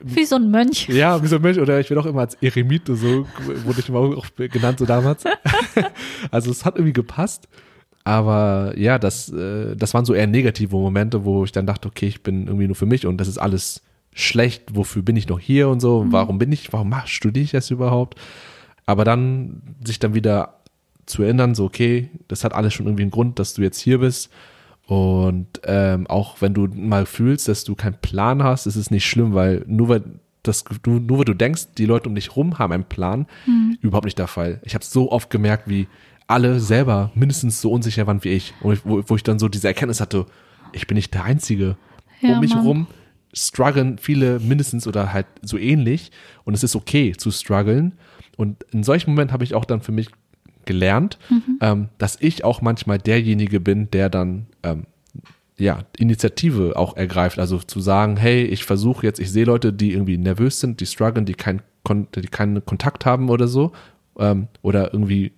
[0.02, 0.88] Wie so ein Mönch.
[0.88, 3.24] Ja, wie so ein Mensch, oder ich bin auch immer als Eremit, so
[3.64, 5.22] wurde ich immer auch genannt, so damals.
[6.32, 7.46] also es hat irgendwie gepasst.
[8.02, 12.06] Aber ja, das, äh, das waren so eher negative Momente, wo ich dann dachte, okay,
[12.06, 13.82] ich bin irgendwie nur für mich und das ist alles
[14.12, 17.70] schlecht, wofür bin ich noch hier und so, warum bin ich, warum studiere ich das
[17.70, 18.18] überhaupt?
[18.86, 20.57] Aber dann sich dann wieder
[21.08, 23.98] zu erinnern, so okay, das hat alles schon irgendwie einen Grund, dass du jetzt hier
[23.98, 24.30] bist.
[24.86, 29.06] Und ähm, auch wenn du mal fühlst, dass du keinen Plan hast, ist es nicht
[29.06, 30.02] schlimm, weil nur weil
[30.42, 33.26] das, du, nur weil du denkst, die Leute um dich rum haben einen Plan,
[33.82, 34.60] überhaupt nicht der Fall.
[34.64, 35.88] Ich habe so oft gemerkt, wie
[36.26, 38.54] alle selber mindestens so unsicher waren wie ich.
[38.60, 40.26] Und ich, wo, wo ich dann so diese Erkenntnis hatte,
[40.72, 41.76] ich bin nicht der Einzige.
[42.20, 42.62] Ja, um mich Mann.
[42.62, 42.86] herum
[43.32, 46.10] strugglen viele mindestens oder halt so ähnlich.
[46.44, 47.94] Und es ist okay zu strugglen.
[48.36, 50.08] Und in solchen Momenten habe ich auch dann für mich
[50.68, 51.18] gelernt,
[51.60, 54.84] ähm, dass ich auch manchmal derjenige bin, der dann ähm,
[55.56, 57.38] ja, Initiative auch ergreift.
[57.38, 60.86] Also zu sagen, hey, ich versuche jetzt, ich sehe Leute, die irgendwie nervös sind, die
[60.86, 61.62] strugglen, die, kein,
[62.14, 63.72] die keinen Kontakt haben oder so.
[64.18, 65.32] Ähm, oder irgendwie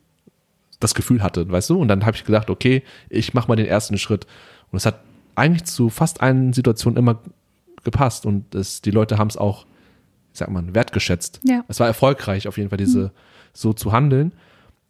[0.80, 1.78] das Gefühl hatte, weißt du?
[1.78, 4.26] Und dann habe ich gedacht, okay, ich mache mal den ersten Schritt.
[4.72, 5.00] Und es hat
[5.36, 7.20] eigentlich zu fast allen Situationen immer
[7.84, 8.26] gepasst.
[8.26, 9.64] Und es, die Leute haben es auch,
[10.32, 11.40] ich sag mal, wertgeschätzt.
[11.44, 11.64] Ja.
[11.68, 13.12] Es war erfolgreich, auf jeden Fall, diese
[13.52, 14.32] so zu handeln.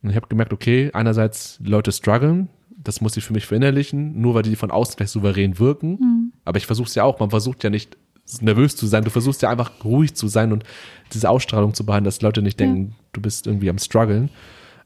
[0.03, 4.35] Und ich habe gemerkt, okay, einerseits Leute strugglen, das muss ich für mich verinnerlichen, nur
[4.35, 6.33] weil die von außen gleich souverän wirken.
[6.45, 7.97] Aber ich versuche es ja auch, man versucht ja nicht
[8.41, 10.65] nervös zu sein, du versuchst ja einfach ruhig zu sein und
[11.13, 14.31] diese Ausstrahlung zu behalten, dass Leute nicht denken, du bist irgendwie am struggeln.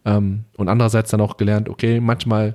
[0.04, 2.54] Ähm, und andererseits dann auch gelernt, okay, manchmal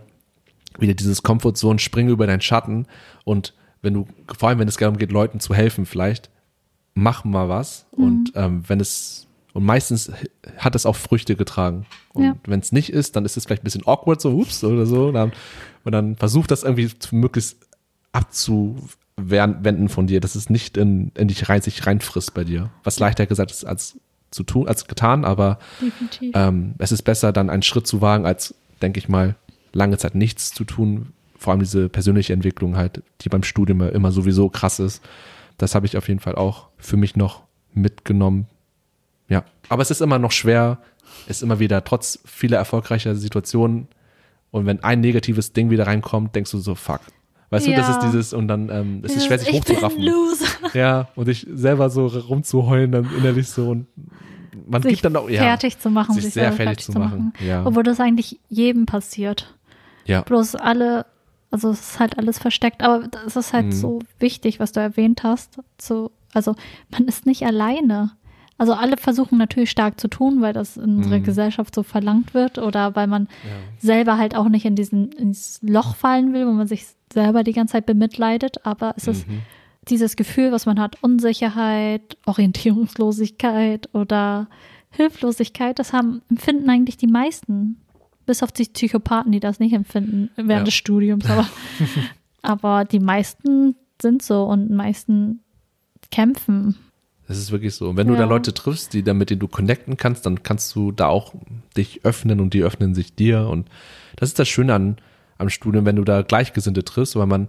[0.77, 2.85] wieder dieses Comfortzone, springe über deinen Schatten
[3.23, 4.07] und wenn du,
[4.37, 6.29] vor allem wenn es darum geht, Leuten zu helfen, vielleicht,
[6.93, 7.87] mach mal was.
[7.95, 8.03] Mhm.
[8.03, 10.11] Und ähm, wenn es, und meistens
[10.57, 11.85] hat es auch Früchte getragen.
[12.13, 12.35] Und Ja.
[12.45, 15.11] wenn es nicht ist, dann ist es vielleicht ein bisschen awkward, so ups oder so.
[15.11, 15.31] Dann,
[15.83, 17.57] und dann versuch das irgendwie möglichst
[19.17, 22.69] abzuwenden von dir, dass es nicht in, in dich rein, sich reinfrisst bei dir.
[22.83, 23.97] Was leichter gesagt ist als
[24.31, 25.57] zu tun, als getan, aber
[26.33, 29.35] ähm, es ist besser, dann einen Schritt zu wagen, als, denke ich mal,
[29.73, 31.13] lange Zeit nichts zu tun.
[31.35, 35.01] Vor allem diese persönliche Entwicklung halt, die beim Studium ja immer sowieso krass ist.
[35.57, 37.43] Das habe ich auf jeden Fall auch für mich noch
[37.73, 38.45] mitgenommen.
[39.29, 40.79] Ja, aber es ist immer noch schwer,
[41.27, 43.87] ist immer wieder trotz vieler erfolgreicher Situationen
[44.51, 47.01] und wenn ein negatives Ding wieder reinkommt, denkst du so, fuck.
[47.51, 47.93] Weißt du, das Ja.
[47.97, 50.01] ist dieses und dann ähm, es ist schwer, sich ich hochzuraffen.
[50.01, 50.45] Loser.
[50.73, 53.87] Ja, und dich selber so rumzuheulen, dann innerlich so und
[54.67, 55.41] man sich gibt dann auch, ja.
[55.41, 57.65] fertig zu machen, sich sich, sehr selber fertig zu machen, ja.
[57.65, 59.55] Obwohl das eigentlich jedem passiert.
[60.05, 60.21] Ja.
[60.21, 61.05] Bloß alle,
[61.51, 63.71] also es ist halt alles versteckt, aber es ist halt Mhm.
[63.71, 65.59] so wichtig, was du erwähnt hast.
[65.77, 66.55] Zu, also
[66.91, 68.11] man ist nicht alleine.
[68.59, 71.23] Also alle versuchen natürlich stark zu tun, weil das in unserer Mhm.
[71.23, 73.49] Gesellschaft so verlangt wird oder weil man Ja.
[73.79, 77.53] selber halt auch nicht in diesen ins Loch fallen will, wo man sich selber die
[77.53, 78.65] ganze Zeit bemitleidet.
[78.65, 79.39] Aber es ist Mhm.
[79.87, 84.47] dieses Gefühl, was man hat, Unsicherheit, Orientierungslosigkeit oder
[84.91, 87.77] Hilflosigkeit, das haben, empfinden eigentlich die meisten.
[88.25, 90.63] Bis auf die Psychopathen, die das nicht empfinden während Ja.
[90.65, 91.25] des Studiums.
[91.29, 91.47] Aber,
[92.41, 95.39] aber die meisten sind so und die meisten
[96.11, 96.75] kämpfen.
[97.29, 97.87] Das ist wirklich so.
[97.89, 98.19] Und wenn du Ja.
[98.21, 101.33] da Leute triffst, die dann mit denen du connecten kannst, dann kannst du da auch
[101.77, 103.47] dich öffnen und die öffnen sich dir.
[103.47, 103.69] Und
[104.17, 104.97] das ist das Schöne an,
[105.37, 107.47] am Studium, wenn du da Gleichgesinnte triffst, weil man,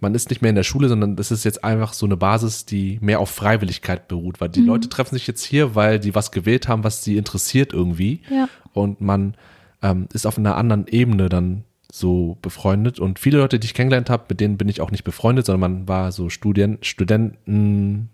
[0.00, 2.66] man ist nicht mehr in der Schule, sondern das ist jetzt einfach so eine Basis,
[2.66, 4.66] die mehr auf Freiwilligkeit beruht, weil die Mhm.
[4.68, 8.20] Leute treffen sich jetzt hier, weil die was gewählt haben, was sie interessiert irgendwie.
[8.30, 8.48] Ja.
[8.74, 9.34] Und man
[9.82, 13.00] ähm, ist auf einer anderen Ebene dann so befreundet.
[13.00, 15.60] Und viele Leute, die ich kennengelernt habe, mit denen bin ich auch nicht befreundet, sondern
[15.78, 18.08] man war so Studien, Studenten,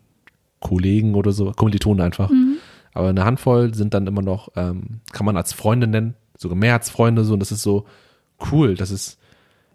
[0.60, 2.30] Kollegen oder so, Kommilitonen einfach.
[2.92, 6.74] Aber eine Handvoll sind dann immer noch, ähm, kann man als Freunde nennen, sogar mehr
[6.74, 7.34] als Freunde so.
[7.34, 7.86] Und das ist so
[8.50, 9.18] cool, dass es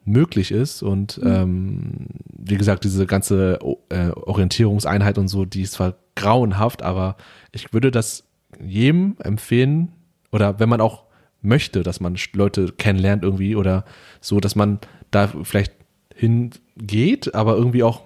[0.05, 0.83] möglich ist.
[0.83, 2.07] Und ähm,
[2.37, 7.15] wie gesagt, diese ganze äh, Orientierungseinheit und so, die ist zwar grauenhaft, aber
[7.51, 8.25] ich würde das
[8.63, 9.93] jedem empfehlen,
[10.31, 11.03] oder wenn man auch
[11.41, 13.85] möchte, dass man Leute kennenlernt irgendwie oder
[14.21, 14.79] so, dass man
[15.11, 15.73] da vielleicht
[16.15, 18.01] hingeht, aber irgendwie auch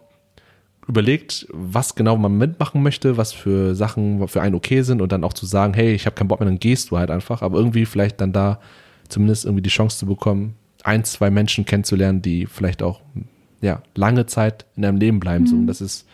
[0.88, 5.23] überlegt, was genau man mitmachen möchte, was für Sachen für einen okay sind und dann
[5.23, 7.57] auch zu sagen, hey, ich habe keinen Bock mehr, dann gehst du halt einfach, aber
[7.57, 8.59] irgendwie vielleicht dann da
[9.09, 13.01] zumindest irgendwie die Chance zu bekommen, ein, zwei Menschen kennenzulernen, die vielleicht auch
[13.61, 15.45] ja lange Zeit in deinem Leben bleiben.
[15.47, 16.07] So, und das ist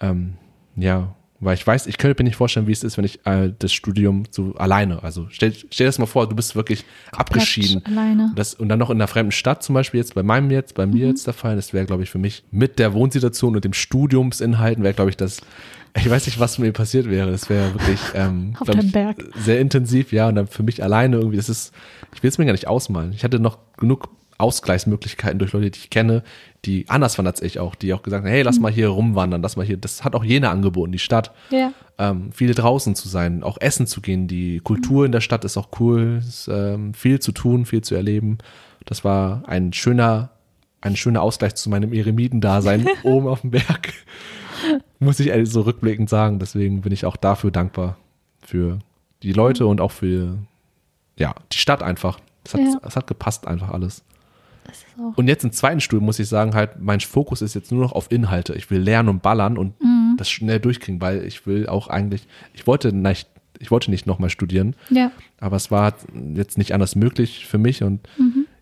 [0.00, 0.34] ähm,
[0.76, 3.52] ja, weil ich weiß, ich könnte mir nicht vorstellen, wie es ist, wenn ich äh,
[3.56, 7.84] das Studium so alleine, also stell, stell dir das mal vor, du bist wirklich abgeschieden.
[7.86, 8.32] Alleine.
[8.34, 10.86] Das, und dann noch in einer fremden Stadt, zum Beispiel jetzt bei meinem jetzt, bei
[10.86, 13.72] mir jetzt der Fall, das wäre, glaube ich, für mich mit der Wohnsituation und dem
[13.72, 15.40] Studiumsinhalten wäre, glaube ich, das,
[15.96, 17.30] ich weiß nicht, was mir passiert wäre.
[17.30, 19.16] Das wäre wirklich ähm, Auf dem Berg.
[19.36, 21.72] sehr intensiv, ja, und dann für mich alleine irgendwie, das ist,
[22.14, 23.12] ich will es mir gar nicht ausmalen.
[23.12, 24.08] Ich hatte noch genug
[24.38, 26.22] Ausgleichsmöglichkeiten durch Leute, die ich kenne,
[26.64, 29.42] die anders waren als ich auch, die auch gesagt haben, hey, lass mal hier rumwandern,
[29.42, 31.72] lass mal hier, das hat auch jene angeboten, die Stadt Ja.
[31.98, 34.28] ähm, viel draußen zu sein, auch essen zu gehen.
[34.28, 37.94] Die Kultur in der Stadt ist auch cool, ist, ähm, viel zu tun, viel zu
[37.94, 38.38] erleben.
[38.86, 40.30] Das war ein schöner,
[40.80, 43.92] ein schöner Ausgleich zu meinem Eremitendasein oben auf dem Berg.
[44.98, 46.38] Muss ich ehrlich so rückblickend sagen.
[46.38, 47.96] Deswegen bin ich auch dafür dankbar
[48.40, 48.78] für
[49.22, 50.38] die Leute und auch für
[51.18, 52.18] ja die Stadt einfach.
[52.44, 52.80] Es hat, Ja.
[52.84, 54.02] es hat gepasst einfach alles.
[55.16, 57.92] Und jetzt im zweiten Studium muss ich sagen, halt, mein Fokus ist jetzt nur noch
[57.92, 58.54] auf Inhalte.
[58.54, 59.74] Ich will lernen und ballern und
[60.16, 63.28] das schnell durchkriegen, weil ich will auch eigentlich, ich wollte nicht,
[63.60, 65.10] ich wollte nicht nochmal studieren, Ja.
[65.40, 65.94] aber es war
[66.34, 68.08] jetzt nicht anders möglich für mich und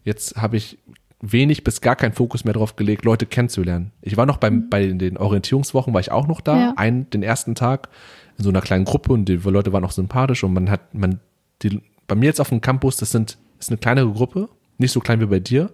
[0.05, 0.79] jetzt habe ich
[1.23, 3.93] wenig bis gar keinen Fokus mehr darauf gelegt, Leute kennenzulernen.
[4.03, 6.73] Ich war noch beim, bei den Orientierungswochen, war ich auch noch da, Ja.
[6.77, 7.89] einen, den ersten Tag
[8.37, 11.21] in so einer kleinen Gruppe und die Leute waren auch sympathisch und man hat, man,
[11.63, 15.01] die, bei mir jetzt auf dem Campus, das sind, ist eine kleinere Gruppe, nicht so
[15.01, 15.71] klein wie bei dir,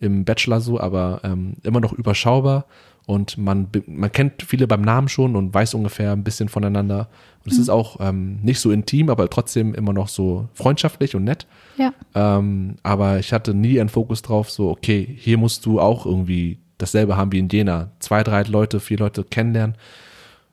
[0.00, 2.66] im Bachelor so, aber ähm, immer noch überschaubar
[3.06, 7.08] und man, man kennt viele beim Namen schon und weiß ungefähr ein bisschen voneinander
[7.44, 11.24] und es ist auch ähm, nicht so intim, aber trotzdem immer noch so freundschaftlich und
[11.24, 11.46] nett.
[11.76, 11.92] Ja.
[12.14, 16.58] Ähm, aber ich hatte nie einen Fokus drauf, so, okay, hier musst du auch irgendwie
[16.78, 17.90] dasselbe haben wie in Jena.
[17.98, 19.76] Zwei, drei Leute, vier Leute kennenlernen,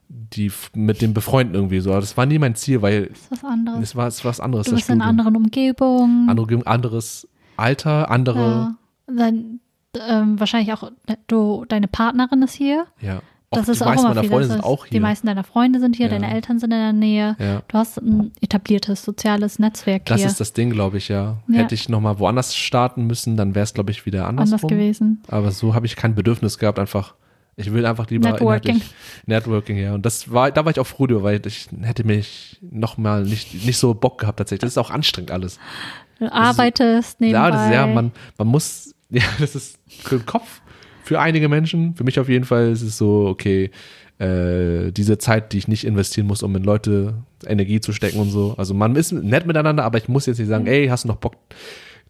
[0.09, 1.91] die mit dem befreunden irgendwie so.
[1.91, 3.11] Aber das war nie mein Ziel, weil
[3.81, 4.67] es war, es war was anderes.
[4.67, 6.27] Du bist in einer anderen Umgebung.
[6.29, 7.27] Andere, anderes
[7.61, 8.75] Alter, andere, Ja.
[9.07, 9.59] Dann,
[10.09, 10.91] ähm, wahrscheinlich auch,
[11.27, 12.85] du, deine Partnerin ist hier.
[13.01, 13.21] ja.
[13.53, 14.29] Auch Das ist die auch meisten immer meiner viel.
[14.29, 14.91] Freunde Das sind auch hier.
[14.91, 16.13] Die meisten deiner Freunde sind hier, Ja.
[16.13, 17.35] deine Eltern sind in der Nähe.
[17.37, 17.61] ja.
[17.67, 20.27] Du hast ein etabliertes soziales Netzwerk Das hier.
[20.27, 21.35] ist das Ding, glaube ich, ja.
[21.49, 21.57] Ja.
[21.57, 24.69] Hätte ich nochmal woanders starten müssen, dann wäre es, glaube ich, wieder anders andersrum.
[24.69, 25.21] gewesen.
[25.27, 27.13] Aber so habe ich kein Bedürfnis gehabt, einfach.
[27.57, 28.81] Ich will einfach lieber Networking.
[29.25, 29.93] Networking, ja.
[29.93, 33.65] Und das war, da war ich auch froh drüber, weil ich hätte mich nochmal nicht,
[33.65, 34.61] nicht so Bock gehabt tatsächlich.
[34.61, 35.59] Das ist auch anstrengend alles.
[36.19, 37.39] Du arbeitest nebenbei.
[37.39, 40.61] Ja, das ist, ja, man, man muss, ja, das ist für den Kopf,
[41.03, 43.71] für einige Menschen, für mich auf jeden Fall ist es so, okay,
[44.19, 47.15] äh, diese Zeit, die ich nicht investieren muss, um in Leute
[47.45, 48.53] Energie zu stecken und so.
[48.57, 51.17] Also man ist nett miteinander, aber ich muss jetzt nicht sagen, ey, hast du noch
[51.17, 51.35] Bock,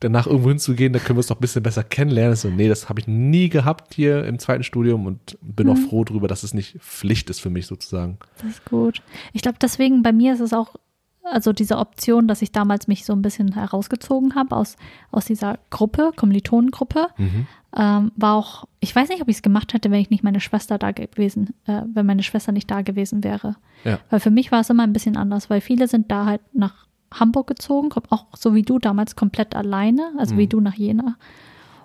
[0.01, 2.35] danach irgendwo hinzugehen, da können wir uns noch ein bisschen besser kennenlernen.
[2.35, 6.03] So, nee, das habe ich nie gehabt hier im zweiten Studium und bin auch froh
[6.03, 8.17] drüber, dass es nicht Pflicht ist für mich sozusagen.
[8.37, 9.01] Das ist gut.
[9.31, 10.75] Ich glaube, deswegen bei mir ist es auch,
[11.23, 14.75] also diese Option, dass ich damals mich so ein bisschen herausgezogen habe aus,
[15.11, 17.47] aus dieser Gruppe, Kommilitonengruppe, Mhm.
[17.77, 20.39] ähm, war auch, ich weiß nicht, ob ich es gemacht hätte, wenn ich nicht meine
[20.39, 23.55] Schwester da gewesen, äh, wenn meine Schwester nicht da gewesen wäre.
[23.83, 23.99] Ja.
[24.09, 26.87] Weil für mich war es immer ein bisschen anders, weil viele sind da halt nach
[27.13, 30.49] Hamburg gezogen, auch so wie du damals komplett alleine, also wie Mhm.
[30.49, 31.15] du nach Jena.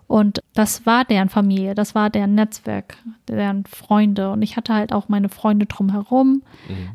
[0.09, 2.97] Und das war deren Familie, das war deren Netzwerk,
[3.28, 4.31] deren Freunde.
[4.31, 6.43] Und ich hatte halt auch meine Freunde drumherum,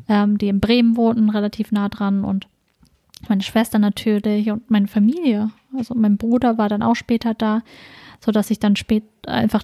[0.08, 2.24] ähm, die in Bremen wohnten, relativ nah dran.
[2.24, 2.46] Und
[3.28, 5.50] meine Schwester natürlich und meine Familie.
[5.76, 7.60] Also mein Bruder war dann auch später da,
[8.20, 9.62] sodass ich dann spät einfach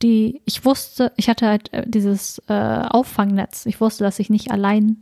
[0.00, 3.66] die, ich wusste, ich hatte halt äh, dieses äh, Auffangnetz.
[3.66, 4.98] Ich wusste, dass ich nicht allein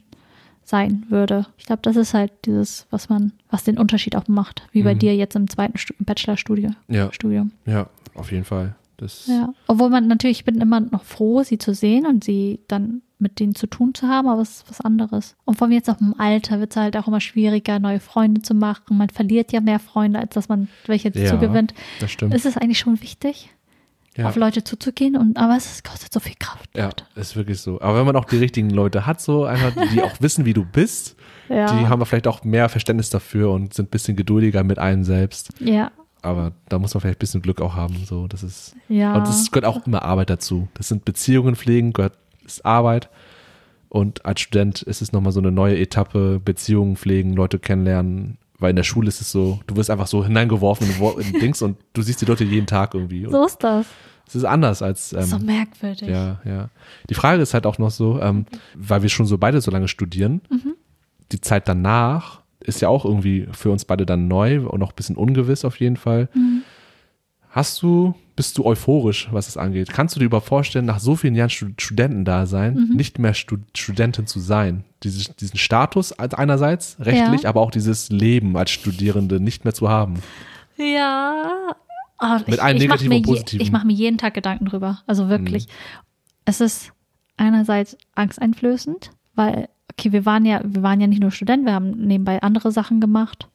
[0.67, 1.47] sein würde.
[1.59, 4.95] Ich glaube, das ist halt dieses, was man, was den Unterschied auch macht, wie bei
[4.95, 4.99] Mhm.
[4.99, 6.77] dir jetzt im zweiten Stu Bachelorstudium.
[6.89, 7.53] Ja, Studium.
[7.65, 8.75] ja, auf jeden Fall.
[8.99, 9.53] Das, Ja.
[9.67, 13.41] Obwohl man natürlich, ich bin immer noch froh, sie zu sehen und sie dann mit
[13.41, 15.37] denen zu tun zu haben, aber es ist was anderes.
[15.45, 18.43] Und vor allem jetzt auch im Alter wird es halt auch immer schwieriger, neue Freunde
[18.43, 18.99] zu machen.
[18.99, 21.73] Man verliert ja mehr Freunde, als dass man welche Ja, zugewinnt.
[22.01, 22.35] das stimmt.
[22.35, 23.51] Ist es eigentlich schon wichtig,
[24.17, 24.29] ja.
[24.29, 25.17] auf Leute zuzugehen?
[25.17, 26.69] Und, aber es kostet so viel Kraft.
[26.77, 27.05] Ja, Leute.
[27.15, 27.81] ist wirklich so.
[27.81, 30.65] Aber wenn man auch die richtigen Leute hat, so einfach, die auch wissen, wie du
[30.65, 31.17] bist,
[31.49, 31.67] Ja.
[31.79, 35.51] die haben vielleicht auch mehr Verständnis dafür und sind ein bisschen geduldiger mit einem selbst.
[35.61, 35.91] ja.
[36.23, 38.05] Aber da muss man vielleicht ein bisschen Glück auch haben.
[38.05, 39.15] So, das ist, Ja.
[39.15, 40.67] und das gehört auch immer Arbeit dazu.
[40.75, 42.15] Das sind Beziehungen pflegen, gehört,
[42.45, 43.11] ist Arbeit.
[43.89, 48.39] Und als Student ist es nochmal so eine neue Etappe, Beziehungen pflegen, Leute kennenlernen.
[48.59, 51.63] Weil in der Schule ist es so, du wirst einfach so hineingeworfen in, in Dings
[51.63, 53.27] und du siehst die Leute jeden Tag irgendwie.
[53.27, 53.87] Und so ist das.
[54.27, 56.09] es ist anders als ähm, so merkwürdig.
[56.09, 56.71] ja, ja.
[57.11, 59.89] Die Frage ist halt auch noch so, ähm, weil wir schon so beide so lange
[59.89, 60.41] studieren,
[61.33, 64.97] die Zeit danach ist ja auch irgendwie für uns beide dann neu und noch ein
[64.97, 66.29] bisschen ungewiss auf jeden Fall.
[67.51, 69.89] Hast du, bist du euphorisch, was es angeht?
[69.93, 73.33] Kannst du dir überhaupt vorstellen, nach so vielen Jahren Stud Studenten da sein, nicht mehr
[73.35, 74.85] Stud Studentin zu sein?
[75.03, 77.49] Diese, diesen Status als einerseits rechtlich, Ja.
[77.49, 80.15] aber auch dieses Leben als Studierende nicht mehr zu haben.
[80.77, 81.75] Ja.
[82.19, 83.63] Ah, Mit ich, einem ich negativen und je- positiven.
[83.63, 85.03] Ich mache mir jeden Tag Gedanken drüber.
[85.07, 85.67] Also wirklich.
[86.45, 86.93] Es ist
[87.37, 91.91] einerseits angsteinflößend, weil, okay, wir waren ja, wir waren ja nicht nur Studenten, wir haben
[92.07, 93.49] nebenbei andere Sachen gemacht.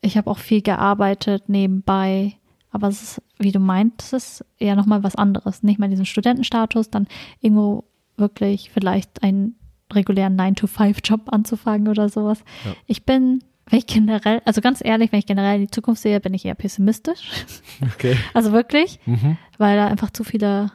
[0.00, 2.34] Ich habe auch viel gearbeitet nebenbei.
[2.74, 5.62] Aber es ist, wie du meintest, eher nochmal was anderes.
[5.62, 7.06] Nicht mal diesen Studentenstatus, dann
[7.40, 7.84] irgendwo
[8.16, 9.54] wirklich vielleicht einen
[9.92, 12.40] regulären 9-to-5-Job anzufangen oder sowas.
[12.64, 12.72] Ja.
[12.86, 16.18] Ich bin, wenn ich generell, also ganz ehrlich, wenn ich generell in die Zukunft sehe,
[16.18, 17.30] bin ich eher pessimistisch.
[17.94, 18.16] Okay.
[18.34, 19.36] Also wirklich, Mhm.
[19.58, 20.72] weil da einfach zu viele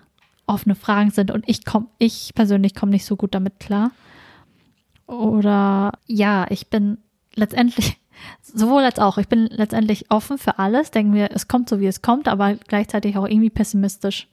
[0.48, 3.92] offene Fragen sind und ich komme, ich persönlich komme nicht so gut damit klar.
[5.06, 6.98] Oder ja, ich bin
[7.36, 7.98] letztendlich,
[8.42, 11.88] sowohl als auch, ich bin letztendlich offen für alles, denke mir, es kommt so, wie
[11.88, 14.28] es kommt, aber gleichzeitig auch irgendwie pessimistisch.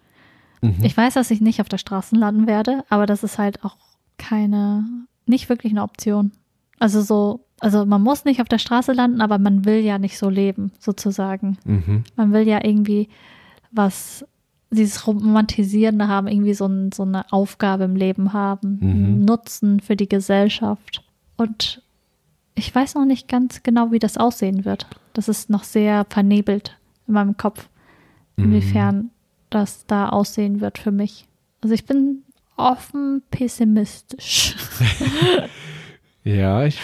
[0.63, 0.77] Mhm.
[0.83, 3.77] Ich weiß, dass ich nicht auf der Straße landen werde, aber das ist halt auch
[4.19, 4.85] keine,
[5.27, 6.33] nicht wirklich eine Option.
[6.79, 10.19] Also so, also man muss nicht auf der Straße landen, aber man will ja nicht
[10.19, 11.59] so leben, sozusagen.
[11.65, 12.05] Mhm.
[12.17, 13.09] Man will ja irgendwie
[13.71, 14.25] was,
[14.71, 19.25] dieses Romantisierende haben, irgendwie so, ein, so eine Aufgabe im Leben haben, Mhm.
[19.25, 21.03] Nutzen für die Gesellschaft.
[21.37, 21.83] Und
[22.57, 24.87] ich weiß noch nicht ganz genau, wie das aussehen wird.
[25.13, 26.77] Das ist noch sehr vernebelt
[27.07, 27.69] in meinem Kopf,
[28.37, 29.11] inwiefern
[29.51, 31.27] das da aussehen wird für mich.
[31.61, 32.23] Also ich bin
[32.57, 34.57] offen pessimistisch.
[36.25, 36.81] Ja, ich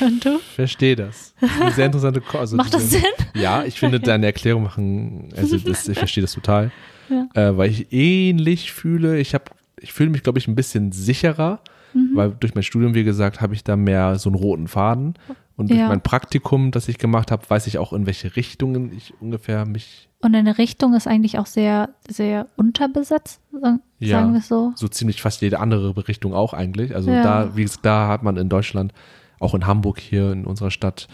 [0.54, 1.34] verstehe das.
[1.40, 3.02] Das ist eine sehr interessante Ko also Macht das Sinn?
[3.34, 6.70] Ja, ich finde deine Erklärung machen, also das, ich verstehe das total.
[7.08, 7.26] Ja.
[7.34, 9.46] Äh, weil ich ähnlich fühle, ich habe,
[9.80, 11.58] ich fühle mich, glaube ich, ein bisschen sicherer,
[11.94, 12.10] Mhm.
[12.14, 15.14] weil durch mein Studium, wie gesagt, habe ich da mehr so einen roten Faden.
[15.56, 15.88] Und durch Ja.
[15.88, 20.08] mein Praktikum, das ich gemacht habe, weiß ich auch, in welche Richtungen ich ungefähr mich
[20.20, 24.30] Und eine Richtung ist eigentlich auch sehr, sehr unterbesetzt, sagen Ja.
[24.32, 24.72] wir es so.
[24.76, 26.94] so ziemlich fast jede andere Richtung auch eigentlich.
[26.94, 27.22] Also Ja.
[27.22, 28.92] da, wie gesagt, da hat man in Deutschland
[29.40, 31.08] auch in Hamburg hier in unserer Stadt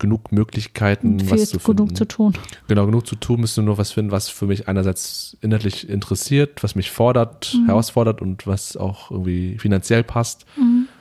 [0.00, 1.76] genug Möglichkeiten, Viel was zu finden.
[1.84, 2.32] genug zu tun.
[2.66, 6.74] Genau, genug zu tun, müsste nur was finden, was für mich einerseits inhaltlich interessiert, was
[6.74, 10.44] mich fordert, herausfordert und was auch irgendwie finanziell passt.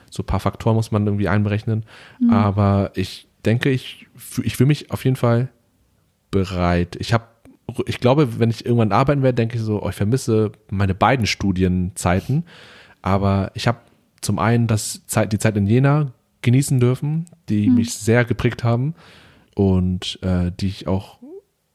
[0.10, 1.86] So ein paar Faktoren muss man irgendwie einberechnen.
[2.32, 4.08] Aber ich denke, ich,
[4.44, 5.50] ich fühle mich auf jeden Fall
[6.32, 6.98] bereit.
[7.00, 7.26] Ich habe,
[7.86, 11.26] ich glaube, wenn ich irgendwann arbeiten werde, denke ich so, oh, ich vermisse meine beiden
[11.26, 12.44] Studienzeiten.
[13.02, 13.80] Aber ich habe
[14.22, 16.12] zum einen das Zeit, die Zeit in Jena
[16.42, 18.96] genießen dürfen, die mich sehr geprägt haben
[19.56, 21.18] und äh, die ich auch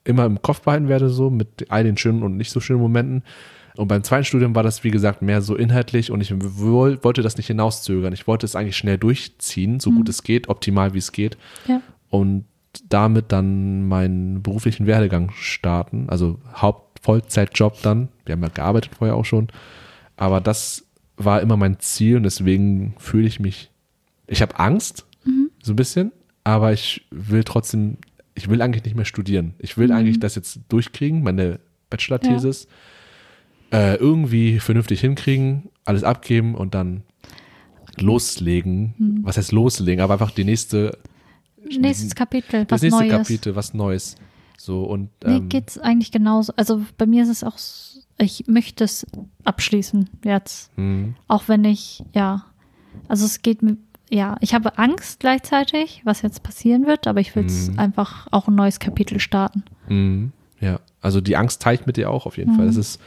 [0.03, 3.23] immer im Kopf behalten werde, so mit all den schönen und nicht so schönen Momenten.
[3.75, 7.21] Und beim zweiten Studium war das, wie gesagt, mehr so inhaltlich und ich woll- wollte
[7.23, 8.13] das nicht hinauszögern.
[8.13, 11.37] Ich wollte es eigentlich schnell durchziehen, so gut es geht, optimal wie es geht
[11.67, 11.81] Ja.
[12.09, 12.45] und
[12.89, 16.05] damit dann meinen beruflichen Werdegang starten.
[16.09, 18.09] Also Haupt-Vollzeitjob dann.
[18.25, 19.47] Wir haben ja gearbeitet vorher auch schon.
[20.17, 20.85] Aber das
[21.17, 23.69] war immer mein Ziel und deswegen fühle ich mich.
[24.27, 25.05] Ich habe Angst,
[25.61, 26.11] so ein bisschen,
[26.43, 27.97] aber ich will trotzdem,
[28.35, 29.53] ich will eigentlich nicht mehr studieren.
[29.59, 31.59] Ich will eigentlich das jetzt durchkriegen, meine
[31.89, 32.67] Bachelor-Thesis,
[33.73, 37.03] äh, irgendwie vernünftig hinkriegen, alles abgeben und dann
[37.99, 39.21] loslegen.
[39.23, 40.01] Was heißt loslegen?
[40.03, 40.97] Aber einfach die nächste
[41.79, 43.11] Nächstes Kapitel, was das nächste Neues.
[43.27, 44.15] Kapitel, was Neues.
[44.57, 46.53] So und Mir ähm, geht's eigentlich genauso.
[46.57, 47.57] Also bei mir ist es auch,
[48.17, 49.05] ich möchte es
[49.45, 50.71] abschließen jetzt.
[50.75, 52.45] hm, Auch wenn ich, ja,
[53.07, 53.77] also es geht mir,
[54.09, 57.79] ja, ich habe Angst gleichzeitig, was jetzt passieren wird, aber ich will es Mhm.
[57.79, 59.63] einfach auch ein neues Kapitel starten.
[59.87, 62.65] hm, ja, also die Angst teile ich mit dir auch auf jeden Fall.
[62.67, 62.99] Das ist,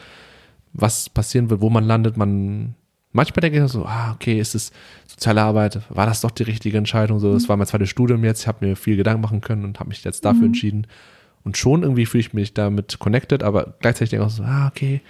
[0.77, 2.75] was passieren wird, wo man landet, man
[3.13, 4.73] manchmal denke ich so, ah, okay, ist es
[5.07, 7.19] soziale Arbeit, war das doch die richtige Entscheidung?
[7.19, 9.81] So, das war mein zweites Studium jetzt, ich habe mir viel Gedanken machen können und
[9.81, 10.87] habe mich jetzt dafür entschieden.
[11.43, 14.69] Und schon irgendwie fühle ich mich damit connected, aber gleichzeitig denke ich auch so, ah,
[14.69, 15.01] okay,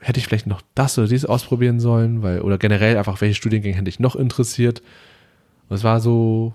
[0.00, 3.76] hätte ich vielleicht noch das oder dies ausprobieren sollen, weil, oder generell einfach, welche Studiengänge
[3.76, 4.82] hätte ich noch interessiert.
[5.68, 6.54] Und es war so,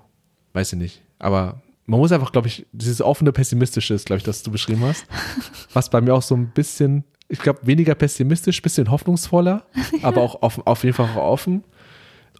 [0.53, 1.01] weiß ich nicht.
[1.19, 4.83] Aber man muss einfach, glaube ich, dieses offene Pessimistische ist, glaube ich, das du beschrieben
[4.83, 5.05] hast.
[5.73, 9.65] Was bei mir auch so ein bisschen, ich glaube, weniger pessimistisch, bisschen hoffnungsvoller,
[10.01, 11.63] aber auch auf, auf jeden Fall auch offen.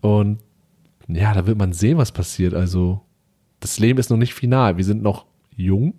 [0.02, 0.40] Und
[1.08, 2.54] ja, da wird man sehen, was passiert.
[2.54, 3.02] Also,
[3.60, 4.78] das Leben ist noch nicht final.
[4.78, 5.94] Wir sind noch jung,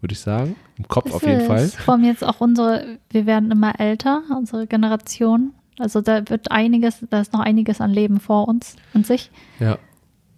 [0.00, 0.56] würde ich sagen.
[0.76, 1.68] Im Kopf Es auf jeden ist Fall.
[1.68, 5.52] Vor allem jetzt auch unsere, wir werden immer älter, unsere Generation.
[5.78, 9.30] Also da wird einiges, da ist noch einiges an Leben vor uns und sich.
[9.60, 9.78] Ja.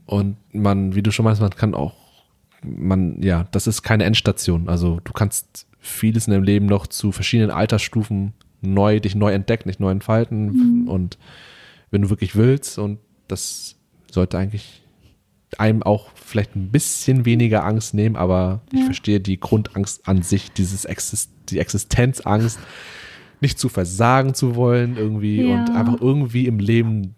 [0.06, 1.94] Und man, wie du schon meinst, man kann auch,
[2.64, 4.68] man, ja, das ist keine Endstation.
[4.68, 9.68] Also du kannst vieles in deinem Leben noch zu verschiedenen Altersstufen neu, dich neu entdecken,
[9.68, 10.88] dich neu entfalten.
[10.88, 11.18] Und
[11.90, 13.76] wenn du wirklich willst, und das
[14.10, 14.82] sollte eigentlich
[15.58, 20.50] einem auch vielleicht ein bisschen weniger Angst nehmen, aber ich verstehe die Grundangst an sich,
[20.52, 22.58] dieses Exist die Existenzangst,
[23.40, 25.54] nicht zu versagen zu wollen irgendwie Ja.
[25.60, 27.14] und einfach irgendwie im Leben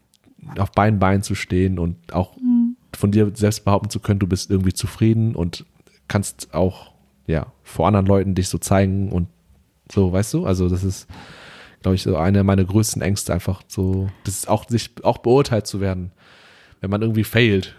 [0.59, 2.37] auf beiden Beinen zu stehen und auch
[2.97, 5.65] von dir selbst behaupten zu können, du bist irgendwie zufrieden und
[6.09, 6.93] kannst auch
[7.27, 9.29] ja vor anderen Leuten dich so zeigen und
[9.93, 10.47] so, weißt du?
[10.47, 11.07] Also das ist,
[11.83, 15.67] glaube ich, so eine meiner größten Ängste einfach so, das ist auch sich auch beurteilt
[15.67, 16.13] zu werden,
[16.81, 17.75] wenn man irgendwie failt.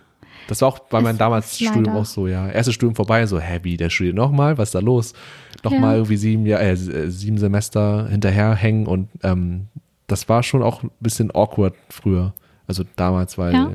[0.48, 2.50] Das war auch bei meinem damals Studium auch so, ja.
[2.50, 4.58] Erstes Studium vorbei, so, hä, wie, der studiert nochmal?
[4.58, 5.14] Was ist da los?
[5.64, 5.96] Nochmal Ja.
[5.98, 9.68] irgendwie sieben, Jahr, äh, sieben Semester hinterherhängen und ähm,
[10.08, 12.34] das war schon auch ein bisschen awkward früher.
[12.70, 13.72] Also damals, weil ja,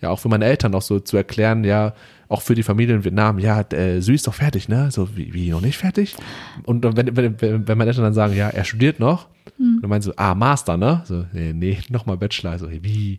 [0.00, 0.08] Ja.
[0.10, 1.92] auch für meine Eltern auch so zu erklären, ja,
[2.28, 4.90] auch für die Familie in Vietnam, ja, äh, Sü ist doch fertig, ne?
[4.90, 6.16] So, wie, wie noch nicht fertig?
[6.64, 9.78] Und wenn, wenn, wenn meine Eltern dann sagen, ja, er studiert noch, Hm.
[9.80, 11.02] dann meinen so, ah, Master, ne?
[11.04, 12.58] So, nee, nee nochmal Bachelor.
[12.58, 13.18] So, wie?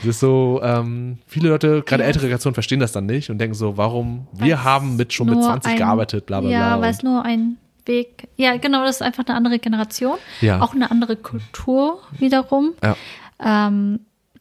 [0.00, 2.06] Das ist so, ähm, viele Leute, gerade Ja.
[2.06, 5.26] ältere Generationen, verstehen das dann nicht und denken so, warum, wir Weil's haben mit schon
[5.26, 6.82] mit nur 20 ein- gearbeitet, bla bla Ja, bla.
[6.86, 7.56] weil es nur ein
[7.86, 10.16] Weg, ja genau, das ist einfach eine andere Generation.
[10.42, 10.60] Ja.
[10.60, 12.72] Auch eine andere Kultur wiederum.
[12.82, 12.96] ja,
[13.42, 14.00] Ähm,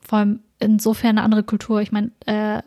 [0.09, 1.81] vor allem insofern eine andere Kultur.
[1.81, 2.61] Ich meine, äh,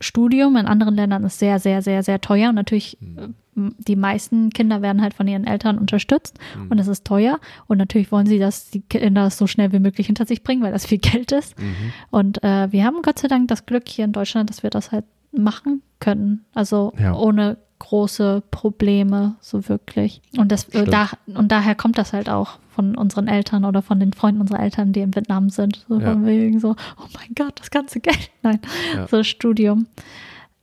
[0.00, 2.48] Studium in anderen Ländern ist sehr, sehr, sehr, sehr teuer.
[2.48, 3.18] Und natürlich, Hm.
[3.18, 6.38] äh, die meisten Kinder werden halt von ihren Eltern unterstützt.
[6.54, 6.70] Hm.
[6.70, 7.38] Und es ist teuer.
[7.68, 10.62] Und natürlich wollen sie, dass die Kinder es so schnell wie möglich hinter sich bringen,
[10.62, 11.56] weil das viel Geld ist.
[11.58, 11.92] Mhm.
[12.10, 14.90] Und äh, wir haben Gott sei Dank das Glück hier in Deutschland, dass wir das
[14.90, 16.44] halt machen können.
[16.52, 17.14] Also Ja.
[17.14, 20.22] ohne große Probleme, so wirklich.
[20.38, 20.92] Und, das, äh, Stimmt.
[20.92, 24.60] da, und daher kommt das halt auch von unseren Eltern oder von den Freunden unserer
[24.60, 25.84] Eltern, die in Vietnam sind.
[25.88, 26.12] So Ja.
[26.12, 28.30] von wegen so, oh mein Gott, das ganze Geld.
[28.42, 28.60] Nein,
[28.96, 29.06] Ja.
[29.08, 29.86] so Studium.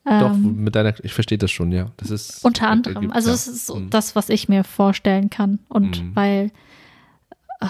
[0.06, 1.92] doch, Ähm, mit deiner, ich verstehe das schon, ja.
[1.98, 2.44] Das ist.
[2.44, 2.96] unter anderem.
[2.96, 3.36] ergibt- Also ja.
[3.36, 3.90] es ist so Mhm.
[3.92, 5.60] das, was ich mir vorstellen kann.
[5.68, 6.16] Und Mhm.
[6.16, 6.52] weil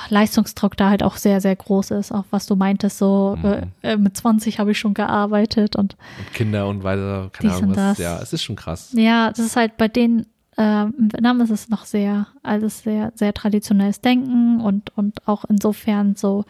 [0.10, 2.11] Leistungsdruck da halt auch sehr, sehr groß ist.
[2.11, 3.45] Auch was du meintest, so Mhm.
[3.82, 7.70] äh, äh, mit 20 habe ich schon gearbeitet und Und Kinder und weiter, keine Ahnung
[7.70, 7.76] und was.
[7.76, 7.98] das.
[7.98, 8.91] Ja, es ist schon krass.
[8.94, 13.11] Ja, das ist halt bei denen, ähm, in Vietnam ist es noch sehr, alles sehr,
[13.16, 16.45] sehr traditionelles Denken und, und auch insofern so,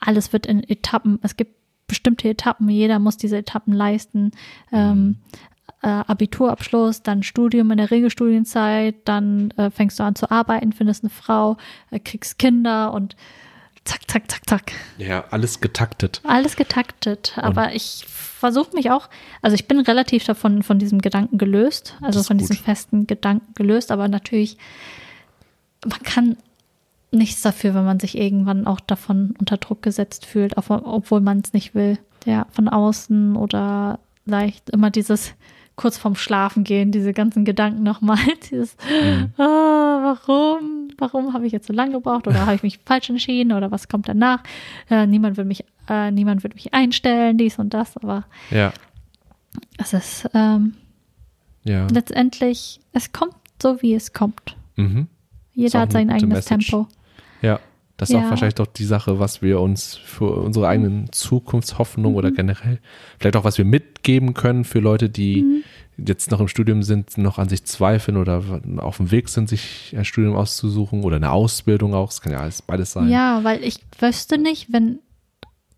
[0.00, 4.30] alles wird in Etappen, es gibt bestimmte Etappen, jeder muss diese Etappen leisten.
[4.72, 5.16] Ähm,
[5.82, 11.02] äh, Abiturabschluss, dann Studium in der Regelstudienzeit, dann äh, fängst du an zu arbeiten, findest
[11.02, 11.56] eine Frau,
[11.90, 13.16] äh, kriegst Kinder und
[13.84, 14.72] zack, zack, zack, zack.
[14.98, 16.20] Ja, alles getaktet.
[16.24, 17.34] Alles getaktet.
[17.36, 19.08] Aber ich versuche mich auch,
[19.42, 22.48] also ich bin relativ davon von diesem Gedanken gelöst, also von gut.
[22.48, 24.58] diesem festen Gedanken gelöst, aber natürlich,
[25.84, 26.36] man kann
[27.10, 31.52] nichts dafür, wenn man sich irgendwann auch davon unter Druck gesetzt fühlt, obwohl man es
[31.52, 31.98] nicht will.
[32.24, 35.34] Ja, von außen oder leicht immer dieses
[35.76, 38.18] kurz vorm Schlafen gehen, diese ganzen Gedanken nochmal,
[38.50, 38.76] dieses,
[39.38, 43.52] ah, warum, warum habe ich jetzt so lange gebraucht oder habe ich mich falsch entschieden
[43.52, 44.42] oder was kommt danach?
[44.90, 48.72] Äh, niemand wird mich, äh, niemand wird mich einstellen, dies und das, aber Ja,
[49.78, 50.74] es ist ähm,
[51.64, 51.86] ja.
[51.88, 54.56] letztendlich, es kommt so, wie es kommt.
[54.76, 55.08] Mhm.
[55.54, 56.70] Jeder hat sein eigenes Message.
[56.70, 56.88] Tempo.
[57.42, 57.60] Ja,
[58.02, 58.26] das ist Ja.
[58.26, 62.16] auch wahrscheinlich doch die Sache, was wir uns für unsere eigenen Zukunftshoffnungen Mhm.
[62.18, 62.78] oder generell,
[63.18, 65.64] vielleicht auch was wir mitgeben können für Leute, die Mhm.
[66.06, 68.42] jetzt noch im Studium sind, noch an sich zweifeln oder
[68.78, 72.10] auf dem Weg sind, sich ein Studium auszusuchen oder eine Ausbildung auch.
[72.10, 73.08] Es kann ja alles beides sein.
[73.08, 74.98] Ja, weil ich wüsste nicht, wenn,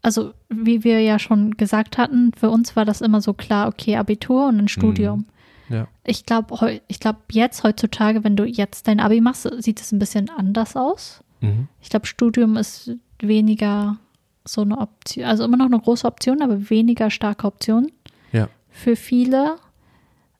[0.02, 3.96] also wie wir ja schon gesagt hatten, für uns war das immer so klar, okay,
[3.96, 5.26] Abitur und ein Studium.
[5.70, 5.88] Ja.
[6.04, 9.98] Ich glaube, ich glaube jetzt heutzutage, wenn du jetzt dein Abi machst, sieht es ein
[9.98, 11.23] bisschen anders aus.
[11.44, 11.68] Mhm.
[11.80, 12.90] Ich glaube, Studium ist
[13.20, 13.96] weniger
[14.44, 17.90] so eine Option, also immer noch eine große Option, aber weniger starke Option
[18.32, 18.48] Ja.
[18.70, 19.56] für viele,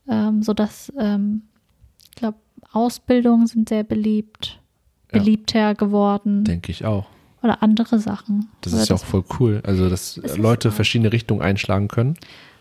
[0.09, 1.43] ähm, sodass, ähm,
[2.11, 2.39] ich glaube,
[2.73, 4.61] Ausbildungen sind sehr beliebt,
[5.13, 5.19] Ja.
[5.21, 7.07] beliebter geworden Denke ich auch.
[7.43, 8.49] oder andere Sachen.
[8.63, 9.63] Das Oder ist ja auch voll cool.
[9.65, 12.15] Also, dass ist Leute verschiedene Richtungen einschlagen können.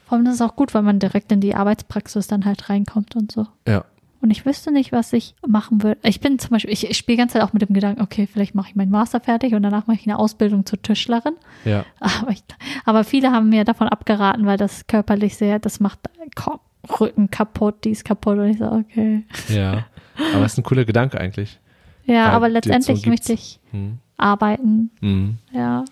[0.06, 3.16] Vor allem ist es auch gut, weil man direkt in die Arbeitspraxis dann halt reinkommt
[3.16, 3.48] und so.
[3.68, 3.86] Ja.
[4.24, 6.00] Und ich wüsste nicht, was ich machen würde.
[6.04, 8.26] Ich bin zum Beispiel, ich, ich spiele die ganze Zeit auch mit dem Gedanken, okay,
[8.26, 11.34] vielleicht mache ich meinen Master fertig und danach mache ich eine Ausbildung zur Tischlerin.
[11.66, 11.84] Ja.
[12.00, 12.42] Aber, ich,
[12.86, 16.00] aber viele haben mir davon abgeraten, weil das körperlich sehr, das macht
[16.36, 16.62] Ko-
[17.02, 18.38] Rücken kaputt, die ist kaputt.
[18.38, 19.24] Und ich so, okay.
[19.50, 19.86] Ja.
[20.34, 21.60] Aber es ist ein cooler Gedanke eigentlich.
[22.06, 23.08] Ja, aber letztendlich gibt's.
[23.10, 23.98] möchte ich Mhm.
[24.18, 24.90] arbeiten.
[25.02, 25.38] Mhm.
[25.52, 25.84] Ja.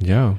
[0.00, 0.36] Ja.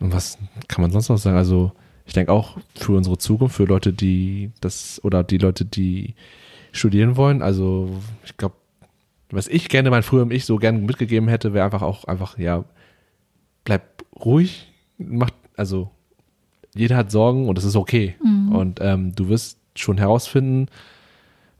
[0.00, 0.38] Und was
[0.68, 1.36] kann man sonst noch sagen?
[1.36, 1.72] Also,
[2.06, 6.14] ich denke auch für unsere Zukunft, für Leute, die das oder die Leute, die
[6.76, 7.42] studieren wollen.
[7.42, 7.90] Also,
[8.24, 8.54] ich glaube,
[9.30, 12.64] was ich gerne mein früherem Ich so gerne mitgegeben hätte, wäre einfach auch einfach, ja,
[13.64, 15.90] bleib ruhig, macht, also,
[16.74, 18.16] jeder hat Sorgen und das ist okay.
[18.54, 20.68] Und ähm, du wirst schon herausfinden,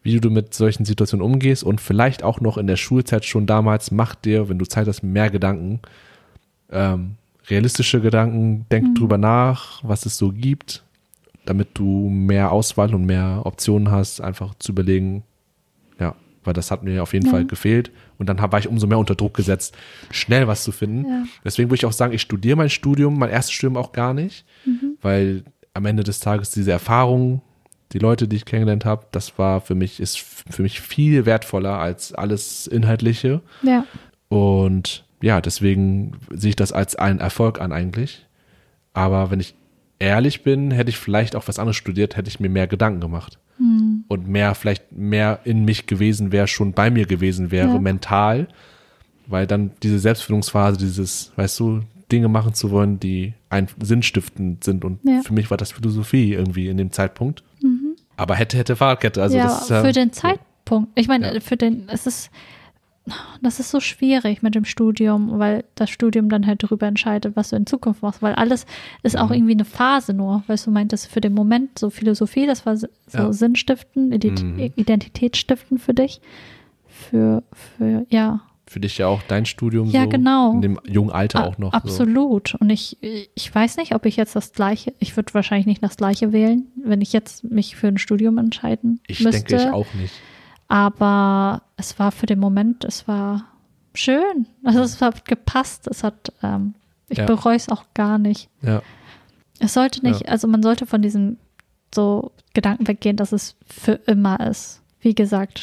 [0.03, 3.91] wie du mit solchen Situationen umgehst und vielleicht auch noch in der Schulzeit schon damals,
[3.91, 5.81] mach dir, wenn du Zeit hast, mehr Gedanken,
[6.71, 7.17] ähm,
[7.49, 10.85] realistische Gedanken, denk drüber nach, was es so gibt,
[11.47, 15.23] damit du mehr Auswahl und mehr Optionen hast, einfach zu überlegen,
[15.99, 16.15] ja,
[16.45, 17.33] weil das hat mir auf jeden Ja.
[17.33, 19.77] Fall gefehlt und dann war ich umso mehr unter Druck gesetzt,
[20.11, 21.09] schnell was zu finden.
[21.09, 21.25] Ja.
[21.45, 24.45] Deswegen würde ich auch sagen, ich studiere mein Studium, mein erstes Studium auch gar nicht,
[25.03, 25.45] weil
[25.75, 27.43] am Ende des Tages diese Erfahrung,
[27.93, 31.79] die Leute, die ich kennengelernt habe, das war für mich, ist für mich viel wertvoller
[31.79, 33.41] als alles Inhaltliche.
[33.63, 33.85] Ja.
[34.29, 38.27] Und ja, deswegen sehe ich das als einen Erfolg an eigentlich.
[38.93, 39.55] Aber wenn ich
[39.99, 43.39] ehrlich bin, hätte ich vielleicht auch was anderes studiert, hätte ich mir mehr Gedanken gemacht.
[44.09, 47.79] Und mehr, vielleicht mehr in mich gewesen wäre, schon bei mir gewesen wäre, Ja.
[47.79, 48.49] mental.
[49.27, 51.81] Weil dann diese Selbstfindungsphase, dieses, weißt du,
[52.13, 54.85] Dinge machen zu wollen, die ein sinnstiftend sind.
[54.85, 55.23] Und Ja.
[55.25, 57.43] für mich war das Philosophie irgendwie in dem Zeitpunkt.
[58.19, 59.23] Aber hätte, hätte Fahrradkette.
[59.23, 60.91] Also ja, das für den Zeitpunkt.
[60.95, 61.41] Ich meine, Ja.
[61.41, 62.31] für den, es ist,
[63.41, 67.51] das ist so schwierig mit dem Studium, weil das Studium dann halt darüber entscheidet, was
[67.51, 68.67] du in Zukunft machst, weil alles
[69.03, 69.21] ist Mhm.
[69.21, 72.77] auch irgendwie eine Phase nur, weißt du, meintest für den Moment so Philosophie, das war
[72.77, 73.33] so Ja.
[73.33, 74.73] Sinnstiften, Mhm.
[74.77, 76.21] Identitätsstiften für dich,
[76.89, 80.09] für, für, ja, für dich ja auch dein Studium Ja, so.
[80.09, 80.53] genau.
[80.55, 81.71] In dem jungen Alter A- auch noch.
[81.73, 81.77] So.
[81.79, 82.57] Absolut.
[82.57, 85.97] Und ich, ich weiß nicht, ob ich jetzt das Gleiche, ich würde wahrscheinlich nicht das
[85.97, 89.45] Gleiche wählen, wenn ich jetzt mich für ein Studium entscheiden Ich müsste.
[89.45, 90.15] denke ich auch nicht.
[90.67, 93.45] Aber es war für den Moment, es war
[93.95, 94.47] schön.
[94.65, 95.87] Also es hat gepasst.
[95.89, 96.75] Es hat, ähm,
[97.09, 97.27] ich Ja.
[97.27, 98.49] bereue es auch gar nicht.
[98.63, 98.83] Ja.
[99.59, 101.39] Es sollte nicht, also man sollte von diesem
[101.95, 104.83] so Gedanken weggehen, dass es für immer ist.
[105.01, 105.61] Wie gesagt,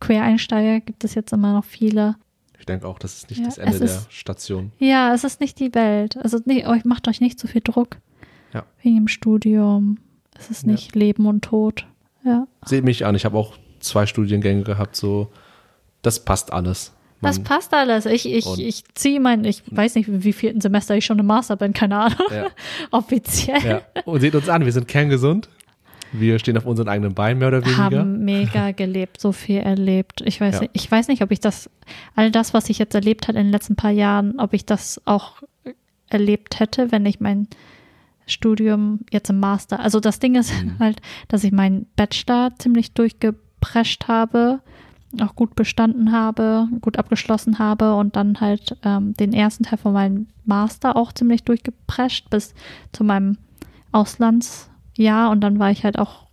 [0.00, 2.16] Quereinsteiger gibt es jetzt immer noch viele.
[2.58, 4.72] Ich denke auch, das ist nicht Ja, das Ende es der ist- Station.
[4.78, 6.16] Ja, es ist nicht die Welt.
[6.16, 7.98] Also nee, euch macht euch nicht so viel Druck.
[8.52, 8.64] Ja.
[8.82, 9.98] Wegen dem Studium.
[10.36, 10.72] Es ist Ja.
[10.72, 11.86] nicht Leben und Tod.
[12.24, 12.46] Ja.
[12.64, 13.54] Seht mich an, ich habe auch
[13.84, 15.30] zwei Studiengänge gehabt, so,
[16.02, 16.92] das passt alles.
[17.22, 18.04] Das Man- passt alles.
[18.06, 21.56] Ich, ich, ich ziehe mein, ich weiß nicht, wie vierten Semester ich schon im Master
[21.56, 22.18] bin, keine Ahnung.
[22.30, 22.46] Ja.
[22.90, 23.62] Offiziell.
[23.64, 24.02] Ja.
[24.04, 25.48] Und seht uns an, wir sind kerngesund.
[26.12, 27.78] Wir stehen auf unseren eigenen Beinen, mehr oder weniger.
[27.82, 30.20] Haben mega gelebt, so viel erlebt.
[30.24, 30.60] Ich weiß, Ja.
[30.60, 31.70] nicht, ich weiß nicht, ob ich das,
[32.14, 35.00] all das, was ich jetzt erlebt habe in den letzten paar Jahren, ob ich das
[35.06, 35.42] auch
[36.10, 37.48] erlebt hätte, wenn ich mein
[38.26, 39.80] Studium jetzt im Master.
[39.80, 40.78] Also das Ding ist Mhm.
[40.78, 42.92] halt, dass ich meinen Bachelor ziemlich
[43.64, 44.60] durchgeprescht habe,
[45.20, 49.92] auch gut bestanden habe, gut abgeschlossen habe und dann halt ähm, den ersten Teil von
[49.92, 52.54] meinem Master auch ziemlich durchgeprescht bis
[52.92, 53.38] zu meinem
[53.92, 56.24] Auslandsjahr und dann war ich halt auch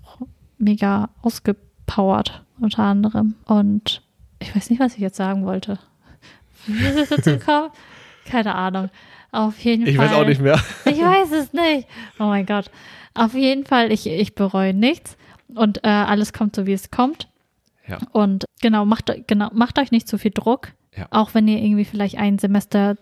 [0.58, 4.02] mega ausgepowert unter anderem und
[4.40, 5.78] ich weiß nicht, was ich jetzt sagen wollte.
[6.66, 7.70] Wie ist es dazu gekommen?
[8.26, 8.90] Keine Ahnung.
[9.32, 10.10] Auf jeden Ich Fall.
[10.10, 10.60] weiß auch nicht mehr.
[10.86, 11.88] Ich weiß es nicht.
[12.20, 12.70] Oh mein Gott.
[13.14, 15.18] Auf jeden Fall, ich, ich bereue nichts
[15.56, 17.28] und äh, alles kommt so, wie es kommt.
[17.88, 17.98] Ja.
[18.12, 20.70] Und genau macht, genau, macht euch nicht zu viel Druck.
[20.96, 21.08] Ja.
[21.12, 22.96] Auch wenn ihr irgendwie vielleicht ein Semester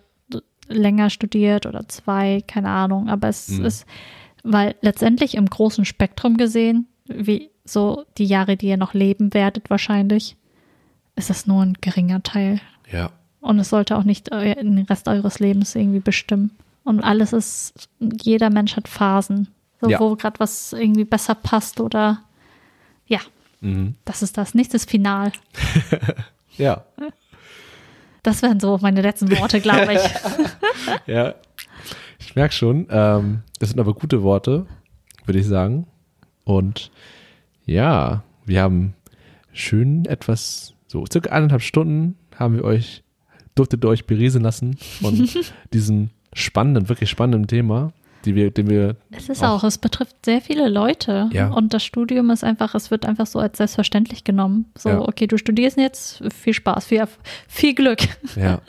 [0.68, 3.10] länger studiert oder zwei, keine Ahnung.
[3.10, 3.66] Aber es Mhm.
[3.66, 3.86] ist,
[4.44, 9.70] weil letztendlich im großen Spektrum gesehen, wie so die Jahre, die ihr noch leben werdet,
[9.70, 10.38] wahrscheinlich,
[11.16, 12.62] ist es nur ein geringer Teil.
[12.92, 13.12] Ja.
[13.42, 16.52] Und es sollte auch nicht den Rest eures Lebens irgendwie bestimmen.
[16.84, 19.48] Und alles ist, jeder Mensch hat Phasen,
[19.82, 20.00] so, Ja.
[20.00, 22.20] wo gerade was irgendwie besser passt oder
[23.10, 23.20] ja,
[23.62, 23.96] Mhm.
[24.06, 24.56] das ist das.
[24.56, 25.34] Ist final.
[26.58, 26.84] Ja.
[28.24, 30.02] Das wären so meine letzten Worte, glaube ich.
[31.08, 31.36] Ja.
[32.20, 34.66] Ich merke schon, ähm, das sind aber gute Worte,
[35.26, 35.88] würde ich sagen.
[36.44, 36.92] Und
[37.66, 38.94] ja, wir haben
[39.54, 43.04] schön etwas, so circa eineinhalb Stunden haben wir euch,
[43.56, 45.28] durftet ihr euch berieseln lassen von
[45.74, 47.92] diesem spannenden, wirklich spannenden Thema,
[48.26, 51.30] die wir, den wir Es ist auch, es betrifft sehr viele Leute.
[51.32, 51.50] Ja.
[51.50, 54.66] Und das Studium ist einfach, es wird einfach so als selbstverständlich genommen.
[54.78, 55.00] So, Ja.
[55.02, 57.04] okay, du studierst jetzt, viel Spaß, viel,
[57.48, 58.00] viel Glück.
[58.36, 58.60] Ja.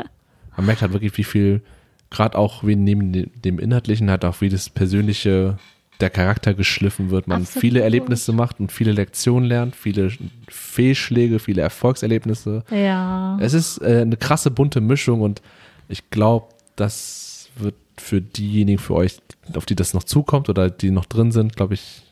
[0.57, 1.63] Man merkt halt wirklich, wie viel,
[2.11, 5.57] gerade auch wie neben dem- dem Inhaltlichen, halt auch wie das Persönliche,
[6.01, 7.29] der Charakter geschliffen wird.
[7.29, 7.61] Man Absolut.
[7.61, 10.11] viele Erlebnisse macht und viele Lektionen lernt, viele
[10.49, 12.65] Fehlschläge, viele Erfolgserlebnisse.
[12.71, 13.37] Ja.
[13.41, 15.43] Es ist äh, eine krasse bunte Mischung und
[15.89, 19.19] ich glaube, das wird für diejenigen für euch,
[19.57, 22.03] auf die das noch zukommt oder die noch drin sind, glaube ich,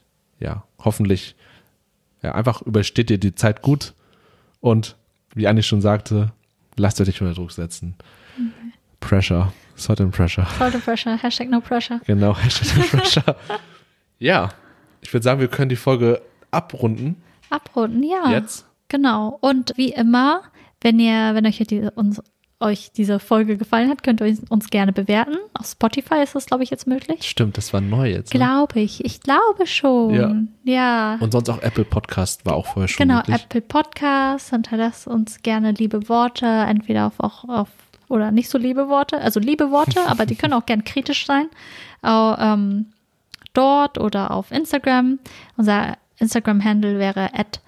[0.40, 1.34] ja, hoffentlich,
[2.22, 3.94] ja, einfach übersteht ihr die Zeit gut
[4.60, 4.96] und
[5.34, 6.32] wie Anni schon sagte,
[6.76, 7.96] lasst euch nicht unter Druck setzen.
[9.00, 10.46] Pressure, Salt and Pressure.
[10.58, 12.00] Sollte Pressure, Hashtag no pressure.
[12.06, 13.36] Genau, Hashtag no Pressure.
[14.18, 14.48] ja,
[15.00, 16.20] ich würde sagen, wir können die Folge
[16.50, 17.16] abrunden
[17.50, 18.30] Abrunden, ja.
[18.30, 18.66] jetzt.
[18.88, 19.38] Genau.
[19.40, 20.42] Und wie immer,
[20.80, 22.22] wenn ihr, wenn euch, die, uns,
[22.60, 25.36] euch diese Folge gefallen hat, könnt ihr uns gerne bewerten.
[25.54, 27.22] Auf Spotify ist das, glaube ich, jetzt möglich.
[27.22, 28.34] Stimmt, das war neu jetzt.
[28.34, 28.38] Ne?
[28.40, 29.04] Glaube ich.
[29.04, 30.48] Ich glaube schon.
[30.64, 31.16] Ja.
[31.20, 33.36] Und sonst auch Apple Podcast war auch vorher schon Genau, möglich.
[33.36, 34.50] Apple Podcasts.
[34.50, 37.68] Hinterlasst uns gerne liebe Worte, entweder auf, auch auf
[38.08, 41.48] oder nicht so liebe Worte, also liebe Worte, aber die können auch gern kritisch sein.
[42.02, 42.86] Au, ähm,
[43.52, 45.18] dort oder auf Instagram.
[45.56, 47.60] Unser Instagram-Handle wäre at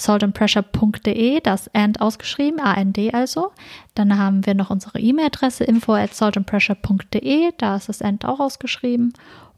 [0.00, 3.52] saltandpressure.de, das and ausgeschrieben, A-N-D also.
[3.94, 9.12] Dann haben wir noch unsere E-Mail-Adresse info at saltandpressure.de, da ist das and auch ausgeschrieben.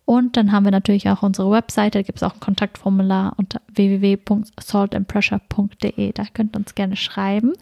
[0.05, 3.61] Und dann haben wir natürlich auch unsere Webseite, da gibt es auch ein Kontaktformular unter
[3.73, 6.13] www.saltandpressure.de.
[6.13, 7.53] Da könnt ihr uns gerne schreiben.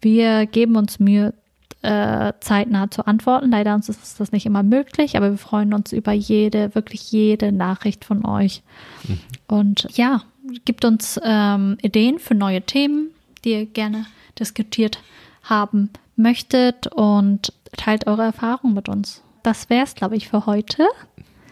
[0.00, 1.34] Wir geben uns Mühe,
[1.82, 3.50] äh, zeitnah zu antworten.
[3.50, 7.52] Leider uns ist das nicht immer möglich, aber wir freuen uns über jede, wirklich jede
[7.52, 8.62] Nachricht von euch.
[9.48, 10.20] Und ja,
[10.64, 13.10] gibt uns ähm, Ideen für neue Themen,
[13.44, 14.06] die ihr gerne
[14.38, 15.02] diskutiert
[15.42, 19.22] haben möchtet und teilt eure Erfahrungen mit uns.
[19.42, 20.86] Das wäre es, glaube ich, für heute.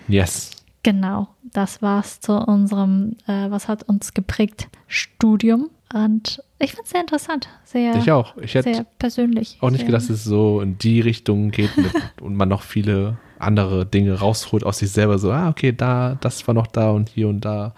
[0.09, 0.51] Yes.
[0.83, 5.70] Genau, das war's zu unserem, äh, was hat uns geprägt, Studium.
[5.93, 8.37] Und ich finde es sehr interessant, sehr, Ich auch.
[8.37, 9.57] Ich hätte sehr persönlich.
[9.61, 13.19] auch nicht gedacht, dass es so in die Richtung geht mit, und man noch viele
[13.39, 15.19] andere Dinge rausholt aus sich selber.
[15.19, 17.75] So, ah, okay, da, das war noch da und hier und da.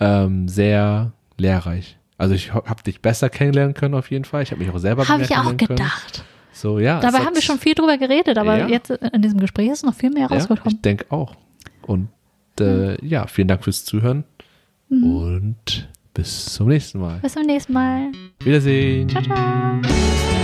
[0.00, 1.96] Ähm, sehr lehrreich.
[2.16, 4.42] Also ich habe dich besser kennenlernen können auf jeden Fall.
[4.42, 5.76] Ich habe mich auch selber Habe ich auch kennenlernen können.
[5.78, 6.24] gedacht.
[6.52, 6.98] So, ja.
[7.00, 8.66] Dabei haben wir schon viel drüber geredet, aber Ja.
[8.68, 10.74] jetzt in diesem Gespräch ist noch viel mehr ja, rausgekommen.
[10.76, 11.36] Ich denke auch.
[11.82, 12.08] Und
[12.60, 14.24] äh, ja, vielen Dank fürs Zuhören
[14.88, 15.04] Mhm.
[15.16, 17.18] und bis zum nächsten Mal.
[17.20, 18.10] Bis zum nächsten Mal.
[18.42, 19.08] Wiedersehen.
[19.08, 20.37] Ciao, ciao.